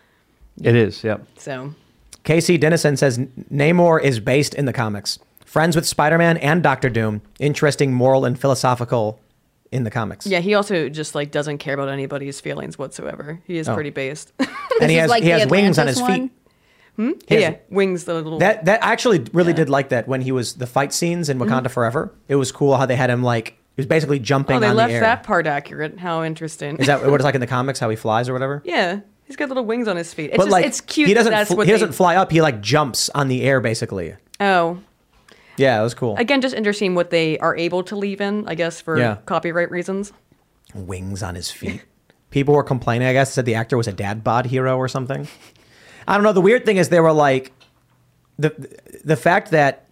[0.61, 1.03] It is.
[1.03, 1.26] Yep.
[1.38, 1.74] So
[2.24, 3.18] Casey Dennison says
[3.52, 5.18] Namor is based in the comics.
[5.45, 7.22] Friends with Spider-Man and Doctor Doom.
[7.40, 9.20] Interesting moral and philosophical
[9.72, 10.26] in the comics.
[10.28, 13.40] yeah, he also just like doesn't care about anybody's feelings whatsoever.
[13.45, 13.74] He is Oh.
[13.76, 14.32] pretty based.
[14.82, 16.32] And he has he has wings on his feet.
[16.99, 17.11] Hmm?
[17.30, 18.03] Has- yeah, wings.
[18.03, 20.91] The little That that I actually really did like that when he was the fight
[20.91, 21.71] scenes in Wakanda Mhm.
[21.71, 22.13] Forever.
[22.27, 24.76] It was cool how they had him like he was basically jumping Oh, they on
[24.76, 25.01] left the air.
[25.01, 25.97] that part accurate.
[25.99, 26.76] How interesting.
[26.76, 27.80] Is that what it's like in the comics?
[27.80, 28.61] How he flies or whatever?
[28.65, 30.31] yeah, he's got little wings on his feet.
[30.31, 31.07] It's but just, like it's cute.
[31.07, 31.31] He doesn't.
[31.31, 32.31] That's fl- what he they- doesn't fly up.
[32.34, 34.15] He like jumps on the air basically.
[34.41, 34.80] Oh,
[35.55, 36.17] Yeah, it was cool.
[36.17, 38.45] again, just interesting what they are able to leave in.
[38.45, 39.17] I guess for Yeah.
[39.26, 40.11] copyright reasons.
[40.76, 41.81] Wings on his feet.
[42.30, 43.07] People were complaining.
[43.07, 45.27] I guess said the actor was a dad bod hero or something.
[46.07, 46.34] I don't know.
[46.34, 47.51] The weird thing is they were like
[48.38, 48.49] the
[49.03, 49.88] the fact that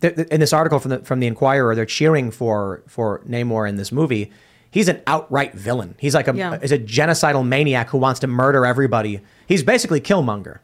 [0.00, 3.68] th- th- in this article from the from the Inquirer they're cheering for for Namor
[3.68, 4.30] in this movie.
[4.70, 5.94] He's an outright villain.
[5.98, 6.58] He's like a Yeah.
[6.60, 9.20] is a genocidal maniac who wants to murder everybody.
[9.46, 10.58] He's basically Killmonger,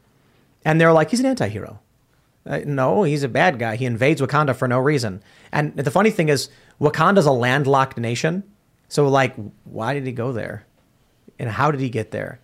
[0.65, 1.79] and they're like he's an anti-hero.
[2.47, 3.77] Uh, no, he's a bad guy.
[3.77, 5.23] He invades Wakanda for no reason.
[5.53, 6.49] And the funny thing is,
[6.81, 8.45] Wakanda's a landlocked nation.
[8.89, 9.35] So, like,
[9.65, 10.65] why did he go there?
[11.39, 12.41] And how did he get there?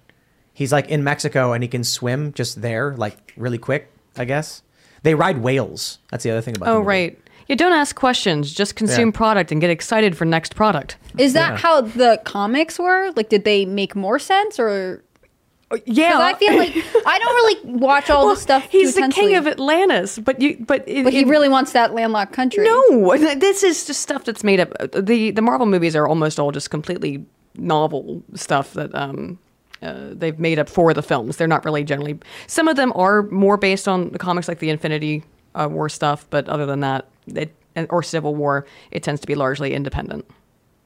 [0.57, 4.63] He's like in Mexico and he can swim just there, like really quick, I guess.
[5.03, 5.99] They ride whales.
[6.11, 6.87] That's the other thing about the Oh, movie.
[6.89, 7.19] right.
[7.47, 8.53] Yeah, don't ask questions.
[8.55, 9.17] Just consume Yeah.
[9.19, 10.97] product and get excited for next product.
[11.19, 11.57] Is that Yeah.
[11.59, 13.13] how the comics were?
[13.15, 15.03] Like, did they make more sense, or
[15.85, 16.75] Yeah, 'Cause I feel like
[17.07, 18.67] I don't really watch all the stuff.
[18.71, 19.35] He's too the king intensely.
[19.35, 22.65] of Atlantis, but you, but it, But he it- really wants that landlocked country.
[22.65, 24.73] No, this is just stuff that's made up.
[24.93, 27.25] the The Marvel movies are almost all just completely
[27.59, 29.39] novel stuff that um,
[29.87, 31.37] uh, they've made up for the films.
[31.37, 32.19] They're not really generally.
[32.47, 36.27] Some of them are more based on the comics, like the Infinity uh, War stuff.
[36.31, 37.55] But other than that, it,
[37.91, 40.25] or Civil War, it tends to be largely independent.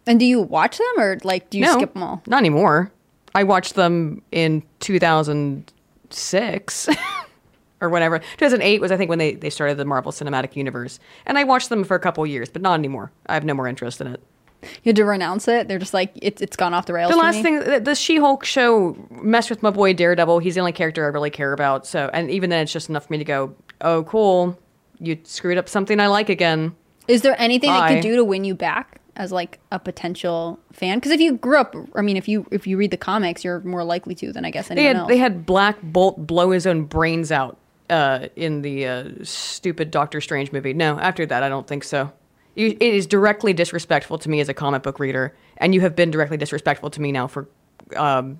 [0.07, 2.23] And do you watch them or like do you no, skip them all?
[2.27, 2.91] Not anymore.
[3.35, 6.89] I watched them in 2006
[7.81, 8.19] or whatever.
[8.19, 10.99] 2008 was, I think, when they, they started the Marvel Cinematic Universe.
[11.27, 13.13] And I watched them for a couple years, but not anymore.
[13.27, 14.21] I have no more interest in it.
[14.63, 15.69] You had to renounce it.
[15.69, 17.11] They're just like it's it's gone off the rails.
[17.11, 20.39] The last thing, the, She-Hulk show messed with my boy Daredevil.
[20.41, 21.87] He's the only character I really care about.
[21.87, 24.59] So, and even then, it's just enough for me to go, "Oh, cool,
[24.99, 26.75] you screwed up something I like again."
[27.09, 30.99] Is there anything they could do to win you back as like a potential fan?
[30.99, 33.61] Because if you grew up, I mean, if you if you read the comics, you're
[33.61, 35.09] more likely to than I guess They anyone had else.
[35.09, 37.57] they had Black Bolt blow his own brains out
[37.89, 40.73] uh, in the uh, stupid Doctor Strange movie.
[40.73, 42.13] No, after that, I don't think so.
[42.61, 45.97] You, it is directly disrespectful to me as a comic book reader, and you have
[45.97, 47.49] been directly disrespectful to me now for
[47.97, 48.39] um,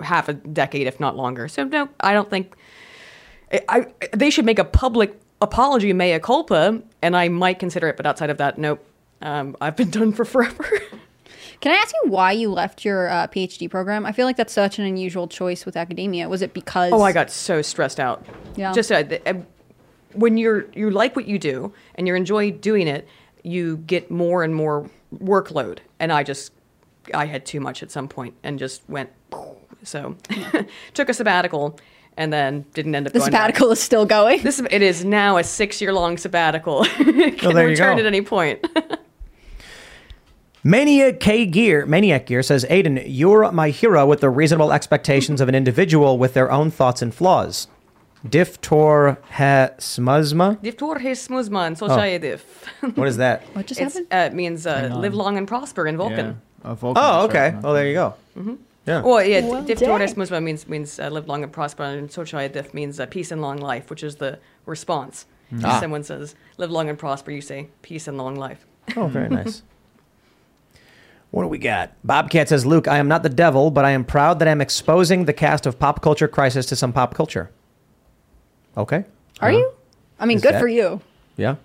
[0.00, 1.46] half a decade, if not longer.
[1.46, 2.56] So no, I don't think
[3.52, 3.86] I, I,
[4.16, 7.98] they should make a public apology, mea culpa, and I might consider it.
[7.98, 8.82] But outside of that, nope.
[9.20, 10.64] Um, I've been done for forever.
[11.60, 14.04] Can I ask you why you left your uh, PhD program?
[14.04, 16.28] I feel like that's such an unusual choice with academia.
[16.28, 16.92] Was it because?
[16.92, 18.24] Oh, I got so stressed out.
[18.56, 18.72] Yeah.
[18.72, 19.34] Just uh, uh,
[20.12, 23.08] when you're you like what you do and you enjoy doing it,
[23.46, 25.78] you get more and more workload.
[26.00, 26.52] And I just
[27.14, 29.10] I had too much at some point and just went.
[29.82, 30.16] So
[30.94, 31.78] took a sabbatical
[32.16, 33.12] and then didn't end up.
[33.12, 33.40] The going back.
[33.40, 34.42] sabbatical is still going.
[34.42, 36.84] This it is now a six year long sabbatical.
[36.96, 38.66] Can there you return at any point.
[40.64, 45.48] Maniac K Gear, Maniac Gear says, Aydin, you're my hero with the reasonable expectations of
[45.48, 47.68] an individual with their own thoughts and flaws.
[48.30, 50.56] Diftor ha smuzma?
[50.62, 51.90] Diftor his smuzman, so Oh.
[51.96, 52.40] shayedif.
[52.96, 53.42] What is that?
[53.54, 54.12] What just It's, happened?
[54.12, 56.40] uh, it means uh, live long and prosper in Vulcan.
[56.64, 57.54] Oh, okay.
[57.62, 58.14] Oh, there you go.
[58.38, 58.58] Mhm.
[58.86, 59.02] Yeah.
[59.02, 59.88] Well, yeah, Well, Div dang.
[59.88, 63.30] Torres Musma means means uh, live long and prosper, and Sochai Dif means uh, peace
[63.32, 65.26] and long life, which is the response.
[65.50, 65.80] If Ah.
[65.80, 68.64] someone says live long and prosper, you say peace and long life.
[68.96, 69.62] Oh, very nice.
[71.32, 71.92] What do we got?
[72.04, 75.24] Bobcat says, Luke, I am not the devil, but I am proud that I'm exposing
[75.24, 77.50] the cast of Pop Culture Crisis to some pop culture.
[78.76, 79.04] Okay.
[79.40, 79.72] Are you?
[80.18, 81.00] I mean, Is good that- for you.
[81.36, 81.56] Yeah.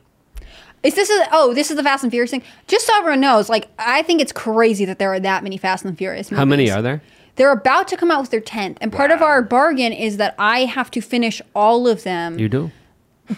[0.83, 2.41] Is this a, oh this is the Fast and Furious thing?
[2.67, 5.85] Just so everyone knows, like I think it's crazy that there are that many Fast
[5.85, 6.31] and Furious.
[6.31, 6.39] Movies.
[6.39, 7.01] How many are there?
[7.35, 10.33] They're about to come out with their tenth, and part of our bargain is that
[10.39, 12.71] I have to finish all of them You do?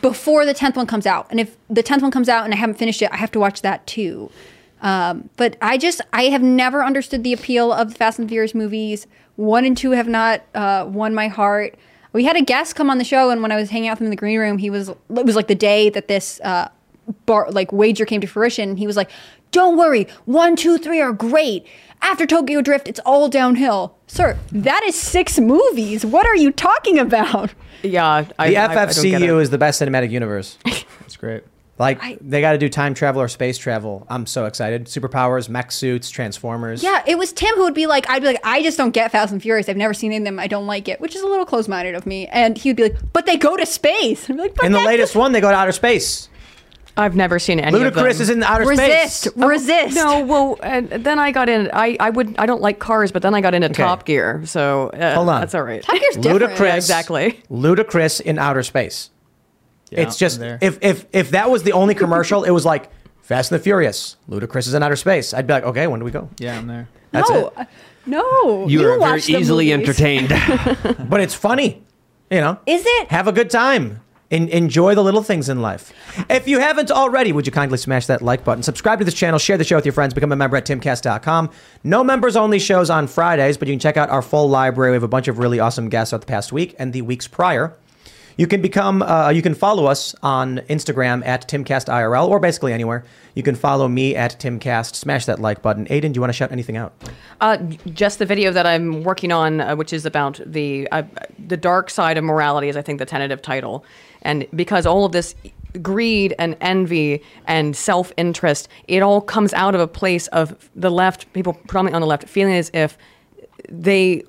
[0.01, 1.27] before the tenth one comes out.
[1.29, 3.39] And if the tenth one comes out and I haven't finished it, I have to
[3.39, 4.31] watch that too.
[4.81, 8.55] Um, but I just I have never understood the appeal of the Fast and Furious
[8.55, 9.05] movies.
[9.35, 11.75] One and two have not uh, won my heart.
[12.13, 14.01] We had a guest come on the show, and when I was hanging out with
[14.01, 16.69] him in the green room, he was it was like the day that this uh,
[17.25, 18.77] bar like wager came to fruition.
[18.77, 19.09] He was like,
[19.51, 21.65] "Don't worry, one, two, three are great.
[22.01, 26.05] After Tokyo Drift, it's all downhill." Sir, that is six movies.
[26.05, 27.53] What are you talking about?
[27.81, 29.41] Yeah, I, the I- I don't get FFCU it.
[29.41, 30.57] is the best cinematic universe.
[31.01, 31.43] That's great.
[31.79, 34.05] Like, they got to do time travel or space travel.
[34.07, 34.85] I'm so excited.
[34.85, 36.83] Superpowers, mech suits, Transformers.
[36.83, 39.11] Yeah, it was Tim who would be like, I'd be like, I just don't get
[39.11, 39.67] Fast and Furious.
[39.67, 40.39] I've never seen any of them.
[40.39, 42.27] I don't like it, which is a little close minded of me.
[42.27, 44.29] And he would be like, but they go to space.
[44.29, 46.29] I'd be like, but In the that's latest one, they go to outer space.
[46.95, 48.03] I've never seen any of them.
[48.05, 49.33] Ludacris is in outer resist, space.
[49.35, 49.49] resist.
[49.67, 49.95] Resist.
[49.95, 51.71] No, well, and then I got in.
[51.73, 54.89] I, I would I don't like cars, but then I got into Top Gear, so
[54.89, 55.41] uh, Hold on.
[55.41, 55.81] that's all right.
[55.81, 56.53] Top Gear's different.
[56.53, 56.75] Ludacris.
[56.75, 57.41] exactly.
[57.49, 59.09] Ludacris in outer space.
[59.97, 60.57] It's just there.
[60.61, 62.89] if if if that was the only commercial, it was like
[63.21, 64.17] Fast and the Furious.
[64.29, 65.33] Ludacris is in outer space.
[65.33, 66.29] I'd be like, okay, when do we go?
[66.39, 66.87] Yeah, I'm there.
[67.11, 67.53] That's no, it.
[67.57, 67.65] uh,
[68.05, 68.67] no.
[68.67, 70.01] You, are very the easily movies.
[70.01, 70.29] entertained.
[71.09, 71.83] But it's funny,
[72.29, 72.59] you know.
[72.65, 73.07] Is it?
[73.09, 74.01] Have a good time.
[74.31, 75.93] En- enjoy the little things in life.
[76.27, 78.63] If you haven't already, would you kindly smash that like button?
[78.63, 81.51] Subscribe to this channel, share the show with your friends, become a member at timcast.com.
[81.83, 84.91] No members only shows on Fridays, but you can check out our full library.
[84.91, 87.27] We have a bunch of really awesome guests throughout the past week and the weeks
[87.27, 87.75] prior.
[88.37, 93.05] You can become, uh, you can follow us on Instagram at TimCastIRL or basically anywhere.
[93.35, 94.95] You can follow me at TimCast.
[94.95, 95.85] Smash that like button.
[95.85, 96.93] Aydin, do you want to shout anything out?
[97.41, 97.57] Uh,
[97.93, 101.03] just the video that I'm working on, uh, which is about the uh,
[101.47, 103.85] the dark side of morality, is I think the tentative title,
[104.21, 105.35] and because all of this
[105.81, 110.91] greed and envy and self interest, it all comes out of a place of the
[110.91, 112.97] left, people predominantly on the left, feeling as if
[113.69, 114.23] they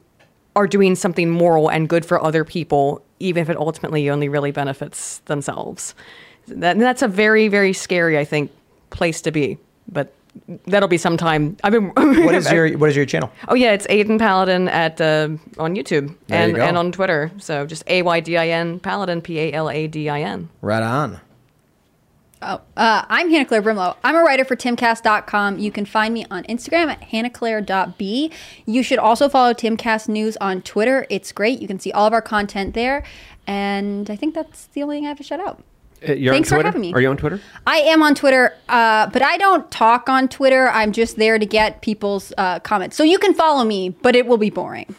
[0.56, 4.50] are doing something moral and good for other people, even if it ultimately only really
[4.52, 5.94] benefits themselves.
[6.48, 8.50] That, and that's a very, very scary, I think,
[8.90, 9.58] place to be.
[9.90, 10.12] But
[10.66, 11.56] that'll be sometime.
[11.64, 11.90] I've been.
[12.24, 13.30] What is your What is your channel?
[13.48, 15.28] Oh yeah, it's Aydin Paladin at uh,
[15.58, 16.62] on YouTube There you and go.
[16.62, 17.30] and on Twitter.
[17.38, 20.48] So just A Y D I N Paladin P A L A D I N.
[20.60, 21.20] Right on.
[22.46, 23.96] Oh, uh, I'm Hannah Claire Brimelow.
[24.04, 25.58] I'm a writer for timcast.com.
[25.58, 28.30] You can find me on Instagram at hannahclaire.b.
[28.66, 31.06] You should also follow Timcast News on Twitter.
[31.08, 31.62] It's great.
[31.62, 33.02] You can see all of our content there.
[33.46, 35.62] And I think that's the only thing I have to shout out.
[36.06, 36.92] Uh, You're Thanks for having me.
[36.92, 37.40] Are you on Twitter?
[37.66, 40.68] I am on Twitter, uh, but I don't talk on Twitter.
[40.68, 42.94] I'm just there to get people's uh, comments.
[42.94, 44.94] So you can follow me, but it will be boring.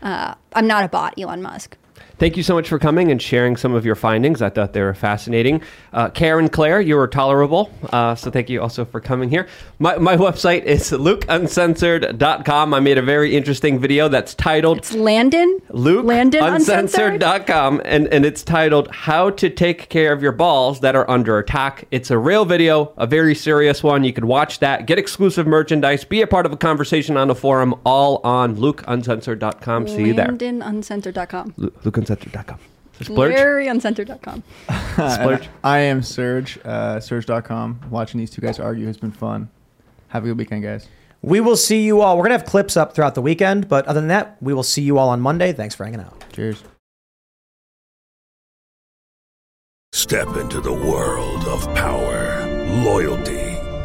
[0.00, 1.76] Uh, I'm not a bot, Elon Musk.
[2.18, 4.40] Thank you so much for coming and sharing some of your findings.
[4.40, 5.60] I thought they were fascinating.
[5.92, 7.70] Uh, Karen Claire, you were tolerable.
[7.92, 9.46] Uh, so thank you also for coming here.
[9.78, 12.72] My, my website is lukeuncensored.com.
[12.72, 15.60] I made a very interesting video that's titled It's Landon.
[15.68, 20.96] Luke Landon Uncensored.com and, and it's titled How to Take Care of Your Balls That
[20.96, 21.86] Are Under Attack.
[21.90, 24.04] It's a real video, a very serious one.
[24.04, 27.34] You can watch that, get exclusive merchandise, be a part of a conversation on the
[27.34, 29.88] forum, all on LukeUncensored.com.
[29.88, 30.28] See you there.
[30.28, 31.54] LandonUncensored.com.
[31.58, 31.70] Lu-
[32.06, 32.58] LukeUncensored.com.
[33.02, 33.34] Splurge?
[33.34, 34.42] LarryUncensored.com.
[34.94, 35.48] Splurge.
[35.62, 37.80] I am Serge, uh, Serge.com.
[37.90, 39.50] Watching these two guys argue has been fun.
[40.08, 40.88] Have a good weekend, guys.
[41.22, 42.16] We will see you all.
[42.16, 44.82] We're gonna have clips up throughout the weekend, but other than that, we will see
[44.82, 45.52] you all on Monday.
[45.52, 46.24] Thanks for hanging out.
[46.32, 46.62] Cheers.
[49.92, 52.46] Step into the world of power,
[52.84, 53.45] loyalty,